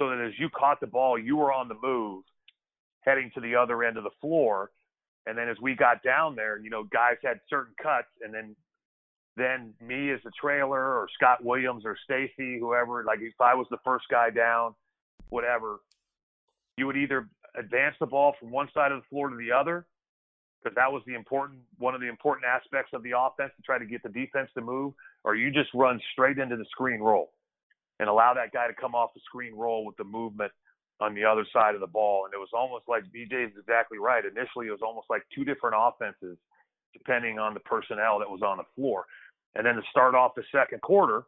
so 0.00 0.08
that 0.08 0.18
as 0.18 0.32
you 0.38 0.48
caught 0.48 0.80
the 0.80 0.86
ball, 0.86 1.18
you 1.18 1.36
were 1.36 1.52
on 1.52 1.68
the 1.68 1.76
move 1.80 2.24
heading 3.02 3.30
to 3.34 3.40
the 3.40 3.54
other 3.54 3.84
end 3.84 3.98
of 3.98 4.04
the 4.04 4.10
floor. 4.20 4.70
And 5.26 5.36
then 5.36 5.48
as 5.48 5.58
we 5.60 5.74
got 5.74 6.02
down 6.02 6.34
there, 6.34 6.58
you 6.58 6.70
know, 6.70 6.84
guys 6.84 7.16
had 7.22 7.38
certain 7.48 7.74
cuts 7.80 8.08
and 8.22 8.34
then 8.34 8.56
then 9.36 9.72
me 9.80 10.10
as 10.10 10.20
the 10.24 10.30
trailer 10.38 10.80
or 10.80 11.06
Scott 11.14 11.44
Williams 11.44 11.84
or 11.86 11.96
Stacy, 12.04 12.58
whoever, 12.58 13.04
like 13.04 13.20
if 13.20 13.40
I 13.40 13.54
was 13.54 13.66
the 13.70 13.78
first 13.84 14.06
guy 14.10 14.28
down, 14.28 14.74
whatever, 15.28 15.78
you 16.76 16.86
would 16.86 16.96
either 16.96 17.28
advance 17.56 17.94
the 18.00 18.06
ball 18.06 18.34
from 18.40 18.50
one 18.50 18.68
side 18.74 18.92
of 18.92 19.00
the 19.00 19.06
floor 19.08 19.30
to 19.30 19.36
the 19.36 19.52
other, 19.52 19.86
because 20.62 20.74
that 20.74 20.90
was 20.90 21.02
the 21.06 21.14
important 21.14 21.60
one 21.78 21.94
of 21.94 22.00
the 22.00 22.08
important 22.08 22.44
aspects 22.44 22.90
of 22.92 23.02
the 23.02 23.12
offense 23.16 23.52
to 23.56 23.62
try 23.62 23.78
to 23.78 23.86
get 23.86 24.02
the 24.02 24.08
defense 24.08 24.50
to 24.54 24.60
move, 24.60 24.94
or 25.24 25.36
you 25.36 25.50
just 25.50 25.70
run 25.74 26.00
straight 26.12 26.38
into 26.38 26.56
the 26.56 26.66
screen 26.70 27.00
roll 27.00 27.30
and 28.00 28.08
allow 28.08 28.34
that 28.34 28.52
guy 28.52 28.66
to 28.66 28.74
come 28.74 28.94
off 28.96 29.14
the 29.14 29.20
screen 29.24 29.54
roll 29.54 29.84
with 29.84 29.96
the 29.96 30.04
movement 30.04 30.50
on 31.00 31.14
the 31.14 31.24
other 31.24 31.46
side 31.52 31.74
of 31.74 31.80
the 31.80 31.86
ball. 31.86 32.24
And 32.24 32.34
it 32.34 32.38
was 32.38 32.50
almost 32.52 32.84
like 32.88 33.04
BJ 33.14 33.46
is 33.46 33.52
exactly 33.58 33.98
right. 33.98 34.24
Initially, 34.24 34.66
it 34.66 34.72
was 34.72 34.82
almost 34.82 35.06
like 35.08 35.22
two 35.34 35.44
different 35.44 35.76
offenses 35.78 36.36
depending 36.92 37.38
on 37.38 37.54
the 37.54 37.60
personnel 37.60 38.18
that 38.18 38.28
was 38.28 38.42
on 38.42 38.56
the 38.56 38.66
floor. 38.74 39.04
And 39.54 39.64
then 39.64 39.76
to 39.76 39.82
start 39.90 40.16
off 40.16 40.32
the 40.34 40.42
second 40.50 40.80
quarter, 40.82 41.22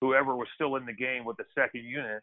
whoever 0.00 0.34
was 0.34 0.48
still 0.54 0.76
in 0.76 0.86
the 0.86 0.94
game 0.94 1.26
with 1.26 1.36
the 1.36 1.44
second 1.54 1.84
unit 1.84 2.22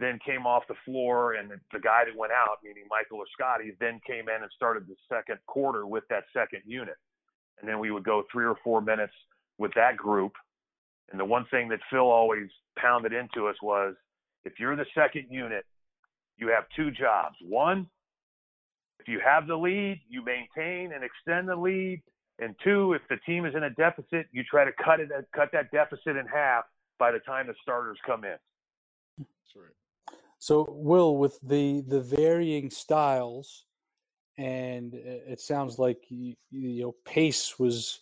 then 0.00 0.18
came 0.26 0.46
off 0.46 0.64
the 0.68 0.74
floor, 0.84 1.34
and 1.34 1.48
the, 1.50 1.56
the 1.72 1.78
guy 1.78 2.02
that 2.04 2.16
went 2.16 2.32
out, 2.32 2.58
meaning 2.64 2.84
Michael 2.90 3.18
or 3.18 3.26
Scottie, 3.32 3.76
then 3.78 4.00
came 4.06 4.28
in 4.28 4.42
and 4.42 4.50
started 4.54 4.86
the 4.88 4.96
second 5.08 5.38
quarter 5.46 5.86
with 5.86 6.04
that 6.10 6.24
second 6.32 6.62
unit. 6.66 6.96
And 7.60 7.68
then 7.68 7.78
we 7.78 7.90
would 7.90 8.04
go 8.04 8.24
three 8.30 8.44
or 8.44 8.56
four 8.64 8.80
minutes 8.80 9.12
with 9.58 9.72
that 9.76 9.96
group. 9.96 10.32
And 11.10 11.20
the 11.20 11.24
one 11.24 11.46
thing 11.50 11.68
that 11.68 11.80
Phil 11.90 12.00
always 12.00 12.48
pounded 12.76 13.12
into 13.12 13.46
us 13.46 13.56
was 13.62 13.94
if 14.44 14.54
you're 14.58 14.76
the 14.76 14.86
second 14.94 15.26
unit, 15.30 15.64
you 16.36 16.48
have 16.48 16.64
two 16.74 16.90
jobs. 16.90 17.36
One, 17.42 17.88
if 19.00 19.08
you 19.08 19.20
have 19.24 19.46
the 19.46 19.56
lead, 19.56 20.00
you 20.08 20.24
maintain 20.24 20.92
and 20.92 21.04
extend 21.04 21.48
the 21.48 21.56
lead. 21.56 22.02
And 22.38 22.54
two, 22.64 22.94
if 22.94 23.02
the 23.08 23.16
team 23.26 23.46
is 23.46 23.54
in 23.54 23.62
a 23.62 23.70
deficit, 23.70 24.26
you 24.32 24.42
try 24.42 24.64
to 24.64 24.72
cut 24.84 24.98
it 24.98 25.08
cut 25.34 25.50
that 25.52 25.70
deficit 25.70 26.16
in 26.16 26.26
half 26.26 26.64
by 26.98 27.12
the 27.12 27.20
time 27.20 27.46
the 27.46 27.54
starters 27.62 27.98
come 28.04 28.24
in. 28.24 28.36
That's 29.18 29.56
right. 29.56 30.18
So, 30.40 30.66
Will, 30.68 31.16
with 31.16 31.38
the 31.42 31.82
the 31.86 32.00
varying 32.00 32.70
styles, 32.70 33.66
and 34.36 34.94
it 34.94 35.40
sounds 35.40 35.78
like 35.78 35.98
you, 36.08 36.34
you 36.50 36.82
know 36.82 36.94
pace 37.04 37.58
was 37.58 38.00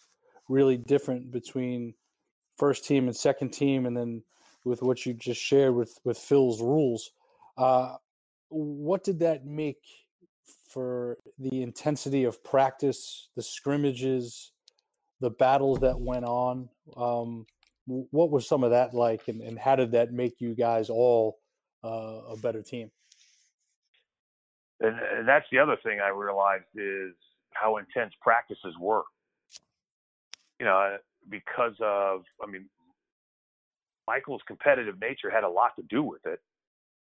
really 0.49 0.77
different 0.77 1.31
between 1.31 1.95
first 2.63 2.85
team 2.85 3.09
and 3.09 3.17
second 3.17 3.51
team, 3.51 3.87
and 3.87 3.97
then 3.97 4.23
with 4.63 4.83
what 4.83 5.05
you 5.05 5.13
just 5.15 5.41
shared 5.41 5.75
with 5.75 5.99
with 6.05 6.17
Phil's 6.17 6.63
rules. 6.63 7.11
Uh, 7.59 7.97
what 8.51 9.03
did 9.03 9.19
that 9.19 9.45
make 9.45 9.83
for 10.69 11.19
the 11.41 11.61
intensity 11.61 12.23
of 12.23 12.45
practice, 12.45 13.31
the 13.35 13.43
scrimmages, 13.43 14.53
the 15.19 15.31
battles 15.31 15.81
that 15.81 15.99
went 15.99 16.25
on? 16.25 16.69
Um, 16.97 17.47
what 17.87 18.31
was 18.31 18.47
some 18.47 18.63
of 18.63 18.71
that 18.71 18.95
like, 18.95 19.27
and, 19.27 19.41
and 19.41 19.59
how 19.59 19.75
did 19.75 19.91
that 19.91 20.13
make 20.13 20.41
you 20.41 20.55
guys 20.55 20.89
all 20.89 21.41
uh, 21.83 22.21
a 22.29 22.37
better 22.37 22.63
team? 22.63 22.93
And, 24.79 25.27
that's 25.27 25.47
the 25.51 25.59
other 25.59 25.77
thing 25.83 25.99
I 25.99 26.11
realized 26.11 26.65
is 26.77 27.13
how 27.55 27.79
intense 27.79 28.15
practices 28.21 28.75
were. 28.79 29.03
You 30.61 30.67
know, 30.67 30.99
because 31.29 31.75
of, 31.81 32.23
I 32.43 32.51
mean, 32.51 32.69
Michael's 34.07 34.43
competitive 34.47 35.01
nature 35.01 35.31
had 35.31 35.45
a 35.45 35.49
lot 35.49 35.77
to 35.77 35.83
do 35.89 36.03
with 36.03 36.25
it. 36.27 36.41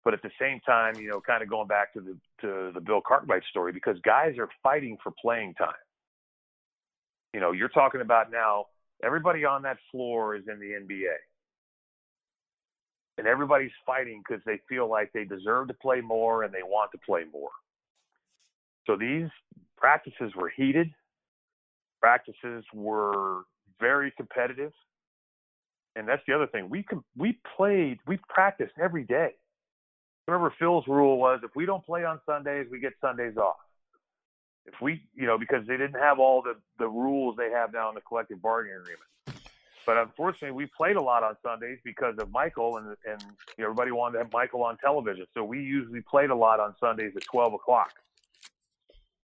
But 0.04 0.14
at 0.14 0.22
the 0.22 0.30
same 0.40 0.60
time, 0.60 0.94
you 0.96 1.08
know, 1.08 1.20
kind 1.20 1.42
of 1.42 1.50
going 1.50 1.68
back 1.68 1.92
to 1.92 2.00
the 2.00 2.16
to 2.40 2.72
the 2.72 2.80
Bill 2.80 3.02
Cartwright 3.06 3.42
story, 3.50 3.72
because 3.72 3.98
guys 4.02 4.38
are 4.38 4.48
fighting 4.62 4.96
for 5.02 5.12
playing 5.20 5.54
time. 5.54 5.74
You 7.34 7.40
know, 7.40 7.52
you're 7.52 7.68
talking 7.68 8.00
about 8.00 8.30
now 8.30 8.66
everybody 9.04 9.44
on 9.44 9.62
that 9.62 9.76
floor 9.90 10.34
is 10.36 10.44
in 10.48 10.58
the 10.58 10.72
NBA. 10.72 11.14
And 13.18 13.26
everybody's 13.26 13.70
fighting 13.84 14.22
because 14.26 14.42
they 14.46 14.60
feel 14.68 14.88
like 14.88 15.12
they 15.12 15.24
deserve 15.24 15.68
to 15.68 15.74
play 15.74 16.00
more 16.00 16.42
and 16.42 16.54
they 16.54 16.62
want 16.62 16.90
to 16.92 16.98
play 17.04 17.24
more. 17.30 17.50
So 18.86 18.96
these 18.96 19.28
practices 19.76 20.32
were 20.34 20.48
heated. 20.48 20.90
Practices 22.00 22.64
were 22.72 23.42
very 23.80 24.12
competitive 24.16 24.72
and 25.96 26.08
that's 26.08 26.22
the 26.26 26.34
other 26.34 26.46
thing. 26.46 26.70
We 26.70 26.82
com- 26.82 27.04
we 27.16 27.38
played, 27.56 27.98
we 28.06 28.18
practiced 28.28 28.74
every 28.80 29.04
day. 29.04 29.30
Remember, 30.26 30.52
Phil's 30.58 30.86
rule 30.86 31.18
was 31.18 31.40
if 31.42 31.50
we 31.56 31.66
don't 31.66 31.84
play 31.84 32.04
on 32.04 32.20
Sundays, 32.24 32.66
we 32.70 32.78
get 32.78 32.92
Sundays 33.00 33.36
off. 33.36 33.56
If 34.66 34.74
we, 34.80 35.02
you 35.14 35.26
know, 35.26 35.38
because 35.38 35.66
they 35.66 35.76
didn't 35.76 36.00
have 36.00 36.18
all 36.18 36.42
the 36.42 36.56
the 36.78 36.88
rules 36.88 37.36
they 37.36 37.50
have 37.50 37.72
now 37.72 37.88
in 37.88 37.94
the 37.94 38.00
collective 38.02 38.40
bargaining 38.40 38.78
agreement. 38.78 39.04
But 39.86 39.96
unfortunately, 39.96 40.52
we 40.52 40.66
played 40.66 40.96
a 40.96 41.02
lot 41.02 41.24
on 41.24 41.36
Sundays 41.42 41.78
because 41.82 42.14
of 42.18 42.30
Michael, 42.30 42.76
and 42.76 42.96
and 43.08 43.22
everybody 43.58 43.90
wanted 43.90 44.18
to 44.18 44.24
have 44.24 44.32
Michael 44.32 44.62
on 44.62 44.76
television. 44.76 45.26
So 45.34 45.42
we 45.42 45.60
usually 45.60 46.02
played 46.02 46.30
a 46.30 46.34
lot 46.34 46.60
on 46.60 46.74
Sundays 46.78 47.12
at 47.16 47.24
12 47.24 47.54
o'clock, 47.54 47.92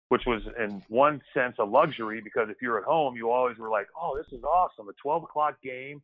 which 0.10 0.24
was 0.26 0.42
in 0.60 0.84
one 0.88 1.22
sense 1.34 1.56
a 1.60 1.64
luxury 1.64 2.22
because 2.22 2.50
if 2.50 2.58
you're 2.62 2.78
at 2.78 2.84
home, 2.84 3.16
you 3.16 3.32
always 3.32 3.58
were 3.58 3.70
like, 3.70 3.88
"Oh, 4.00 4.18
this 4.18 4.32
is 4.32 4.44
awesome! 4.44 4.88
A 4.90 4.94
12 4.94 5.24
o'clock 5.24 5.62
game." 5.62 6.02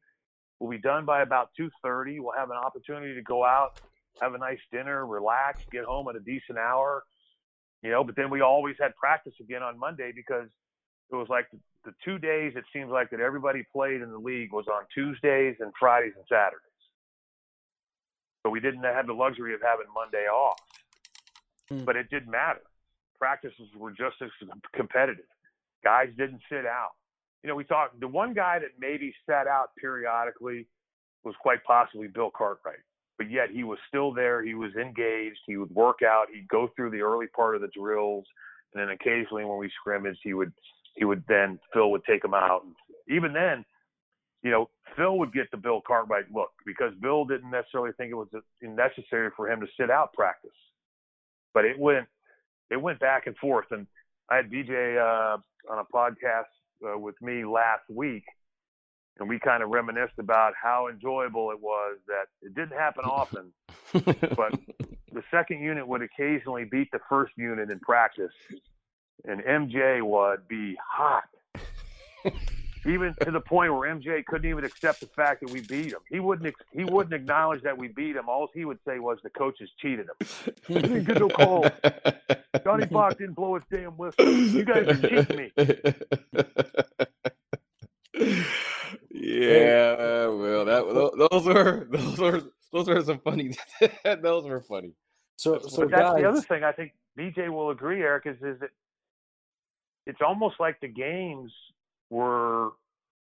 We'll 0.60 0.72
be 0.72 0.78
done 0.78 1.06
by 1.06 1.22
about 1.22 1.50
2:30. 1.60 2.20
We'll 2.20 2.34
have 2.34 2.52
an 2.52 2.58
opportunity 2.58 3.16
to 3.16 3.22
go 3.22 3.44
out, 3.44 3.82
have 4.22 4.34
a 4.34 4.38
nice 4.38 4.60
dinner, 4.72 5.06
relax, 5.06 5.64
get 5.72 5.86
home 5.86 6.08
at 6.08 6.16
a 6.16 6.20
decent 6.20 6.58
hour, 6.58 7.04
you 7.82 7.90
know. 7.90 8.04
But 8.04 8.16
then 8.16 8.30
we 8.30 8.42
always 8.42 8.76
had 8.80 8.96
practice 8.96 9.34
again 9.40 9.64
on 9.64 9.78
Monday 9.78 10.12
because 10.16 10.48
it 11.12 11.16
was 11.16 11.30
like 11.30 11.50
the, 11.52 11.60
the 11.86 11.94
two 12.06 12.18
days 12.18 12.54
it 12.56 12.64
seems 12.74 12.92
like 12.92 13.10
that 13.10 13.20
everybody 13.20 13.64
played 13.72 14.02
in 14.02 14.12
the 14.12 14.18
league 14.18 14.52
was 14.54 14.68
on 14.68 14.84
Tuesdays 14.94 15.58
and 15.60 15.72
Fridays 15.80 16.14
and 16.16 16.26
Saturdays. 16.30 16.68
So 18.44 18.50
we 18.50 18.60
didn't 18.60 18.84
have 18.84 19.08
the 19.08 19.14
luxury 19.14 19.54
of 19.54 19.62
having 19.62 19.86
Monday 19.94 20.26
off. 20.26 20.60
Mm. 21.72 21.86
But 21.86 21.96
it 21.96 22.10
didn't 22.10 22.32
matter. 22.32 22.62
Practices 23.22 23.70
were 23.78 23.92
just 23.92 24.18
as 24.22 24.30
competitive. 24.76 25.30
Guys 25.84 26.10
didn't 26.18 26.42
sit 26.50 26.66
out 26.66 26.92
you 27.44 27.48
know, 27.48 27.56
we 27.56 27.64
talked. 27.64 28.00
The 28.00 28.08
one 28.08 28.34
guy 28.34 28.60
that 28.60 28.70
maybe 28.80 29.14
sat 29.28 29.48
out 29.48 29.70
periodically 29.80 30.68
was 31.24 31.36
quite 31.42 31.64
possibly 31.64 32.08
Bill 32.08 32.32
Cartwright, 32.36 32.80
but 33.18 33.32
yet 33.32 33.50
he 33.52 33.64
was 33.64 33.80
still 33.88 34.14
there. 34.14 34.44
He 34.44 34.54
was 34.54 34.72
engaged. 34.76 35.40
He 35.48 35.58
would 35.58 35.72
work 35.72 36.00
out. 36.06 36.26
He'd 36.34 36.48
go 36.48 36.70
through 36.76 36.92
the 36.92 37.02
early 37.02 37.28
part 37.28 37.56
of 37.56 37.62
the 37.62 37.70
drills, 37.76 38.26
and 38.74 38.82
then 38.82 38.90
occasionally 38.90 39.46
when 39.46 39.58
we 39.58 39.72
scrimmaged, 39.80 40.20
he 40.24 40.34
would 40.34 40.54
he 40.96 41.06
would 41.06 41.24
then 41.28 41.60
Phil 41.74 41.90
would 41.92 42.04
take 42.06 42.24
him 42.24 42.34
out. 42.34 42.64
And 42.64 42.76
Even 43.16 43.34
then, 43.34 43.66
you 44.44 44.52
know, 44.52 44.70
Phil 44.96 45.18
would 45.18 45.34
get 45.34 45.50
the 45.50 45.58
Bill 45.58 45.82
Cartwright 45.86 46.32
look 46.32 46.52
because 46.66 46.94
Bill 47.02 47.26
didn't 47.26 47.50
necessarily 47.50 47.92
think 47.98 48.12
it 48.12 48.16
was 48.16 48.28
necessary 48.62 49.30
for 49.36 49.50
him 49.50 49.62
to 49.62 49.68
sit 49.80 49.90
out 49.90 50.14
practice, 50.14 50.52
but 51.54 51.66
it 51.66 51.80
went 51.80 52.08
it 52.72 52.82
went 52.82 53.00
back 53.00 53.28
and 53.28 53.38
forth. 53.38 53.68
And 53.72 53.86
I 54.30 54.38
had 54.38 54.50
DJ 54.50 54.98
uh, 54.98 55.38
on 55.72 55.80
a 55.80 55.84
podcast 55.96 56.46
uh, 56.84 56.98
with 56.98 57.22
me 57.22 57.46
last 57.46 57.84
week, 57.90 58.24
and 59.20 59.30
we 59.30 59.38
kind 59.38 59.62
of 59.62 59.70
reminisced 59.70 60.18
about 60.18 60.54
how 60.62 60.88
enjoyable 60.88 61.52
it 61.52 61.60
was 61.60 61.98
that 62.08 62.26
it 62.42 62.56
didn't 62.56 62.78
happen 62.78 63.04
often, 63.06 63.52
but 63.94 64.58
the 65.14 65.22
second 65.30 65.62
unit 65.62 65.88
would 65.88 66.02
occasionally 66.02 66.64
beat 66.64 66.90
the 66.92 67.00
first 67.10 67.34
unit 67.38 67.70
in 67.70 67.80
practice, 67.80 68.34
and 69.26 69.42
MJ 69.42 70.02
would 70.02 70.48
be 70.48 70.76
hot. 70.82 71.26
even 72.86 73.16
to 73.22 73.32
the 73.32 73.40
point 73.40 73.74
where 73.74 73.94
MJ 73.94 74.26
couldn't 74.26 74.50
even 74.50 74.64
accept 74.64 75.00
the 75.00 75.08
fact 75.08 75.42
that 75.42 75.52
we 75.52 75.62
beat 75.62 75.92
him. 75.92 76.00
He 76.10 76.20
wouldn't 76.20 76.54
he 76.72 76.84
wouldn't 76.84 77.14
acknowledge 77.14 77.62
that 77.64 77.78
we 77.78 77.88
beat 77.88 78.16
him. 78.16 78.30
All 78.30 78.50
he 78.54 78.66
would 78.66 78.80
say 78.88 79.00
was 79.00 79.20
the 79.24 79.30
coaches 79.30 79.70
cheated 79.80 80.08
him. 80.08 80.28
He 80.68 80.74
didn't 80.76 81.04
get 81.06 81.20
no 81.20 81.30
call. 81.30 81.66
Johnny 82.64 82.88
Fox 82.88 83.16
didn't 83.16 83.36
blow 83.36 83.56
his 83.56 83.64
damn 83.72 83.98
whistle. 83.98 84.26
You 84.26 84.64
guys 84.66 84.88
are 84.88 84.96
cheating 84.96 85.38
me. 85.38 85.52
Yeah, 89.14 90.28
well, 90.28 90.66
that 90.66 91.28
those 91.32 91.46
were 91.46 91.88
those 91.92 92.18
were 92.18 92.42
those 92.72 92.88
were 92.88 93.02
some 93.02 93.20
funny. 93.20 93.56
those 94.04 94.46
were 94.46 94.62
funny. 94.62 94.94
So, 95.36 95.60
so 95.60 95.82
but 95.82 95.92
that's 95.92 96.02
guys, 96.02 96.22
the 96.22 96.30
other 96.30 96.42
thing. 96.42 96.64
I 96.64 96.72
think 96.72 96.94
BJ 97.18 97.50
will 97.50 97.70
agree, 97.70 98.02
Eric, 98.02 98.26
is 98.26 98.38
is 98.38 98.60
that 98.60 98.70
it's 100.06 100.22
almost 100.26 100.56
like 100.60 100.80
the 100.82 100.88
games 100.88 101.52
were 102.12 102.72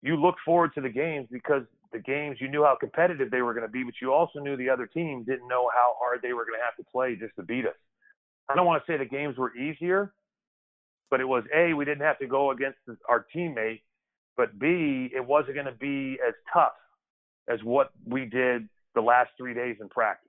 you 0.04 0.16
look 0.18 0.36
forward 0.46 0.72
to 0.76 0.82
the 0.82 0.90
games 0.90 1.28
because 1.32 1.64
the 1.92 2.00
games 2.00 2.38
you 2.40 2.48
knew 2.48 2.64
how 2.64 2.76
competitive 2.80 3.32
they 3.32 3.42
were 3.42 3.54
going 3.54 3.66
to 3.66 3.72
be, 3.72 3.84
but 3.84 3.96
you 4.02 4.14
also 4.14 4.40
knew 4.40 4.56
the 4.56 4.70
other 4.70 4.86
team 4.86 5.24
didn't 5.24 5.48
know 5.48 5.70
how 5.74 5.96
hard 6.00 6.20
they 6.22 6.34
were 6.34 6.46
going 6.46 6.60
to 6.60 6.64
have 6.64 6.76
to 6.76 6.84
play 6.92 7.16
just 7.16 7.36
to 7.38 7.44
beat 7.44 7.66
us. 7.66 7.74
I 8.50 8.56
don't 8.56 8.68
want 8.68 8.86
to 8.86 8.92
say 8.92 8.98
the 8.98 9.06
games 9.06 9.38
were 9.38 9.56
easier, 9.56 10.14
but 11.10 11.22
it 11.22 11.26
was 11.26 11.44
a 11.56 11.74
we 11.74 11.86
didn't 11.86 12.04
have 12.04 12.20
to 12.20 12.28
go 12.28 12.52
against 12.52 12.78
our 13.10 13.26
teammate, 13.36 13.82
but 14.38 14.60
B, 14.60 15.10
it 15.16 15.26
wasn't 15.26 15.56
going 15.56 15.66
to 15.66 15.72
be 15.72 16.20
as 16.28 16.34
tough 16.54 16.74
as 17.48 17.64
what 17.64 17.92
we 18.06 18.26
did 18.26 18.68
the 18.94 19.02
last 19.02 19.30
three 19.38 19.54
days 19.54 19.78
in 19.80 19.90
practice. 19.90 20.22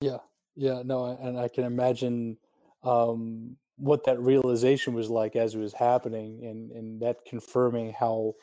Yeah, 0.00 0.18
yeah, 0.56 0.82
no, 0.84 1.16
and 1.20 1.38
I 1.38 1.48
can 1.48 1.64
imagine 1.64 2.36
um, 2.82 3.56
what 3.76 4.04
that 4.04 4.20
realization 4.20 4.94
was 4.94 5.10
like 5.10 5.36
as 5.36 5.54
it 5.54 5.58
was 5.58 5.72
happening, 5.74 6.44
and 6.44 6.70
and 6.72 7.00
that 7.02 7.24
confirming 7.26 7.92
how 7.98 8.34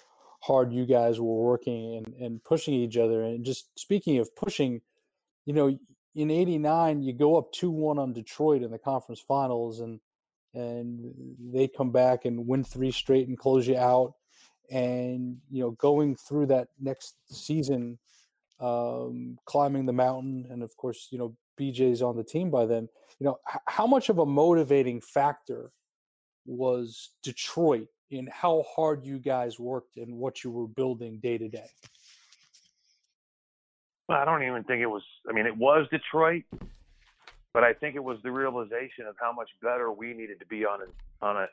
hard 0.42 0.74
you 0.74 0.86
guys 0.86 1.20
were 1.20 1.44
working 1.44 1.96
and, 1.96 2.14
and 2.16 2.44
pushing 2.44 2.74
each 2.74 2.98
other. 2.98 3.24
And 3.24 3.46
just 3.46 3.68
speaking 3.80 4.18
of 4.18 4.36
pushing, 4.36 4.82
you 5.46 5.54
know, 5.54 5.78
in 6.16 6.32
'89 6.32 7.02
you 7.02 7.14
go 7.14 7.38
up 7.38 7.52
two 7.52 7.72
one 7.72 7.98
on 7.98 8.14
Detroit 8.14 8.62
in 8.62 8.72
the 8.72 8.78
conference 8.78 9.22
finals, 9.22 9.80
and 9.80 10.00
and 10.54 11.14
they 11.40 11.68
come 11.68 11.92
back 11.92 12.26
and 12.26 12.48
win 12.48 12.64
three 12.64 12.92
straight 12.92 13.28
and 13.28 13.38
close 13.38 13.68
you 13.68 13.78
out. 13.78 14.14
And 14.70 15.38
you 15.50 15.62
know, 15.62 15.72
going 15.72 16.16
through 16.16 16.48
that 16.48 16.70
next 16.80 17.16
season, 17.30 17.98
um, 18.60 19.38
climbing 19.46 19.86
the 19.86 19.94
mountain, 19.94 20.48
and 20.50 20.64
of 20.64 20.76
course, 20.78 21.08
you 21.12 21.18
know, 21.18 21.36
BJ's 21.60 22.02
on 22.02 22.16
the 22.16 22.24
team 22.24 22.50
by 22.50 22.66
then. 22.66 22.88
You 23.20 23.26
know, 23.26 23.40
h- 23.50 23.62
how 23.68 23.88
much 23.88 24.10
of 24.10 24.20
a 24.20 24.26
motivating 24.26 25.02
factor 25.02 25.72
was 26.46 27.12
Detroit 27.22 27.88
in 28.12 28.28
how 28.32 28.64
hard 28.76 29.06
you 29.06 29.20
guys 29.20 29.60
worked 29.60 29.98
and 29.98 30.18
what 30.18 30.44
you 30.44 30.52
were 30.52 30.68
building 30.68 31.20
day 31.20 31.38
to 31.38 31.48
day? 31.48 31.70
Well, 34.08 34.18
I 34.18 34.26
don't 34.26 34.44
even 34.44 34.64
think 34.64 34.82
it 34.82 34.88
was. 34.88 35.04
I 35.30 35.34
mean, 35.34 35.46
it 35.46 35.56
was 35.56 35.88
Detroit, 35.90 36.44
but 37.54 37.64
I 37.64 37.74
think 37.74 37.96
it 37.96 38.04
was 38.04 38.18
the 38.24 38.32
realization 38.32 39.06
of 39.08 39.16
how 39.20 39.32
much 39.32 39.50
better 39.62 39.92
we 39.92 40.14
needed 40.14 40.40
to 40.40 40.46
be 40.46 40.66
on 40.66 40.80
a, 40.82 41.26
on 41.26 41.38
a 41.38 41.48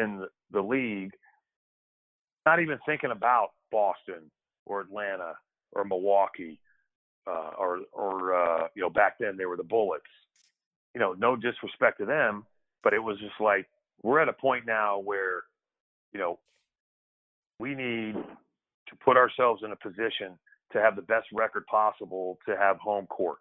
in 0.00 0.18
the, 0.18 0.28
the 0.50 0.60
league. 0.60 1.12
Not 2.44 2.60
even 2.60 2.78
thinking 2.84 3.10
about 3.10 3.50
Boston 3.70 4.30
or 4.66 4.80
Atlanta 4.80 5.34
or 5.72 5.84
Milwaukee 5.84 6.60
uh, 7.26 7.50
or 7.58 7.80
or 7.92 8.34
uh, 8.34 8.68
you 8.74 8.82
know 8.82 8.90
back 8.90 9.18
then 9.18 9.36
they 9.36 9.46
were 9.46 9.56
the 9.56 9.62
Bullets. 9.62 10.04
You 10.94 11.00
know, 11.00 11.14
no 11.14 11.36
disrespect 11.36 11.98
to 12.00 12.04
them, 12.04 12.44
but 12.82 12.92
it 12.92 13.02
was 13.02 13.18
just 13.18 13.40
like 13.40 13.66
we're 14.02 14.20
at 14.20 14.28
a 14.28 14.32
point 14.32 14.66
now 14.66 14.98
where 14.98 15.44
you 16.12 16.20
know 16.20 16.38
we 17.58 17.74
need 17.74 18.14
to 18.14 18.96
put 19.04 19.16
ourselves 19.16 19.62
in 19.64 19.72
a 19.72 19.76
position 19.76 20.38
to 20.72 20.80
have 20.80 20.96
the 20.96 21.02
best 21.02 21.26
record 21.32 21.66
possible 21.66 22.38
to 22.46 22.56
have 22.56 22.76
home 22.78 23.06
court. 23.06 23.38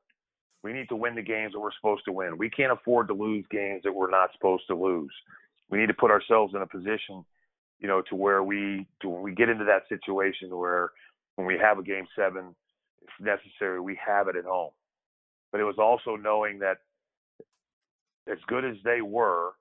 We 0.64 0.74
need 0.74 0.90
to 0.90 0.96
win 0.96 1.16
the 1.16 1.24
games 1.24 1.54
that 1.54 1.60
we're 1.60 1.74
supposed 1.80 2.06
to 2.06 2.12
win. 2.12 2.38
We 2.38 2.50
can't 2.50 2.72
afford 2.72 3.08
to 3.08 3.14
lose 3.14 3.46
games 3.50 3.82
that 3.84 3.94
we're 3.94 4.12
not 4.12 4.32
supposed 4.34 4.64
to 4.68 4.76
lose. 4.76 5.12
We 5.70 5.80
need 5.80 5.88
to 5.88 5.94
put 5.94 6.12
ourselves 6.12 6.54
in 6.54 6.62
a 6.62 6.68
position, 6.68 7.26
you 7.80 7.88
know, 7.88 8.02
to 8.10 8.16
where 8.16 8.44
we 8.44 8.86
to 9.02 9.10
we 9.10 9.34
get 9.34 9.50
into 9.50 9.66
that 9.66 9.90
situation 9.90 10.56
where 10.56 10.92
when 11.36 11.48
we 11.48 11.58
have 11.58 11.80
a 11.80 11.84
game 11.84 12.06
seven, 12.16 12.56
if 13.02 13.26
necessary, 13.26 13.80
we 13.80 13.98
have 14.06 14.28
it 14.28 14.36
at 14.36 14.46
home. 14.46 14.72
But 15.52 15.62
it 15.62 15.66
was 15.66 15.78
also 15.78 16.16
knowing 16.16 16.60
that 16.60 16.78
as 18.32 18.38
good 18.48 18.64
as 18.66 18.78
they 18.84 19.02
were, 19.02 19.52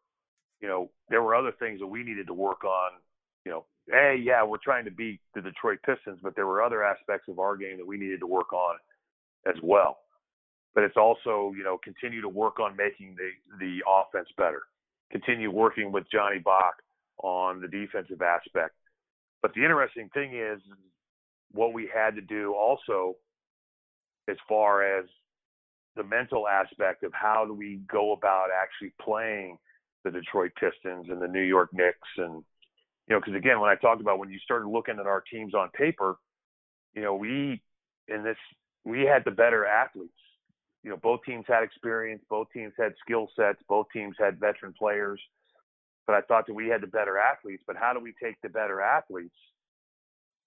you 0.61 0.68
know, 0.68 0.91
there 1.09 1.22
were 1.22 1.34
other 1.34 1.53
things 1.59 1.80
that 1.80 1.86
we 1.86 2.03
needed 2.03 2.26
to 2.26 2.34
work 2.34 2.64
on. 2.64 2.93
You 3.45 3.53
know, 3.53 3.64
hey, 3.88 4.20
yeah, 4.22 4.45
we're 4.45 4.59
trying 4.62 4.84
to 4.84 4.91
beat 4.91 5.20
the 5.34 5.41
Detroit 5.41 5.78
Pistons, 5.84 6.18
but 6.22 6.36
there 6.36 6.47
were 6.47 6.62
other 6.62 6.84
aspects 6.84 7.28
of 7.28 7.38
our 7.38 7.57
game 7.57 7.78
that 7.78 7.86
we 7.86 7.97
needed 7.97 8.20
to 8.20 8.26
work 8.26 8.53
on 8.53 8.76
as 9.47 9.57
well. 9.62 9.99
But 10.74 10.84
it's 10.84 10.97
also, 10.97 11.53
you 11.57 11.64
know, 11.64 11.78
continue 11.82 12.20
to 12.20 12.28
work 12.28 12.61
on 12.61 12.76
making 12.76 13.16
the 13.16 13.30
the 13.59 13.82
offense 13.88 14.28
better. 14.36 14.62
Continue 15.11 15.51
working 15.51 15.91
with 15.91 16.05
Johnny 16.12 16.38
Bach 16.38 16.74
on 17.22 17.61
the 17.61 17.66
defensive 17.66 18.22
aspect. 18.22 18.74
But 19.43 19.53
the 19.55 19.62
interesting 19.62 20.09
thing 20.14 20.34
is 20.36 20.61
what 21.53 21.72
we 21.72 21.91
had 21.93 22.14
to 22.14 22.20
do 22.20 22.55
also 22.55 23.16
as 24.31 24.37
far 24.49 24.83
as 24.83 25.07
the 25.97 26.05
mental 26.05 26.47
aspect 26.49 27.03
of 27.03 27.12
how 27.12 27.45
do 27.45 27.53
we 27.53 27.81
go 27.91 28.12
about 28.12 28.49
actually 28.57 28.93
playing 29.01 29.59
the 30.05 30.11
Detroit 30.11 30.53
Pistons 30.59 31.07
and 31.11 31.20
the 31.20 31.28
New 31.28 31.43
York 31.43 31.70
Knicks 31.72 32.09
and 32.16 32.43
you 33.07 33.14
know 33.14 33.20
because 33.20 33.35
again 33.35 33.61
when 33.61 33.70
I 33.70 33.74
talked 33.74 34.01
about 34.01 34.18
when 34.18 34.31
you 34.31 34.39
started 34.39 34.68
looking 34.68 34.99
at 34.99 35.07
our 35.07 35.20
teams 35.20 35.55
on 35.55 35.68
paper 35.70 36.16
you 36.95 37.03
know 37.03 37.14
we 37.14 37.61
in 38.09 38.22
this 38.22 38.37
we 38.85 39.03
had 39.03 39.24
the 39.24 39.31
better 39.31 39.66
athletes. 39.66 40.12
You 40.83 40.91
know 40.91 40.97
both 40.97 41.20
teams 41.26 41.45
had 41.47 41.62
experience 41.62 42.22
both 42.31 42.49
teams 42.53 42.72
had 42.78 42.95
skill 43.05 43.28
sets 43.37 43.59
both 43.68 43.87
teams 43.93 44.16
had 44.18 44.41
veteran 44.41 44.72
players 44.78 45.20
but 46.07 46.14
I 46.16 46.22
thought 46.22 46.47
that 46.47 46.55
we 46.55 46.68
had 46.68 46.81
the 46.81 46.87
better 46.87 47.18
athletes 47.18 47.62
but 47.66 47.76
how 47.76 47.93
do 47.93 48.01
we 48.01 48.14
take 48.22 48.37
the 48.43 48.49
better 48.49 48.81
athletes 48.81 49.37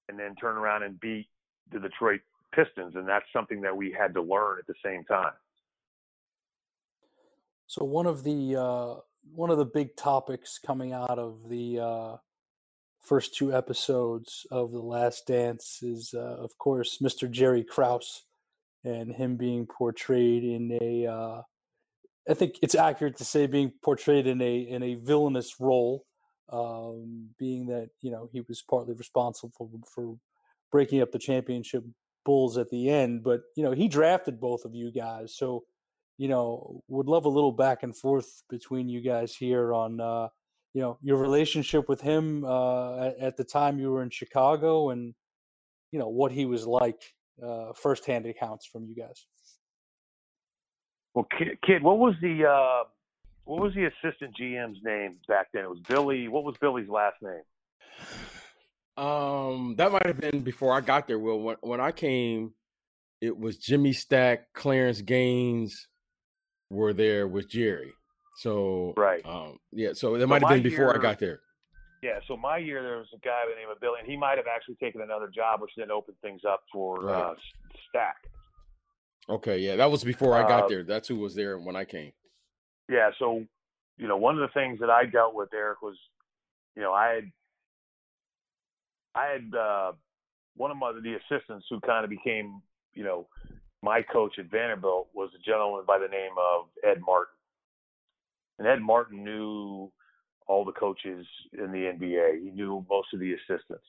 and 0.09 0.17
then 0.17 0.35
turn 0.35 0.57
around 0.57 0.83
and 0.83 0.99
beat 0.99 1.27
the 1.71 1.79
Detroit 1.79 2.21
Pistons, 2.55 2.95
and 2.95 3.07
that's 3.07 3.25
something 3.33 3.61
that 3.61 3.75
we 3.75 3.91
had 3.97 4.13
to 4.13 4.21
learn 4.21 4.57
at 4.59 4.67
the 4.67 4.75
same 4.83 5.03
time. 5.05 5.33
So 7.67 7.83
one 7.83 8.05
of 8.05 8.23
the 8.23 8.55
uh, 8.55 8.95
one 9.33 9.49
of 9.49 9.57
the 9.57 9.65
big 9.65 9.95
topics 9.95 10.59
coming 10.63 10.93
out 10.93 11.17
of 11.17 11.49
the 11.49 11.79
uh, 11.79 12.17
first 13.01 13.35
two 13.35 13.53
episodes 13.53 14.45
of 14.51 14.71
The 14.71 14.81
Last 14.81 15.27
Dance 15.27 15.79
is, 15.81 16.13
uh, 16.15 16.37
of 16.39 16.57
course, 16.57 16.99
Mr. 17.01 17.29
Jerry 17.29 17.63
Krause 17.63 18.23
and 18.83 19.13
him 19.13 19.37
being 19.37 19.65
portrayed 19.65 20.43
in 20.43 20.77
a. 20.81 21.07
Uh, 21.07 21.41
I 22.29 22.33
think 22.33 22.55
it's 22.61 22.75
accurate 22.75 23.17
to 23.17 23.25
say 23.25 23.47
being 23.47 23.73
portrayed 23.83 24.27
in 24.27 24.41
a 24.41 24.59
in 24.59 24.83
a 24.83 24.95
villainous 24.95 25.55
role, 25.59 26.05
um, 26.51 27.29
being 27.37 27.67
that 27.67 27.89
you 28.01 28.11
know 28.11 28.29
he 28.31 28.41
was 28.41 28.61
partly 28.61 28.93
responsible 28.93 29.51
for, 29.57 29.69
for 29.93 30.17
breaking 30.71 31.01
up 31.01 31.11
the 31.11 31.19
championship 31.19 31.83
Bulls 32.25 32.57
at 32.57 32.69
the 32.69 32.89
end. 32.89 33.23
But 33.23 33.41
you 33.55 33.63
know, 33.63 33.71
he 33.71 33.87
drafted 33.87 34.39
both 34.39 34.65
of 34.65 34.73
you 34.73 34.91
guys, 34.91 35.35
so 35.35 35.63
you 36.17 36.27
know, 36.27 36.83
would 36.87 37.07
love 37.07 37.25
a 37.25 37.29
little 37.29 37.51
back 37.51 37.83
and 37.83 37.95
forth 37.95 38.43
between 38.49 38.87
you 38.87 39.01
guys 39.01 39.35
here 39.35 39.73
on 39.73 39.99
uh, 39.99 40.27
you 40.73 40.81
know 40.81 40.97
your 41.01 41.17
relationship 41.17 41.89
with 41.89 42.01
him 42.01 42.43
uh, 42.45 43.07
at, 43.07 43.17
at, 43.19 43.37
the 43.37 43.43
time 43.43 43.79
you 43.79 43.91
were 43.91 44.03
in 44.03 44.09
Chicago, 44.09 44.89
and 44.89 45.13
you 45.91 45.99
know 45.99 46.09
what 46.09 46.31
he 46.31 46.45
was 46.45 46.65
like. 46.65 47.13
Uh, 47.43 47.73
firsthand 47.73 48.27
accounts 48.27 48.63
from 48.63 48.85
you 48.85 48.95
guys. 48.95 49.25
Well, 51.15 51.27
kid, 51.37 51.57
kid 51.65 51.81
what 51.81 51.97
was 51.97 52.13
the 52.21 52.45
uh, 52.45 52.87
what 53.45 53.61
was 53.61 53.73
the 53.73 53.85
assistant 53.85 54.35
GM's 54.39 54.79
name 54.83 55.15
back 55.27 55.47
then? 55.53 55.63
It 55.63 55.69
was 55.69 55.79
Billy. 55.87 56.27
What 56.27 56.43
was 56.43 56.55
Billy's 56.61 56.89
last 56.89 57.15
name? 57.21 57.41
Um, 58.95 59.75
that 59.77 59.91
might 59.91 60.05
have 60.05 60.19
been 60.19 60.41
before 60.41 60.73
I 60.73 60.81
got 60.81 61.07
there. 61.07 61.17
Will 61.19 61.39
when, 61.39 61.55
when 61.61 61.81
I 61.81 61.91
came, 61.91 62.53
it 63.21 63.37
was 63.37 63.57
Jimmy 63.57 63.93
Stack, 63.93 64.53
Clarence 64.53 65.01
Gaines 65.01 65.87
were 66.69 66.93
there 66.93 67.27
with 67.27 67.49
Jerry. 67.49 67.93
So 68.37 68.93
right, 68.97 69.25
um, 69.25 69.57
yeah. 69.71 69.93
So 69.93 70.15
it 70.15 70.27
might 70.27 70.41
have 70.41 70.49
been 70.49 70.63
before 70.63 70.85
year, 70.85 70.95
I 70.95 70.97
got 70.97 71.19
there. 71.19 71.39
Yeah. 72.01 72.19
So 72.27 72.35
my 72.35 72.57
year 72.57 72.81
there 72.83 72.97
was 72.97 73.07
a 73.13 73.19
guy 73.19 73.41
by 73.45 73.51
the 73.55 73.59
name 73.59 73.69
of 73.71 73.79
Billy, 73.79 73.99
and 73.99 74.09
he 74.09 74.17
might 74.17 74.37
have 74.37 74.47
actually 74.53 74.75
taken 74.75 75.01
another 75.01 75.27
job, 75.33 75.61
which 75.61 75.71
then 75.77 75.91
opened 75.91 76.17
things 76.21 76.41
up 76.47 76.61
for 76.71 76.97
right. 77.01 77.31
uh, 77.31 77.33
Stack. 77.89 78.17
Okay, 79.29 79.59
yeah, 79.59 79.77
that 79.77 79.89
was 79.89 80.03
before 80.03 80.35
I 80.35 80.41
got 80.47 80.65
uh, 80.65 80.67
there. 80.67 80.83
That's 80.83 81.07
who 81.07 81.15
was 81.15 81.33
there 81.33 81.57
when 81.57 81.75
I 81.75 81.85
came. 81.85 82.11
Yeah. 82.89 83.11
So, 83.19 83.45
you 83.97 84.07
know, 84.07 84.17
one 84.17 84.35
of 84.35 84.41
the 84.41 84.53
things 84.53 84.79
that 84.81 84.89
I 84.89 85.05
dealt 85.05 85.33
with, 85.33 85.49
Eric, 85.53 85.81
was, 85.81 85.95
you 86.75 86.81
know, 86.81 86.91
I 86.91 87.13
had 87.13 87.31
I 89.15 89.27
had 89.27 89.55
uh, 89.55 89.91
one 90.55 90.71
of 90.71 90.77
my 90.77 90.91
the 90.91 91.15
assistants 91.15 91.65
who 91.69 91.79
kind 91.81 92.03
of 92.03 92.09
became, 92.09 92.61
you 92.93 93.03
know, 93.03 93.27
my 93.81 94.01
coach 94.01 94.39
at 94.39 94.49
Vanderbilt 94.49 95.09
was 95.13 95.29
a 95.35 95.43
gentleman 95.43 95.83
by 95.85 95.99
the 95.99 96.07
name 96.07 96.31
of 96.37 96.67
Ed 96.83 97.01
Martin. 97.05 97.35
And 98.59 98.67
Ed 98.67 98.81
Martin 98.81 99.23
knew 99.23 99.91
all 100.47 100.63
the 100.65 100.71
coaches 100.71 101.25
in 101.53 101.71
the 101.71 101.91
NBA. 101.91 102.43
He 102.43 102.51
knew 102.51 102.85
most 102.89 103.07
of 103.13 103.19
the 103.19 103.33
assistants. 103.33 103.85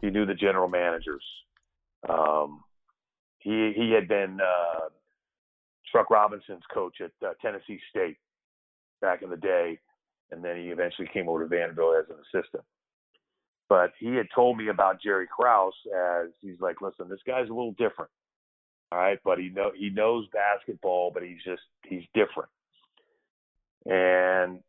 He 0.00 0.10
knew 0.10 0.26
the 0.26 0.34
general 0.34 0.68
managers. 0.68 1.24
Um, 2.08 2.62
he 3.40 3.72
he 3.76 3.92
had 3.92 4.08
been 4.08 4.38
uh, 4.40 4.88
Robinson's 6.10 6.62
coach 6.72 6.96
at 7.00 7.10
uh, 7.26 7.32
Tennessee 7.42 7.80
State 7.90 8.18
back 9.00 9.22
in 9.22 9.30
the 9.30 9.36
day, 9.36 9.78
and 10.30 10.44
then 10.44 10.56
he 10.56 10.68
eventually 10.68 11.08
came 11.12 11.28
over 11.28 11.42
to 11.42 11.48
Vanderbilt 11.48 11.96
as 11.98 12.10
an 12.10 12.16
assistant. 12.22 12.64
But 13.68 13.92
he 13.98 14.14
had 14.14 14.28
told 14.34 14.56
me 14.56 14.68
about 14.68 15.02
Jerry 15.02 15.26
Krause 15.26 15.74
as 15.94 16.28
he's 16.40 16.60
like, 16.60 16.80
listen, 16.80 17.08
this 17.08 17.20
guy's 17.26 17.50
a 17.50 17.52
little 17.52 17.72
different. 17.72 18.10
All 18.90 18.98
right, 18.98 19.18
but 19.22 19.38
he 19.38 19.50
know 19.50 19.70
he 19.76 19.90
knows 19.90 20.26
basketball, 20.32 21.10
but 21.12 21.22
he's 21.22 21.42
just 21.44 21.60
he's 21.84 22.04
different. 22.14 22.48
And 23.84 24.60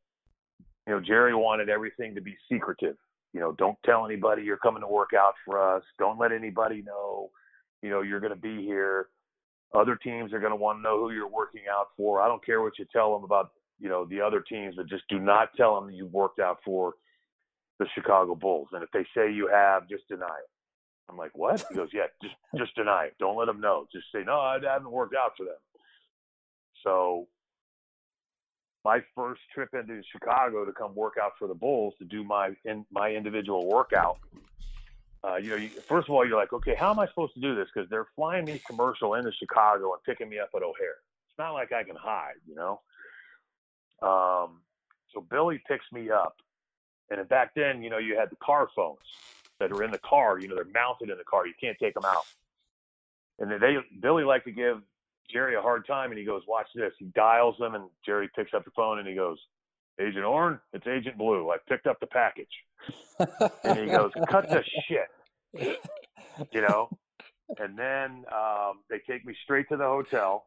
you 0.86 0.94
know, 0.94 1.00
Jerry 1.00 1.34
wanted 1.34 1.70
everything 1.70 2.16
to 2.16 2.22
be 2.22 2.36
secretive. 2.52 2.98
You 3.32 3.40
know, 3.40 3.54
don't 3.54 3.78
tell 3.86 4.06
anybody 4.06 4.44
you're 4.44 4.58
coming 4.58 4.82
to 4.82 4.88
work 4.88 5.12
out 5.18 5.36
for 5.46 5.76
us. 5.76 5.84
Don't 6.00 6.20
let 6.20 6.32
anybody 6.32 6.82
know, 6.82 7.30
you 7.82 7.90
know, 7.90 8.02
you're 8.02 8.20
going 8.20 8.34
to 8.34 8.40
be 8.40 8.64
here. 8.66 9.08
Other 9.74 9.96
teams 9.96 10.34
are 10.34 10.40
going 10.40 10.52
to 10.52 10.56
want 10.56 10.80
to 10.80 10.82
know 10.82 11.00
who 11.00 11.12
you're 11.12 11.28
working 11.28 11.62
out 11.72 11.90
for. 11.96 12.22
I 12.22 12.28
don't 12.28 12.44
care 12.44 12.62
what 12.62 12.80
you 12.80 12.86
tell 12.92 13.14
them 13.14 13.24
about, 13.24 13.52
you 13.80 13.88
know, 13.88 14.04
the 14.06 14.20
other 14.20 14.42
teams, 14.42 14.76
but 14.76 14.90
just 14.90 15.04
do 15.10 15.20
not 15.20 15.50
tell 15.56 15.80
them 15.80 15.92
you've 15.92 16.12
worked 16.12 16.40
out 16.40 16.58
for 16.66 16.96
the 17.80 17.88
Chicago 17.96 18.36
Bulls. 18.36 18.68
And 18.74 18.84
if 18.84 18.92
they 18.92 19.06
say 19.16 19.32
you 19.32 19.48
have, 19.48 19.90
just 19.90 20.08
deny 20.08 20.26
it. 20.26 20.50
I'm 21.10 21.18
like, 21.18 21.32
what? 21.36 21.66
He 21.70 21.76
goes, 21.76 21.90
yeah, 21.92 22.08
just 22.22 22.36
just 22.58 22.76
deny 22.76 23.06
it. 23.06 23.16
Don't 23.20 23.38
let 23.38 23.46
them 23.46 23.62
know. 23.62 23.88
Just 23.92 24.06
say, 24.14 24.24
no, 24.24 24.40
I 24.40 24.60
haven't 24.62 24.92
worked 24.92 25.16
out 25.16 25.32
for 25.38 25.46
them. 25.46 25.56
So 26.84 27.28
my 28.86 29.02
first 29.16 29.42
trip 29.54 29.70
into 29.74 30.02
Chicago 30.12 30.66
to 30.66 30.72
come 30.72 30.96
work 30.96 31.16
out 31.22 31.34
for 31.38 31.48
the 31.48 31.54
Bulls 31.54 31.94
to 32.00 32.06
do 32.06 32.24
my 32.24 32.52
in 32.66 32.86
my 32.92 33.12
individual 33.12 33.68
workout. 33.68 34.18
Uh, 35.22 35.36
you 35.36 35.50
know, 35.50 35.56
you, 35.58 35.68
first 35.68 36.08
of 36.08 36.16
all, 36.16 36.26
you're 36.26 36.38
like, 36.38 36.54
okay, 36.54 36.76
how 36.76 36.92
am 36.92 37.00
I 37.00 37.08
supposed 37.08 37.34
to 37.34 37.42
do 37.42 37.54
this? 37.54 37.68
Because 37.74 37.90
they're 37.90 38.08
flying 38.16 38.46
me 38.46 38.62
commercial 38.66 39.16
into 39.16 39.32
Chicago 39.34 39.92
and 39.92 40.02
picking 40.06 40.30
me 40.30 40.40
up 40.40 40.50
at 40.56 40.64
O'Hare. 40.64 40.96
It's 41.28 41.38
not 41.38 41.52
like 41.52 41.74
I 41.74 41.84
can 41.84 41.98
hide, 41.98 42.40
you 42.48 42.56
know. 42.56 42.80
Um, 44.02 44.62
so 45.14 45.20
Billy 45.30 45.62
picks 45.68 45.86
me 45.92 46.10
up, 46.10 46.38
and 47.10 47.28
back 47.30 47.54
then, 47.56 47.82
you 47.82 47.90
know, 47.90 47.98
you 47.98 48.18
had 48.18 48.30
the 48.30 48.36
car 48.38 48.70
phones 48.76 49.00
that 49.60 49.72
are 49.72 49.84
in 49.84 49.92
the 49.92 50.00
car. 50.00 50.40
You 50.40 50.48
know, 50.48 50.56
they're 50.56 50.66
mounted 50.66 51.10
in 51.10 51.18
the 51.18 51.24
car. 51.24 51.48
You 51.48 51.54
can't 51.60 51.78
take 51.80 51.94
them 51.94 52.06
out. 52.06 52.26
And 53.40 53.52
then 53.52 53.60
they 53.60 53.78
Billy 54.00 54.24
liked 54.24 54.46
to 54.46 54.52
give 54.52 54.82
Jerry 55.32 55.56
a 55.56 55.62
hard 55.62 55.86
time, 55.88 56.12
and 56.12 56.20
he 56.20 56.26
goes, 56.26 56.44
"Watch 56.48 56.68
this." 56.76 56.94
He 57.00 57.06
dials 57.06 57.58
them, 57.58 57.76
and 57.76 57.86
Jerry 58.06 58.30
picks 58.36 58.54
up 58.54 58.66
the 58.66 58.72
phone, 58.72 59.00
and 59.00 59.08
he 59.08 59.16
goes, 59.16 59.38
"Agent 60.00 60.26
Orn, 60.26 60.60
it's 60.74 60.88
Agent 60.88 61.18
Blue. 61.18 61.50
I 61.50 61.58
picked 61.68 61.88
up 61.88 62.00
the 62.00 62.08
package." 62.08 62.48
and 63.64 63.80
he 63.80 63.86
goes, 63.88 64.12
"Cut 64.30 64.50
the 64.50 64.64
shit," 64.88 65.80
you 66.52 66.62
know. 66.62 66.90
And 67.58 67.78
then 67.78 68.26
um, 68.32 68.80
they 68.90 69.00
take 69.08 69.26
me 69.26 69.36
straight 69.44 69.70
to 69.70 69.78
the 69.78 69.86
hotel. 69.86 70.46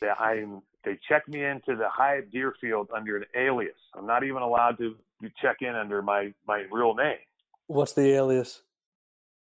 They, 0.00 0.08
I'm, 0.08 0.62
they 0.84 0.98
check 1.08 1.26
me 1.28 1.44
into 1.44 1.76
the 1.76 1.88
Hyatt 1.88 2.30
Deerfield 2.30 2.90
under 2.94 3.16
an 3.16 3.24
alias. 3.34 3.78
I'm 3.94 4.06
not 4.06 4.22
even 4.22 4.42
allowed 4.42 4.78
to 4.78 4.96
check 5.40 5.58
in 5.60 5.74
under 5.74 6.02
my 6.02 6.32
my 6.46 6.64
real 6.70 6.94
name. 6.94 7.18
What's 7.66 7.92
the 7.92 8.10
alias? 8.12 8.62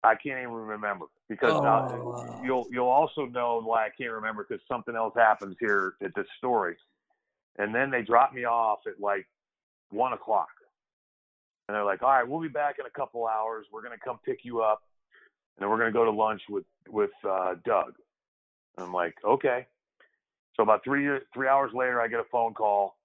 I 0.03 0.15
can't 0.15 0.39
even 0.39 0.53
remember 0.53 1.05
because 1.27 1.53
uh, 1.53 1.95
oh. 1.95 2.39
you'll 2.43 2.65
you'll 2.71 2.87
also 2.87 3.25
know 3.25 3.61
why 3.63 3.85
I 3.85 3.89
can't 3.97 4.11
remember 4.11 4.45
because 4.47 4.63
something 4.67 4.95
else 4.95 5.13
happens 5.15 5.55
here 5.59 5.93
at 6.03 6.13
this 6.15 6.27
story, 6.37 6.75
and 7.57 7.73
then 7.73 7.89
they 7.91 8.01
drop 8.01 8.33
me 8.33 8.45
off 8.45 8.79
at 8.87 8.99
like 8.99 9.27
one 9.89 10.13
o'clock, 10.13 10.49
and 11.67 11.75
they're 11.75 11.85
like, 11.85 12.03
"All 12.03 12.09
right, 12.09 12.27
we'll 12.27 12.41
be 12.41 12.47
back 12.47 12.75
in 12.79 12.85
a 12.85 12.89
couple 12.89 13.25
hours. 13.25 13.65
We're 13.71 13.83
gonna 13.83 13.95
come 14.03 14.19
pick 14.25 14.39
you 14.43 14.61
up, 14.61 14.83
and 15.57 15.63
then 15.63 15.69
we're 15.69 15.79
gonna 15.79 15.91
go 15.91 16.05
to 16.05 16.11
lunch 16.11 16.41
with 16.49 16.65
with 16.89 17.11
uh, 17.27 17.55
Doug." 17.65 17.93
And 18.77 18.85
I'm 18.85 18.93
like, 18.93 19.15
"Okay." 19.25 19.65
So 20.55 20.63
about 20.63 20.83
three 20.83 21.07
three 21.33 21.47
hours 21.47 21.71
later, 21.73 22.01
I 22.01 22.07
get 22.07 22.19
a 22.19 22.25
phone 22.31 22.53
call 22.53 22.96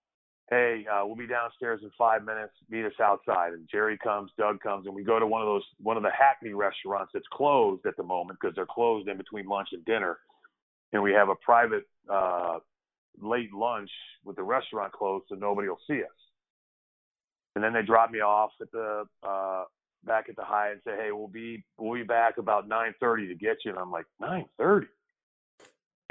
hey, 0.52 0.84
uh, 0.92 1.00
we'll 1.06 1.16
be 1.16 1.26
downstairs 1.26 1.80
in 1.82 1.90
five 1.96 2.26
minutes. 2.26 2.52
Meet 2.68 2.84
us 2.84 3.00
outside. 3.02 3.54
And 3.54 3.66
Jerry 3.72 3.96
comes, 3.96 4.30
Doug 4.36 4.60
comes, 4.60 4.84
and 4.84 4.94
we 4.94 5.02
go 5.02 5.18
to 5.18 5.26
one 5.26 5.40
of 5.40 5.46
those 5.46 5.64
one 5.80 5.96
of 5.96 6.02
the 6.02 6.10
Hackney 6.10 6.52
restaurants 6.52 7.10
that's 7.14 7.26
closed 7.32 7.86
at 7.86 7.96
the 7.96 8.02
moment 8.02 8.38
because 8.38 8.54
they're 8.54 8.66
closed 8.66 9.08
in 9.08 9.16
between 9.16 9.46
lunch 9.46 9.68
and 9.72 9.82
dinner. 9.86 10.18
And 10.92 11.02
we 11.02 11.12
have 11.12 11.30
a 11.30 11.34
private 11.36 11.84
uh, 12.12 12.58
late 13.18 13.50
lunch 13.54 13.88
with 14.24 14.36
the 14.36 14.42
restaurant 14.42 14.92
closed, 14.92 15.24
so 15.30 15.36
nobody 15.36 15.68
will 15.68 15.80
see 15.86 16.02
us. 16.02 16.10
And 17.54 17.64
then 17.64 17.72
they 17.72 17.82
drop 17.82 18.10
me 18.10 18.20
off 18.20 18.50
at 18.60 18.70
the 18.72 19.04
uh, 19.26 19.64
back 20.04 20.26
at 20.28 20.36
the 20.36 20.44
Hyatt 20.44 20.72
and 20.72 20.82
say, 20.84 21.02
hey, 21.02 21.12
we'll 21.12 21.28
be 21.28 21.64
we'll 21.78 21.98
be 21.98 22.04
back 22.04 22.36
about 22.36 22.68
9:30 22.68 23.28
to 23.28 23.34
get 23.34 23.56
you. 23.64 23.70
And 23.70 23.80
I'm 23.80 23.90
like, 23.90 24.06
9:30. 24.20 24.84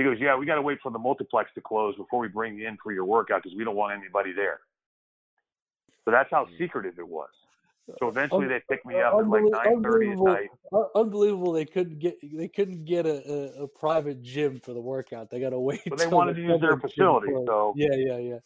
He 0.01 0.09
goes, 0.09 0.17
yeah, 0.19 0.35
we 0.35 0.47
got 0.47 0.55
to 0.55 0.63
wait 0.63 0.79
for 0.81 0.91
the 0.91 0.97
multiplex 0.97 1.51
to 1.53 1.61
close 1.61 1.95
before 1.95 2.19
we 2.19 2.27
bring 2.27 2.55
you 2.55 2.67
in 2.67 2.75
for 2.81 2.91
your 2.91 3.05
workout 3.05 3.43
because 3.43 3.55
we 3.55 3.63
don't 3.63 3.75
want 3.75 3.93
anybody 3.93 4.33
there. 4.33 4.61
So 6.05 6.09
that's 6.09 6.29
how 6.31 6.45
hmm. 6.45 6.53
secretive 6.57 6.97
it 6.97 7.07
was. 7.07 7.29
So 7.99 8.07
eventually 8.07 8.47
they 8.47 8.61
picked 8.67 8.85
me 8.85 8.99
up 8.99 9.13
at 9.13 9.27
like 9.27 9.43
nine 9.43 9.83
thirty 9.83 10.11
at 10.11 10.17
night. 10.17 10.49
Unbelievable! 10.95 11.51
They 11.51 11.65
couldn't 11.65 11.99
get 11.99 12.17
they 12.21 12.47
couldn't 12.47 12.85
get 12.85 13.05
a, 13.05 13.59
a, 13.59 13.63
a 13.63 13.67
private 13.67 14.21
gym 14.21 14.59
for 14.59 14.73
the 14.73 14.79
workout. 14.79 15.29
They 15.29 15.39
got 15.39 15.49
to 15.49 15.59
wait. 15.59 15.81
But 15.87 15.99
they 15.99 16.07
wanted 16.07 16.35
to 16.35 16.41
use 16.41 16.61
their 16.61 16.77
facility, 16.77 17.33
so 17.45 17.73
yeah, 17.75 17.93
yeah, 17.95 18.17
yeah. 18.17 18.37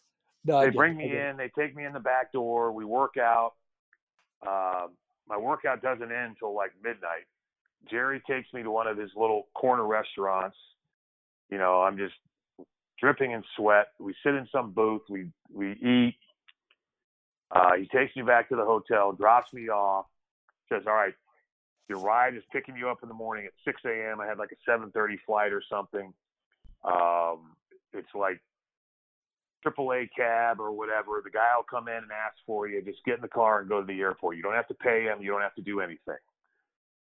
No, 0.45 0.61
they 0.61 0.71
bring 0.71 0.97
me 0.97 1.15
in. 1.15 1.37
They 1.37 1.51
take 1.57 1.75
me 1.75 1.85
in 1.85 1.93
the 1.93 1.99
back 1.99 2.31
door. 2.31 2.71
We 2.71 2.85
work 2.85 3.17
out. 3.17 3.53
Uh, 4.45 4.87
my 5.27 5.37
workout 5.37 5.81
doesn't 5.81 6.11
end 6.11 6.29
until 6.29 6.55
like 6.55 6.71
midnight. 6.83 7.25
Jerry 7.89 8.21
takes 8.27 8.51
me 8.51 8.63
to 8.63 8.71
one 8.71 8.87
of 8.87 8.97
his 8.97 9.11
little 9.15 9.47
corner 9.53 9.85
restaurants 9.85 10.57
you 11.49 11.57
know, 11.57 11.81
I'm 11.81 11.97
just 11.97 12.15
dripping 12.99 13.31
in 13.31 13.43
sweat. 13.55 13.87
We 13.99 14.15
sit 14.23 14.35
in 14.35 14.47
some 14.51 14.71
booth. 14.71 15.03
We 15.09 15.27
we 15.53 15.71
eat. 15.71 16.17
Uh, 17.51 17.75
he 17.79 17.87
takes 17.87 18.15
me 18.15 18.23
back 18.23 18.49
to 18.49 18.55
the 18.55 18.65
hotel, 18.65 19.11
drops 19.11 19.53
me 19.53 19.69
off, 19.69 20.05
says, 20.69 20.83
"All 20.87 20.93
right, 20.93 21.13
your 21.87 21.99
ride 21.99 22.35
is 22.35 22.43
picking 22.51 22.75
you 22.75 22.89
up 22.89 22.99
in 23.03 23.09
the 23.09 23.15
morning 23.15 23.45
at 23.45 23.51
6 23.63 23.81
a.m. 23.85 24.19
I 24.19 24.25
had 24.25 24.37
like 24.37 24.51
a 24.51 24.69
7:30 24.69 25.17
flight 25.25 25.53
or 25.53 25.61
something. 25.69 26.13
Um, 26.83 27.55
it's 27.93 28.13
like 28.13 28.41
AAA 29.65 30.09
cab 30.15 30.59
or 30.59 30.71
whatever. 30.71 31.21
The 31.23 31.29
guy 31.29 31.55
will 31.55 31.63
come 31.63 31.87
in 31.87 31.95
and 31.95 32.11
ask 32.11 32.37
for 32.45 32.67
you. 32.67 32.81
Just 32.81 33.03
get 33.05 33.15
in 33.15 33.21
the 33.21 33.27
car 33.27 33.59
and 33.59 33.69
go 33.69 33.81
to 33.81 33.87
the 33.87 33.99
airport. 33.99 34.37
You 34.37 34.43
don't 34.43 34.53
have 34.53 34.67
to 34.67 34.75
pay 34.75 35.03
him. 35.03 35.21
You 35.21 35.31
don't 35.31 35.41
have 35.41 35.55
to 35.55 35.61
do 35.61 35.79
anything. 35.79 36.17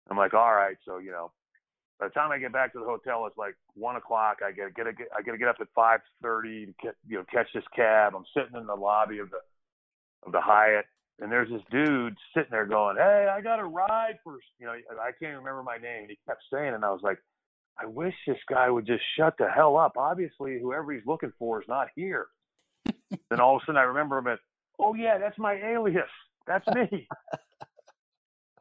I'm 0.09 0.17
like, 0.17 0.33
all 0.33 0.53
right. 0.53 0.77
So 0.85 0.97
you 0.97 1.11
know, 1.11 1.31
by 2.01 2.07
the 2.07 2.13
time 2.13 2.31
I 2.31 2.39
get 2.39 2.51
back 2.51 2.73
to 2.73 2.79
the 2.79 2.85
hotel, 2.85 3.27
it's 3.27 3.37
like 3.37 3.55
one 3.75 3.95
o'clock. 3.95 4.39
I 4.43 4.51
get 4.51 4.75
get 4.75 4.87
I 4.87 5.21
got 5.21 5.33
to 5.33 5.37
get 5.37 5.47
up 5.47 5.57
at 5.61 5.67
five 5.75 5.99
thirty 6.23 6.65
to 6.65 6.73
get, 6.81 6.95
you 7.07 7.19
know 7.19 7.23
catch 7.31 7.45
this 7.53 7.63
cab. 7.75 8.13
I'm 8.15 8.25
sitting 8.35 8.59
in 8.59 8.65
the 8.65 8.73
lobby 8.73 9.19
of 9.19 9.29
the 9.29 9.37
of 10.25 10.31
the 10.31 10.41
Hyatt, 10.41 10.85
and 11.19 11.31
there's 11.31 11.49
this 11.49 11.61
dude 11.69 12.17
sitting 12.33 12.49
there 12.49 12.65
going, 12.65 12.97
"Hey, 12.97 13.29
I 13.31 13.39
got 13.41 13.59
a 13.59 13.65
ride 13.65 14.17
for 14.23 14.39
you 14.59 14.65
know 14.65 14.73
I 14.73 15.11
can't 15.21 15.37
remember 15.37 15.61
my 15.61 15.77
name." 15.77 16.01
And 16.01 16.09
he 16.09 16.17
kept 16.27 16.41
saying, 16.51 16.73
and 16.73 16.83
I 16.83 16.89
was 16.89 17.01
like, 17.03 17.19
"I 17.79 17.85
wish 17.85 18.15
this 18.25 18.39
guy 18.49 18.67
would 18.67 18.87
just 18.87 19.03
shut 19.15 19.35
the 19.37 19.47
hell 19.47 19.77
up. 19.77 19.93
Obviously, 19.95 20.59
whoever 20.59 20.91
he's 20.91 21.05
looking 21.05 21.33
for 21.37 21.61
is 21.61 21.67
not 21.67 21.89
here." 21.95 22.25
then 23.29 23.39
all 23.39 23.57
of 23.57 23.61
a 23.61 23.65
sudden, 23.67 23.77
I 23.77 23.83
remember 23.83 24.17
him 24.17 24.27
as, 24.27 24.39
"Oh 24.79 24.95
yeah, 24.95 25.19
that's 25.19 25.37
my 25.37 25.53
alias. 25.53 26.09
That's 26.47 26.65
me." 26.69 26.87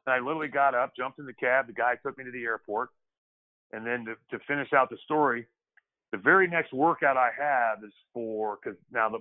and 0.07 0.09
I 0.09 0.18
literally 0.18 0.49
got 0.49 0.74
up, 0.74 0.93
jumped 0.95 1.18
in 1.18 1.24
the 1.24 1.32
cab. 1.32 1.68
The 1.68 1.72
guy 1.72 1.95
took 2.05 2.18
me 2.18 2.24
to 2.24 2.30
the 2.30 2.45
airport 2.45 2.91
and 3.73 3.87
then 3.87 4.05
to, 4.07 4.14
to 4.31 4.45
finish 4.47 4.73
out 4.73 4.91
the 4.91 4.99
story, 5.05 5.47
the 6.12 6.18
very 6.18 6.49
next 6.49 6.73
workout 6.73 7.16
I 7.16 7.31
have 7.39 7.85
is 7.85 7.93
for 8.12 8.59
because 8.62 8.79
now 8.93 9.09
the 9.09 9.18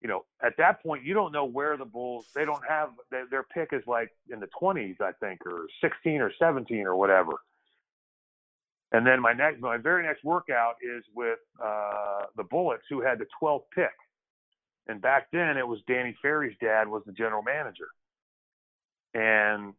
you 0.00 0.08
know 0.08 0.24
at 0.44 0.56
that 0.58 0.82
point 0.82 1.04
you 1.04 1.14
don't 1.14 1.32
know 1.32 1.44
where 1.44 1.76
the 1.76 1.84
Bulls 1.84 2.26
they 2.34 2.44
don't 2.44 2.62
have 2.68 2.90
their, 3.10 3.26
their 3.30 3.42
pick 3.42 3.70
is 3.72 3.82
like 3.86 4.10
in 4.30 4.40
the 4.40 4.48
20s 4.60 5.00
I 5.00 5.12
think 5.12 5.46
or 5.46 5.66
16 5.80 6.20
or 6.20 6.32
17 6.38 6.86
or 6.86 6.96
whatever. 6.96 7.32
And 8.92 9.06
then 9.06 9.20
my 9.20 9.32
next 9.32 9.60
my 9.60 9.76
very 9.76 10.02
next 10.04 10.24
workout 10.24 10.76
is 10.82 11.04
with 11.14 11.38
uh, 11.62 12.24
the 12.36 12.44
Bullets 12.44 12.84
who 12.88 13.00
had 13.00 13.18
the 13.18 13.26
12th 13.42 13.64
pick. 13.74 13.92
And 14.86 15.02
back 15.02 15.28
then 15.32 15.58
it 15.58 15.66
was 15.66 15.80
Danny 15.86 16.16
Ferry's 16.22 16.56
dad 16.60 16.88
was 16.88 17.02
the 17.04 17.12
general 17.12 17.42
manager. 17.42 17.88
And 19.12 19.74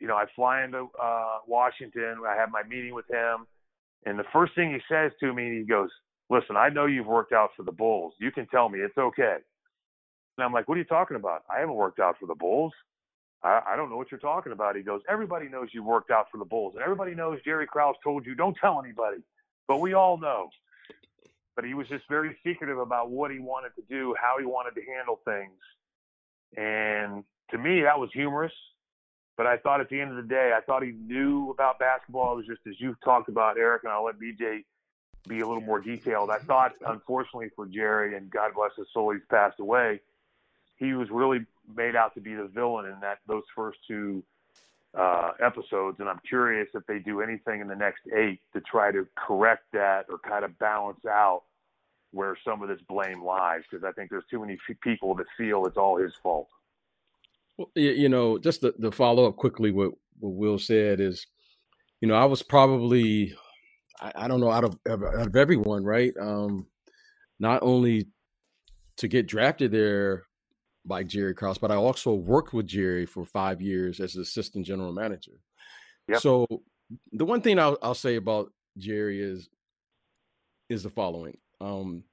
you 0.00 0.08
know, 0.08 0.16
I 0.16 0.24
fly 0.34 0.64
into 0.64 0.88
uh, 1.00 1.38
Washington. 1.46 2.16
I 2.26 2.34
have 2.34 2.50
my 2.50 2.62
meeting 2.62 2.94
with 2.94 3.08
him, 3.08 3.46
and 4.06 4.18
the 4.18 4.24
first 4.32 4.54
thing 4.54 4.72
he 4.72 4.80
says 4.92 5.12
to 5.20 5.32
me, 5.32 5.58
he 5.58 5.64
goes, 5.64 5.90
"Listen, 6.30 6.56
I 6.56 6.70
know 6.70 6.86
you've 6.86 7.06
worked 7.06 7.32
out 7.32 7.50
for 7.56 7.62
the 7.62 7.72
Bulls. 7.72 8.14
You 8.18 8.32
can 8.32 8.46
tell 8.46 8.68
me 8.68 8.80
it's 8.80 8.96
okay." 8.96 9.36
And 10.38 10.44
I'm 10.44 10.52
like, 10.52 10.68
"What 10.68 10.76
are 10.76 10.78
you 10.78 10.84
talking 10.84 11.16
about? 11.16 11.44
I 11.54 11.60
haven't 11.60 11.74
worked 11.74 12.00
out 12.00 12.16
for 12.18 12.26
the 12.26 12.34
Bulls. 12.34 12.72
I, 13.42 13.60
I 13.72 13.76
don't 13.76 13.90
know 13.90 13.96
what 13.96 14.10
you're 14.10 14.20
talking 14.20 14.52
about." 14.52 14.74
He 14.74 14.82
goes, 14.82 15.02
"Everybody 15.08 15.48
knows 15.48 15.68
you 15.72 15.84
worked 15.84 16.10
out 16.10 16.26
for 16.32 16.38
the 16.38 16.46
Bulls, 16.46 16.74
and 16.74 16.82
everybody 16.82 17.14
knows 17.14 17.38
Jerry 17.44 17.66
Krause 17.66 17.96
told 18.02 18.24
you 18.24 18.34
don't 18.34 18.56
tell 18.58 18.80
anybody, 18.82 19.18
but 19.68 19.80
we 19.80 19.92
all 19.92 20.16
know." 20.18 20.48
But 21.56 21.66
he 21.66 21.74
was 21.74 21.88
just 21.88 22.04
very 22.08 22.38
secretive 22.42 22.78
about 22.78 23.10
what 23.10 23.30
he 23.30 23.38
wanted 23.38 23.74
to 23.76 23.82
do, 23.82 24.14
how 24.18 24.38
he 24.38 24.46
wanted 24.46 24.80
to 24.80 24.86
handle 24.86 25.20
things, 25.26 25.58
and 26.56 27.22
to 27.50 27.58
me, 27.58 27.82
that 27.82 27.98
was 27.98 28.08
humorous. 28.14 28.52
But 29.40 29.46
I 29.46 29.56
thought 29.56 29.80
at 29.80 29.88
the 29.88 29.98
end 29.98 30.10
of 30.10 30.16
the 30.18 30.28
day, 30.28 30.52
I 30.54 30.60
thought 30.60 30.82
he 30.82 30.92
knew 30.92 31.48
about 31.48 31.78
basketball. 31.78 32.34
It 32.34 32.36
was 32.36 32.46
just 32.46 32.60
as 32.68 32.74
you've 32.78 33.00
talked 33.00 33.30
about, 33.30 33.56
Eric, 33.56 33.84
and 33.84 33.90
I'll 33.90 34.04
let 34.04 34.16
BJ 34.20 34.64
be 35.26 35.40
a 35.40 35.46
little 35.46 35.62
more 35.62 35.80
detailed. 35.80 36.28
I 36.28 36.40
thought, 36.40 36.74
unfortunately 36.86 37.48
for 37.56 37.64
Jerry, 37.64 38.18
and 38.18 38.30
God 38.30 38.52
bless 38.54 38.72
his 38.76 38.88
soul, 38.92 39.14
he's 39.14 39.22
passed 39.30 39.58
away. 39.58 40.02
He 40.76 40.92
was 40.92 41.08
really 41.08 41.46
made 41.74 41.96
out 41.96 42.12
to 42.16 42.20
be 42.20 42.34
the 42.34 42.48
villain 42.48 42.84
in 42.84 43.00
that 43.00 43.20
those 43.26 43.44
first 43.56 43.78
two 43.88 44.22
uh, 44.92 45.30
episodes, 45.40 46.00
and 46.00 46.08
I'm 46.10 46.20
curious 46.28 46.68
if 46.74 46.84
they 46.84 46.98
do 46.98 47.22
anything 47.22 47.62
in 47.62 47.66
the 47.66 47.76
next 47.76 48.02
eight 48.14 48.40
to 48.52 48.60
try 48.60 48.92
to 48.92 49.06
correct 49.16 49.64
that 49.72 50.04
or 50.10 50.18
kind 50.18 50.44
of 50.44 50.58
balance 50.58 51.06
out 51.08 51.44
where 52.12 52.36
some 52.44 52.60
of 52.60 52.68
this 52.68 52.82
blame 52.86 53.24
lies, 53.24 53.62
because 53.70 53.84
I 53.84 53.92
think 53.92 54.10
there's 54.10 54.26
too 54.30 54.40
many 54.40 54.58
people 54.82 55.14
that 55.14 55.28
feel 55.38 55.64
it's 55.64 55.78
all 55.78 55.96
his 55.96 56.12
fault. 56.22 56.48
Well, 57.60 57.70
you 57.74 58.08
know, 58.08 58.38
just 58.38 58.62
the, 58.62 58.72
the 58.78 58.90
follow 58.90 59.28
up 59.28 59.36
quickly 59.36 59.70
what, 59.70 59.92
what 60.18 60.32
Will 60.32 60.58
said 60.58 60.98
is, 60.98 61.26
you 62.00 62.08
know, 62.08 62.14
I 62.14 62.24
was 62.24 62.42
probably, 62.42 63.34
I, 64.00 64.12
I 64.14 64.28
don't 64.28 64.40
know, 64.40 64.50
out 64.50 64.64
of 64.64 64.78
out 64.88 65.02
of 65.26 65.36
everyone, 65.36 65.84
right? 65.84 66.14
Um, 66.18 66.66
not 67.38 67.62
only 67.62 68.08
to 68.96 69.08
get 69.08 69.26
drafted 69.26 69.72
there, 69.72 70.24
by 70.84 71.02
Jerry 71.02 71.34
Krause, 71.34 71.58
but 71.58 71.70
I 71.70 71.76
also 71.76 72.14
worked 72.14 72.52
with 72.52 72.66
Jerry 72.66 73.06
for 73.06 73.24
five 73.24 73.60
years 73.60 74.00
as 74.00 74.16
assistant 74.16 74.66
general 74.66 74.92
manager. 74.92 75.32
Yep. 76.08 76.20
So 76.20 76.46
the 77.12 77.24
one 77.24 77.42
thing 77.42 77.58
I'll, 77.58 77.78
I'll 77.82 77.94
say 77.94 78.16
about 78.16 78.52
Jerry 78.78 79.20
is 79.20 79.48
is 80.68 80.82
the 80.82 80.90
following. 80.90 81.36
Um, 81.60 82.04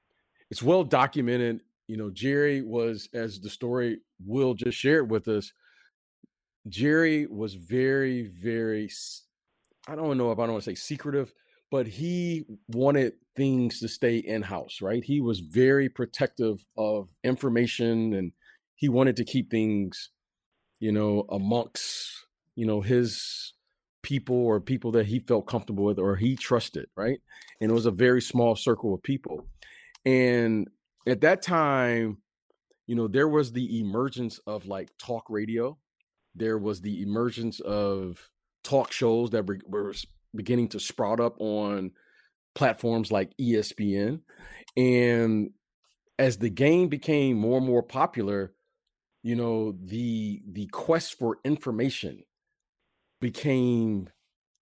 it's 0.50 0.62
well 0.62 0.84
documented. 0.84 1.60
You 1.88 1.96
know, 1.96 2.10
Jerry 2.10 2.62
was, 2.62 3.08
as 3.14 3.40
the 3.40 3.50
story 3.50 3.98
Will 4.24 4.54
just 4.54 4.78
shared 4.78 5.10
with 5.10 5.26
us, 5.26 5.52
Jerry 6.68 7.26
was 7.26 7.54
very, 7.54 8.28
very, 8.28 8.90
I 9.88 9.96
don't 9.96 10.18
know 10.18 10.30
if 10.30 10.38
I 10.38 10.42
don't 10.42 10.52
want 10.52 10.64
to 10.64 10.70
say 10.70 10.74
secretive, 10.74 11.32
but 11.70 11.86
he 11.86 12.44
wanted 12.68 13.14
things 13.36 13.80
to 13.80 13.88
stay 13.88 14.18
in 14.18 14.42
house, 14.42 14.80
right? 14.82 15.02
He 15.02 15.20
was 15.20 15.40
very 15.40 15.88
protective 15.88 16.64
of 16.76 17.08
information 17.24 18.12
and 18.14 18.32
he 18.74 18.88
wanted 18.88 19.16
to 19.16 19.24
keep 19.24 19.50
things, 19.50 20.10
you 20.80 20.92
know, 20.92 21.24
amongst, 21.30 22.26
you 22.54 22.66
know, 22.66 22.80
his 22.80 23.54
people 24.02 24.36
or 24.36 24.60
people 24.60 24.92
that 24.92 25.06
he 25.06 25.20
felt 25.20 25.46
comfortable 25.46 25.84
with 25.84 25.98
or 25.98 26.16
he 26.16 26.36
trusted, 26.36 26.86
right? 26.96 27.18
And 27.60 27.70
it 27.70 27.74
was 27.74 27.86
a 27.86 27.90
very 27.90 28.22
small 28.22 28.56
circle 28.56 28.94
of 28.94 29.02
people. 29.02 29.46
And 30.04 30.68
at 31.08 31.20
that 31.22 31.42
time, 31.42 32.18
you 32.86 32.94
know, 32.94 33.08
there 33.08 33.28
was 33.28 33.52
the 33.52 33.80
emergence 33.80 34.38
of 34.46 34.66
like 34.66 34.90
talk 34.98 35.26
radio. 35.28 35.78
There 36.34 36.58
was 36.58 36.80
the 36.80 37.02
emergence 37.02 37.60
of 37.60 38.30
talk 38.64 38.92
shows 38.92 39.30
that 39.30 39.46
were 39.46 39.94
beginning 40.34 40.68
to 40.68 40.80
sprout 40.80 41.20
up 41.20 41.36
on 41.40 41.92
platforms 42.54 43.10
like 43.12 43.32
ESPN. 43.40 44.20
And 44.76 45.50
as 46.18 46.38
the 46.38 46.50
game 46.50 46.88
became 46.88 47.36
more 47.36 47.58
and 47.58 47.66
more 47.66 47.82
popular, 47.82 48.52
you 49.22 49.36
know, 49.36 49.72
the 49.72 50.42
the 50.50 50.66
quest 50.68 51.18
for 51.18 51.38
information 51.44 52.22
became 53.20 54.08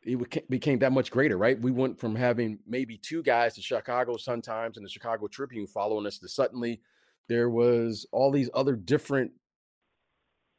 it 0.06 0.48
became 0.48 0.78
that 0.78 0.92
much 0.92 1.10
greater, 1.10 1.36
right? 1.36 1.60
We 1.60 1.72
went 1.72 1.98
from 1.98 2.14
having 2.14 2.60
maybe 2.66 2.96
two 2.96 3.22
guys, 3.22 3.56
the 3.56 3.62
Chicago 3.62 4.16
Sun 4.16 4.42
Times 4.42 4.76
and 4.76 4.86
the 4.86 4.90
Chicago 4.90 5.26
Tribune, 5.26 5.66
following 5.66 6.06
us 6.06 6.18
to 6.18 6.28
suddenly 6.28 6.80
there 7.28 7.50
was 7.50 8.06
all 8.12 8.30
these 8.30 8.48
other 8.54 8.76
different, 8.76 9.32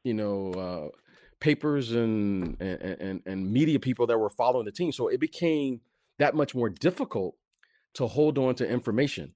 you 0.04 0.14
know, 0.14 0.52
uh, 0.52 0.98
papers 1.40 1.92
and, 1.92 2.58
and 2.60 2.82
and 2.82 3.22
and 3.26 3.52
media 3.52 3.80
people 3.80 4.08
that 4.08 4.18
were 4.18 4.30
following 4.30 4.66
the 4.66 4.72
team. 4.72 4.92
So 4.92 5.08
it 5.08 5.20
became 5.20 5.82
that 6.20 6.36
much 6.36 6.54
more 6.54 6.70
difficult 6.70 7.36
to 7.94 8.08
hold 8.08 8.38
on 8.38 8.56
to 8.56 8.68
information. 8.68 9.34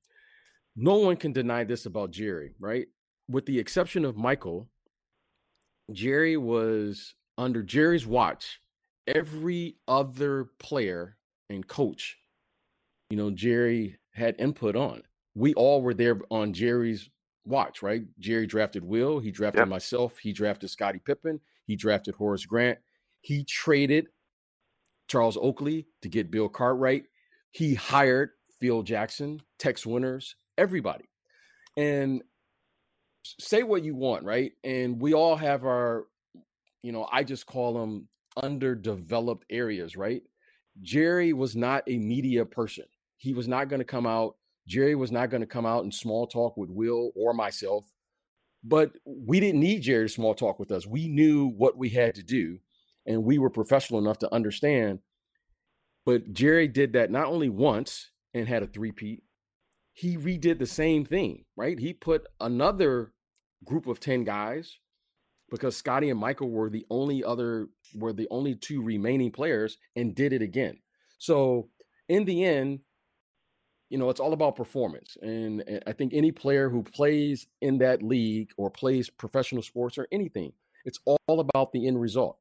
No 0.76 0.98
one 0.98 1.16
can 1.16 1.32
deny 1.32 1.64
this 1.64 1.86
about 1.86 2.12
Jerry, 2.12 2.52
right? 2.60 2.88
With 3.30 3.46
the 3.46 3.60
exception 3.60 4.04
of 4.04 4.18
Michael, 4.18 4.70
Jerry 5.92 6.38
was 6.38 7.16
under 7.38 7.64
Jerry's 7.64 8.06
watch. 8.06 8.60
Every 9.08 9.78
other 9.88 10.50
player 10.60 11.18
and 11.50 11.68
coach, 11.68 12.18
you 13.10 13.18
know, 13.18 13.32
Jerry 13.32 13.98
had 14.14 14.36
input 14.40 14.76
on. 14.76 15.04
We 15.36 15.54
all 15.54 15.82
were 15.82 15.94
there 15.94 16.20
on 16.30 16.54
Jerry's 16.54 17.10
watch, 17.46 17.82
right? 17.82 18.04
Jerry 18.20 18.48
drafted 18.48 18.84
Will, 18.84 19.20
he 19.20 19.32
drafted 19.32 19.62
yep. 19.62 19.68
myself, 19.68 20.18
he 20.18 20.34
drafted 20.34 20.70
Scottie 20.70 21.02
Pippen, 21.04 21.40
he 21.66 21.76
drafted 21.76 22.16
Horace 22.16 22.46
Grant. 22.46 22.80
He 23.22 23.44
traded 23.44 24.08
Charles 25.08 25.38
Oakley 25.38 25.88
to 26.02 26.10
get 26.10 26.32
Bill 26.32 26.50
Cartwright. 26.50 27.04
He 27.52 27.76
hired 27.76 28.32
Phil 28.60 28.84
Jackson, 28.84 29.42
Tex 29.60 29.86
Winters, 29.86 30.36
everybody. 30.58 31.06
And 31.78 32.24
say 33.40 33.64
what 33.64 33.84
you 33.84 33.96
want, 33.96 34.24
right? 34.24 34.54
And 34.64 35.02
we 35.02 35.14
all 35.14 35.36
have 35.36 35.66
our, 35.66 36.06
you 36.82 36.92
know, 36.92 37.08
I 37.12 37.24
just 37.24 37.46
call 37.46 37.74
them 37.74 38.08
underdeveloped 38.42 39.46
areas, 39.50 39.96
right? 39.96 40.24
Jerry 40.82 41.34
was 41.34 41.56
not 41.56 41.84
a 41.88 41.98
media 41.98 42.46
person. 42.46 42.86
He 43.18 43.34
was 43.34 43.48
not 43.48 43.70
going 43.70 43.80
to 43.80 43.86
come 43.86 44.08
out. 44.08 44.36
Jerry 44.68 44.96
was 44.96 45.12
not 45.12 45.30
going 45.30 45.42
to 45.42 45.48
come 45.48 45.66
out 45.66 45.84
and 45.84 45.94
small 45.94 46.28
talk 46.28 46.58
with 46.58 46.70
Will 46.70 47.12
or 47.16 47.34
myself. 47.34 47.86
But 48.64 48.92
we 49.06 49.40
didn't 49.40 49.60
need 49.60 49.82
Jerry 49.82 50.08
to 50.08 50.14
small 50.14 50.36
talk 50.36 50.60
with 50.60 50.72
us. 50.72 50.86
We 50.86 51.08
knew 51.08 51.48
what 51.48 51.78
we 51.78 51.90
had 51.90 52.16
to 52.16 52.24
do, 52.24 52.60
and 53.06 53.24
we 53.24 53.38
were 53.38 53.50
professional 53.50 54.00
enough 54.00 54.20
to 54.20 54.34
understand. 54.34 55.00
But 56.06 56.34
Jerry 56.34 56.68
did 56.68 56.94
that 56.94 57.12
not 57.12 57.26
only 57.26 57.50
once 57.50 58.12
and 58.34 58.48
had 58.48 58.64
a 58.64 58.68
three-peat, 58.68 59.24
he 59.94 60.18
redid 60.18 60.60
the 60.60 60.68
same 60.68 61.06
thing, 61.06 61.46
right? 61.56 61.78
He 61.78 61.94
put 61.94 62.26
another 62.40 63.14
group 63.66 63.88
of 63.88 64.00
10 64.00 64.24
guys 64.24 64.78
because 65.52 65.76
Scottie 65.76 66.10
and 66.10 66.20
Michael 66.20 66.50
were 66.50 66.70
the 66.70 66.86
only 66.90 67.24
other 67.24 67.68
were 67.94 68.14
the 68.14 68.28
only 68.32 68.56
two 68.56 68.82
remaining 68.82 69.32
players 69.32 69.78
and 69.96 70.16
did 70.16 70.34
it 70.34 70.42
again. 70.42 70.80
So 71.20 71.70
in 72.08 72.26
the 72.26 72.44
end, 72.44 72.80
you 73.90 73.98
know, 73.98 74.10
it's 74.10 74.22
all 74.22 74.32
about 74.32 74.56
performance. 74.56 75.18
And, 75.22 75.82
I 75.86 75.92
think 75.92 76.14
any 76.14 76.32
player 76.32 76.70
who 76.70 76.82
plays 76.82 77.48
in 77.60 77.78
that 77.80 78.02
league 78.02 78.52
or 78.56 78.72
plays 78.72 79.10
professional 79.10 79.62
sports 79.62 79.98
or 79.98 80.08
anything, 80.12 80.54
it's 80.86 81.00
all 81.06 81.40
about 81.42 81.74
the 81.74 81.86
end 81.86 82.00
result. 82.00 82.38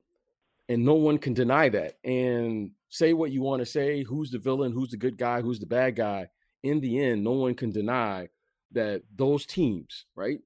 And 0.69 0.85
no 0.85 0.95
one 0.95 1.19
can 1.19 1.35
deny 1.35 1.69
that. 1.71 1.99
And 2.05 2.71
say 2.89 3.13
what 3.13 3.33
you 3.33 3.43
want 3.43 3.61
to 3.61 3.67
say, 3.67 4.05
who's 4.05 4.31
the 4.31 4.39
villain, 4.39 4.71
who's 4.71 4.91
the 4.91 4.97
good 4.97 5.19
guy, 5.19 5.41
who's 5.41 5.59
the 5.59 5.67
bad 5.67 5.97
guy. 5.97 6.29
In 6.63 6.81
the 6.81 7.03
end, 7.03 7.25
no 7.25 7.33
one 7.33 7.55
can 7.55 7.71
deny 7.71 8.29
that 8.71 9.03
those 9.17 9.45
teams, 9.45 10.07
right? 10.15 10.39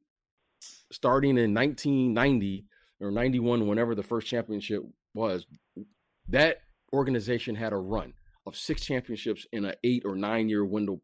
Starting 0.93 1.39
in 1.39 1.55
1990 1.55 2.66
or 3.01 3.11
91, 3.11 3.66
whenever 3.66 3.95
the 3.95 4.03
first 4.03 4.26
championship 4.26 4.82
was, 5.14 5.47
that 6.28 6.59
organization 6.93 7.55
had 7.55 7.72
a 7.72 7.76
run 7.76 8.12
of 8.47 8.57
six 8.57 8.85
championships 8.85 9.47
in 9.53 9.64
an 9.64 9.74
eight 9.82 10.03
or 10.05 10.14
nine 10.14 10.49
year 10.49 10.64
window 10.64 11.01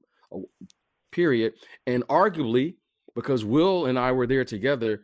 period. 1.11 1.55
And 1.87 2.07
arguably, 2.09 2.75
because 3.15 3.45
Will 3.45 3.87
and 3.87 3.99
I 3.99 4.13
were 4.13 4.27
there 4.27 4.45
together, 4.45 5.03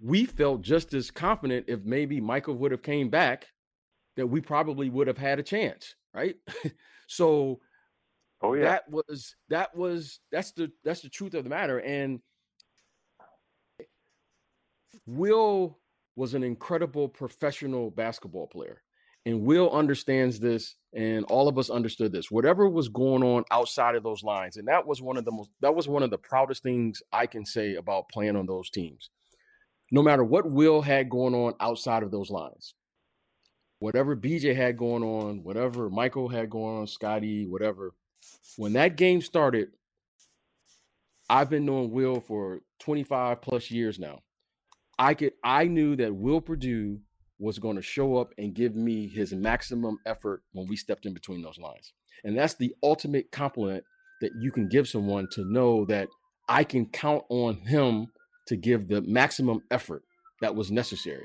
we 0.00 0.24
felt 0.24 0.62
just 0.62 0.94
as 0.94 1.10
confident 1.10 1.66
if 1.68 1.84
maybe 1.84 2.20
Michael 2.20 2.54
would 2.56 2.72
have 2.72 2.82
came 2.82 3.10
back 3.10 3.46
that 4.16 4.26
we 4.26 4.40
probably 4.40 4.88
would 4.88 5.06
have 5.06 5.18
had 5.18 5.38
a 5.38 5.42
chance, 5.42 5.94
right? 6.14 6.36
so 7.06 7.60
oh 8.42 8.54
yeah 8.54 8.62
that 8.62 8.90
was 8.90 9.34
that 9.48 9.76
was 9.76 10.20
that's 10.32 10.52
the 10.52 10.70
that's 10.84 11.02
the 11.02 11.08
truth 11.08 11.34
of 11.34 11.44
the 11.44 11.50
matter 11.50 11.80
and 11.80 12.20
Will 15.16 15.78
was 16.16 16.34
an 16.34 16.42
incredible 16.42 17.08
professional 17.08 17.90
basketball 17.90 18.46
player 18.46 18.82
and 19.26 19.42
Will 19.42 19.70
understands 19.70 20.40
this, 20.40 20.76
and 20.94 21.24
all 21.26 21.48
of 21.48 21.58
us 21.58 21.68
understood 21.68 22.12
this. 22.12 22.30
Whatever 22.30 22.68
was 22.68 22.88
going 22.88 23.22
on 23.22 23.44
outside 23.50 23.94
of 23.94 24.02
those 24.02 24.22
lines, 24.22 24.56
and 24.56 24.66
that 24.68 24.86
was 24.86 25.02
one 25.02 25.16
of 25.16 25.24
the 25.24 25.32
most 25.32 25.50
that 25.60 25.74
was 25.74 25.88
one 25.88 26.02
of 26.02 26.10
the 26.10 26.18
proudest 26.18 26.62
things 26.62 27.02
I 27.12 27.26
can 27.26 27.44
say 27.44 27.74
about 27.74 28.08
playing 28.08 28.36
on 28.36 28.46
those 28.46 28.70
teams. 28.70 29.10
No 29.92 30.02
matter 30.02 30.24
what 30.24 30.50
Will 30.50 30.80
had 30.82 31.10
going 31.10 31.34
on 31.34 31.54
outside 31.60 32.02
of 32.02 32.10
those 32.10 32.30
lines, 32.30 32.74
whatever 33.80 34.16
BJ 34.16 34.54
had 34.54 34.78
going 34.78 35.02
on, 35.02 35.42
whatever 35.42 35.90
Michael 35.90 36.28
had 36.28 36.48
going 36.48 36.78
on, 36.78 36.86
Scottie, 36.86 37.46
whatever, 37.46 37.92
when 38.56 38.72
that 38.74 38.96
game 38.96 39.20
started, 39.20 39.68
I've 41.28 41.50
been 41.50 41.66
knowing 41.66 41.90
Will 41.90 42.20
for 42.20 42.60
25 42.78 43.42
plus 43.42 43.70
years 43.70 43.98
now. 43.98 44.20
I 45.00 45.14
could 45.14 45.32
I 45.42 45.64
knew 45.64 45.96
that 45.96 46.14
Will 46.14 46.42
Perdue 46.42 47.00
was 47.38 47.58
going 47.58 47.76
to 47.76 47.82
show 47.82 48.18
up 48.18 48.34
and 48.36 48.54
give 48.54 48.76
me 48.76 49.08
his 49.08 49.32
maximum 49.32 49.98
effort 50.04 50.42
when 50.52 50.68
we 50.68 50.76
stepped 50.76 51.06
in 51.06 51.14
between 51.14 51.40
those 51.40 51.58
lines. 51.58 51.94
And 52.22 52.36
that's 52.36 52.54
the 52.54 52.74
ultimate 52.82 53.32
compliment 53.32 53.82
that 54.20 54.32
you 54.38 54.52
can 54.52 54.68
give 54.68 54.86
someone 54.86 55.26
to 55.32 55.50
know 55.50 55.86
that 55.86 56.08
I 56.50 56.64
can 56.64 56.84
count 56.84 57.24
on 57.30 57.56
him 57.56 58.08
to 58.48 58.56
give 58.56 58.88
the 58.88 59.00
maximum 59.00 59.62
effort 59.70 60.02
that 60.42 60.54
was 60.54 60.70
necessary. 60.70 61.24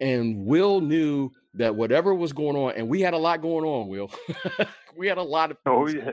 And 0.00 0.44
Will 0.44 0.80
knew 0.80 1.30
that 1.54 1.76
whatever 1.76 2.12
was 2.12 2.32
going 2.32 2.56
on, 2.56 2.72
and 2.76 2.88
we 2.88 3.00
had 3.00 3.14
a 3.14 3.18
lot 3.18 3.42
going 3.42 3.64
on, 3.64 3.86
Will. 3.86 4.10
we 4.96 5.06
had 5.06 5.18
a 5.18 5.22
lot 5.22 5.52
of 5.52 5.58
oh, 5.66 5.86
yeah. 5.86 6.10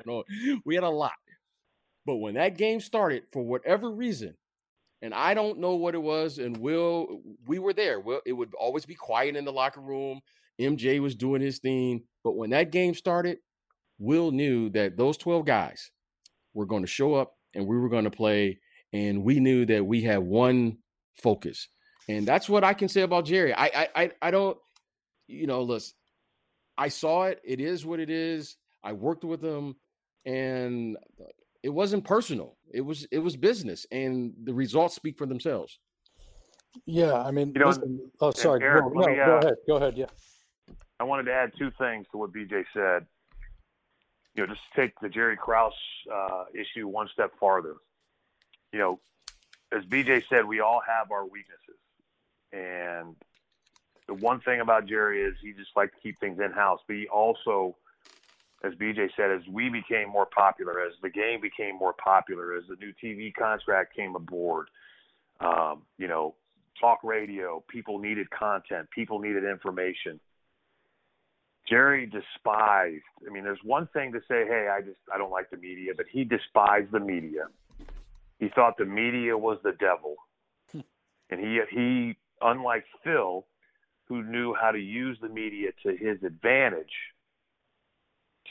We 0.65 0.75
had 0.75 0.83
a 0.83 0.89
lot. 0.89 1.13
But 2.05 2.17
when 2.17 2.35
that 2.35 2.57
game 2.57 2.79
started, 2.79 3.23
for 3.31 3.41
whatever 3.41 3.89
reason, 3.89 4.35
and 5.01 5.13
I 5.13 5.33
don't 5.33 5.59
know 5.59 5.75
what 5.75 5.95
it 5.95 6.01
was. 6.01 6.39
And 6.39 6.57
Will, 6.57 7.21
we 7.45 7.59
were 7.59 7.73
there. 7.73 7.99
Will, 7.99 8.21
it 8.25 8.33
would 8.33 8.53
always 8.53 8.85
be 8.85 8.95
quiet 8.95 9.35
in 9.35 9.45
the 9.45 9.51
locker 9.51 9.81
room. 9.81 10.21
MJ 10.59 10.99
was 10.99 11.15
doing 11.15 11.41
his 11.41 11.59
thing, 11.59 12.03
but 12.23 12.35
when 12.35 12.49
that 12.49 12.71
game 12.71 12.93
started, 12.93 13.37
Will 13.97 14.31
knew 14.31 14.69
that 14.71 14.97
those 14.97 15.17
twelve 15.17 15.45
guys 15.45 15.91
were 16.53 16.65
going 16.65 16.83
to 16.83 16.87
show 16.87 17.15
up 17.15 17.33
and 17.53 17.65
we 17.65 17.77
were 17.77 17.89
going 17.89 18.03
to 18.03 18.11
play, 18.11 18.59
and 18.93 19.23
we 19.23 19.39
knew 19.39 19.65
that 19.65 19.85
we 19.85 20.01
had 20.01 20.19
one 20.19 20.77
focus, 21.21 21.69
and 22.07 22.27
that's 22.27 22.49
what 22.49 22.63
I 22.63 22.73
can 22.73 22.89
say 22.89 23.01
about 23.01 23.25
Jerry. 23.25 23.53
I, 23.53 23.65
I, 23.65 23.89
I, 23.95 24.11
I 24.21 24.31
don't, 24.31 24.57
you 25.27 25.47
know, 25.47 25.63
listen. 25.63 25.93
I 26.77 26.87
saw 26.89 27.23
it. 27.25 27.41
It 27.43 27.59
is 27.59 27.85
what 27.85 27.99
it 27.99 28.09
is. 28.09 28.55
I 28.83 28.93
worked 28.93 29.25
with 29.25 29.43
him, 29.43 29.75
and 30.25 30.97
it 31.63 31.69
wasn't 31.69 32.03
personal. 32.05 32.57
It 32.71 32.81
was 32.81 33.07
it 33.11 33.19
was 33.19 33.35
business, 33.35 33.85
and 33.91 34.33
the 34.43 34.53
results 34.53 34.95
speak 34.95 35.17
for 35.17 35.25
themselves. 35.25 35.79
Yeah, 36.85 37.13
I 37.13 37.31
mean, 37.31 37.51
You 37.55 37.61
know, 37.61 37.67
listen, 37.67 38.11
oh, 38.21 38.31
sorry. 38.31 38.61
Eric, 38.63 38.85
no, 38.93 39.01
no, 39.01 39.07
me, 39.07 39.15
go 39.15 39.21
uh, 39.21 39.39
ahead. 39.39 39.53
Go 39.67 39.75
ahead. 39.77 39.97
Yeah. 39.97 40.05
I 40.99 41.03
wanted 41.03 41.23
to 41.23 41.33
add 41.33 41.51
two 41.57 41.71
things 41.79 42.05
to 42.11 42.17
what 42.17 42.31
BJ 42.31 42.65
said. 42.73 43.05
You 44.35 44.45
know, 44.45 44.53
just 44.53 44.61
take 44.75 44.91
the 45.01 45.09
Jerry 45.09 45.35
Krause 45.35 45.73
uh, 46.13 46.45
issue 46.53 46.87
one 46.87 47.09
step 47.11 47.31
farther. 47.39 47.75
You 48.71 48.79
know, 48.79 48.99
as 49.75 49.83
BJ 49.85 50.23
said, 50.29 50.45
we 50.45 50.59
all 50.59 50.81
have 50.87 51.11
our 51.11 51.25
weaknesses, 51.25 51.79
and 52.53 53.15
the 54.07 54.13
one 54.13 54.39
thing 54.41 54.59
about 54.59 54.85
Jerry 54.85 55.21
is 55.21 55.35
he 55.41 55.53
just 55.53 55.69
liked 55.75 55.95
to 55.95 56.01
keep 56.01 56.19
things 56.19 56.39
in 56.39 56.51
house. 56.51 56.79
But 56.87 56.97
he 56.97 57.07
also, 57.07 57.75
as 58.63 58.73
BJ 58.73 59.09
said, 59.15 59.31
as 59.31 59.47
we 59.47 59.69
became 59.69 60.09
more 60.09 60.25
popular, 60.25 60.81
as 60.81 60.93
the 61.01 61.09
game 61.09 61.39
became 61.41 61.77
more 61.77 61.93
popular, 61.93 62.55
as 62.55 62.63
the 62.67 62.75
new 62.75 62.93
TV 63.01 63.33
contract 63.33 63.95
came 63.95 64.15
aboard, 64.15 64.69
um, 65.39 65.83
you 65.97 66.07
know, 66.07 66.35
talk 66.79 66.99
radio, 67.03 67.63
people 67.69 67.99
needed 67.99 68.29
content, 68.29 68.89
people 68.91 69.19
needed 69.19 69.45
information. 69.45 70.19
Jerry 71.69 72.05
despised. 72.05 73.03
I 73.25 73.31
mean, 73.31 73.43
there's 73.43 73.63
one 73.63 73.87
thing 73.87 74.11
to 74.13 74.19
say, 74.27 74.45
"Hey, 74.45 74.67
I 74.69 74.81
just 74.81 74.99
I 75.13 75.17
don't 75.17 75.31
like 75.31 75.49
the 75.51 75.57
media," 75.57 75.93
but 75.95 76.07
he 76.11 76.23
despised 76.23 76.91
the 76.91 76.99
media. 76.99 77.47
He 78.39 78.49
thought 78.49 78.77
the 78.77 78.85
media 78.85 79.37
was 79.37 79.59
the 79.63 79.73
devil, 79.73 80.15
and 80.73 81.39
he 81.39 81.61
he, 81.69 82.17
unlike 82.41 82.85
Phil, 83.03 83.45
who 84.05 84.23
knew 84.23 84.53
how 84.55 84.71
to 84.71 84.79
use 84.79 85.17
the 85.21 85.29
media 85.29 85.71
to 85.83 85.95
his 85.95 86.23
advantage 86.23 87.13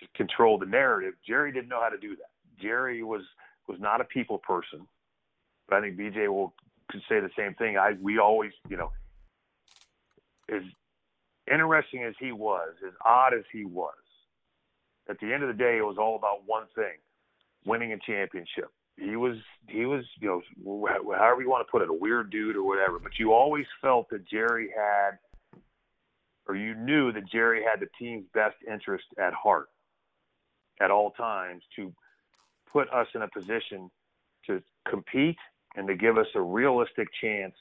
to 0.00 0.06
control 0.14 0.58
the 0.58 0.66
narrative, 0.66 1.14
Jerry 1.26 1.52
didn't 1.52 1.68
know 1.68 1.80
how 1.80 1.88
to 1.88 1.98
do 1.98 2.16
that. 2.16 2.30
Jerry 2.60 3.02
was 3.02 3.22
was 3.68 3.78
not 3.80 4.00
a 4.00 4.04
people 4.04 4.38
person, 4.38 4.86
but 5.68 5.76
I 5.76 5.80
think 5.82 5.98
BJ 5.98 6.28
will 6.28 6.54
could 6.90 7.02
say 7.08 7.20
the 7.20 7.30
same 7.36 7.54
thing. 7.54 7.76
I 7.76 7.92
we 8.00 8.18
always, 8.18 8.52
you 8.68 8.76
know, 8.76 8.90
as 10.48 10.62
interesting 11.50 12.04
as 12.04 12.14
he 12.18 12.32
was, 12.32 12.74
as 12.86 12.94
odd 13.04 13.34
as 13.34 13.44
he 13.52 13.64
was, 13.64 13.94
at 15.08 15.18
the 15.20 15.32
end 15.32 15.42
of 15.42 15.48
the 15.48 15.54
day, 15.54 15.78
it 15.78 15.86
was 15.86 15.98
all 15.98 16.16
about 16.16 16.46
one 16.46 16.64
thing: 16.74 16.96
winning 17.64 17.92
a 17.92 17.98
championship. 17.98 18.70
He 18.96 19.16
was 19.16 19.36
he 19.68 19.84
was 19.84 20.04
you 20.20 20.42
know 20.64 20.86
however 21.16 21.42
you 21.42 21.50
want 21.50 21.66
to 21.66 21.70
put 21.70 21.82
it, 21.82 21.90
a 21.90 21.94
weird 21.94 22.30
dude 22.30 22.56
or 22.56 22.64
whatever. 22.64 22.98
But 22.98 23.18
you 23.18 23.32
always 23.32 23.66
felt 23.80 24.08
that 24.10 24.26
Jerry 24.26 24.70
had, 24.76 25.18
or 26.46 26.56
you 26.56 26.74
knew 26.74 27.12
that 27.12 27.28
Jerry 27.30 27.62
had 27.62 27.80
the 27.80 27.88
team's 27.98 28.24
best 28.34 28.56
interest 28.66 29.04
at 29.18 29.32
heart 29.34 29.68
at 30.80 30.90
all 30.90 31.10
times 31.12 31.62
to 31.76 31.92
put 32.70 32.88
us 32.90 33.06
in 33.14 33.22
a 33.22 33.28
position 33.28 33.90
to 34.46 34.62
compete 34.88 35.36
and 35.76 35.86
to 35.88 35.94
give 35.94 36.18
us 36.18 36.26
a 36.34 36.40
realistic 36.40 37.08
chance 37.20 37.54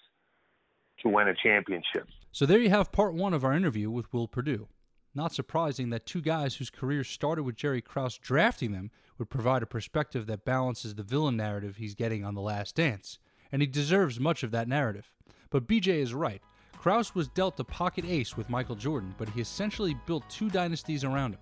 to 1.02 1.10
win 1.10 1.28
a 1.28 1.36
championship. 1.36 2.08
So 2.32 2.46
there 2.46 2.60
you 2.60 2.70
have 2.70 2.92
part 2.92 3.14
one 3.14 3.34
of 3.34 3.44
our 3.44 3.54
interview 3.54 3.90
with 3.90 4.12
Will 4.14 4.28
Perdue. 4.28 4.68
Not 5.14 5.34
surprising 5.34 5.90
that 5.90 6.06
two 6.06 6.22
guys 6.22 6.56
whose 6.56 6.70
careers 6.70 7.08
started 7.08 7.44
with 7.44 7.56
Jerry 7.56 7.82
Krause 7.82 8.18
drafting 8.18 8.72
them 8.72 8.92
would 9.18 9.30
provide 9.30 9.64
a 9.64 9.68
perspective 9.68 10.28
that 10.28 10.46
balances 10.46 10.94
the 10.94 11.04
villain 11.04 11.38
narrative 11.38 11.78
he's 11.78 11.96
getting 11.96 12.24
on 12.24 12.36
The 12.36 12.42
Last 12.42 12.76
Dance. 12.76 13.18
And 13.52 13.62
he 13.62 13.68
deserves 13.68 14.20
much 14.20 14.44
of 14.44 14.52
that 14.52 14.68
narrative. 14.68 15.12
But 15.50 15.68
BJ 15.68 16.00
is 16.00 16.14
right. 16.14 16.42
Krause 16.74 17.16
was 17.16 17.28
dealt 17.30 17.60
a 17.60 17.64
pocket 17.64 18.06
ace 18.06 18.38
with 18.38 18.50
Michael 18.50 18.76
Jordan, 18.76 19.16
but 19.18 19.30
he 19.30 19.42
essentially 19.42 19.96
built 20.06 20.30
two 20.30 20.50
dynasties 20.50 21.04
around 21.04 21.34
him. 21.34 21.40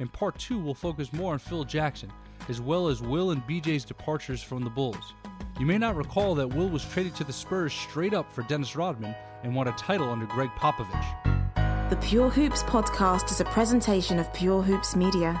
In 0.00 0.08
part 0.08 0.38
two, 0.38 0.58
we'll 0.58 0.74
focus 0.74 1.12
more 1.12 1.32
on 1.32 1.38
Phil 1.38 1.64
Jackson, 1.64 2.12
as 2.48 2.60
well 2.60 2.88
as 2.88 3.00
Will 3.00 3.30
and 3.30 3.42
BJ's 3.42 3.84
departures 3.84 4.42
from 4.42 4.62
the 4.62 4.70
Bulls. 4.70 5.14
You 5.58 5.66
may 5.66 5.78
not 5.78 5.96
recall 5.96 6.34
that 6.34 6.48
Will 6.48 6.68
was 6.68 6.84
traded 6.84 7.14
to 7.16 7.24
the 7.24 7.32
Spurs 7.32 7.72
straight 7.72 8.14
up 8.14 8.30
for 8.32 8.42
Dennis 8.42 8.76
Rodman 8.76 9.14
and 9.42 9.54
won 9.54 9.68
a 9.68 9.72
title 9.72 10.10
under 10.10 10.26
Gregg 10.26 10.50
Popovich. 10.50 11.90
The 11.90 11.96
Pure 11.96 12.30
Hoops 12.30 12.62
podcast 12.64 13.30
is 13.30 13.40
a 13.40 13.44
presentation 13.44 14.18
of 14.18 14.32
Pure 14.34 14.62
Hoops 14.62 14.96
Media. 14.96 15.40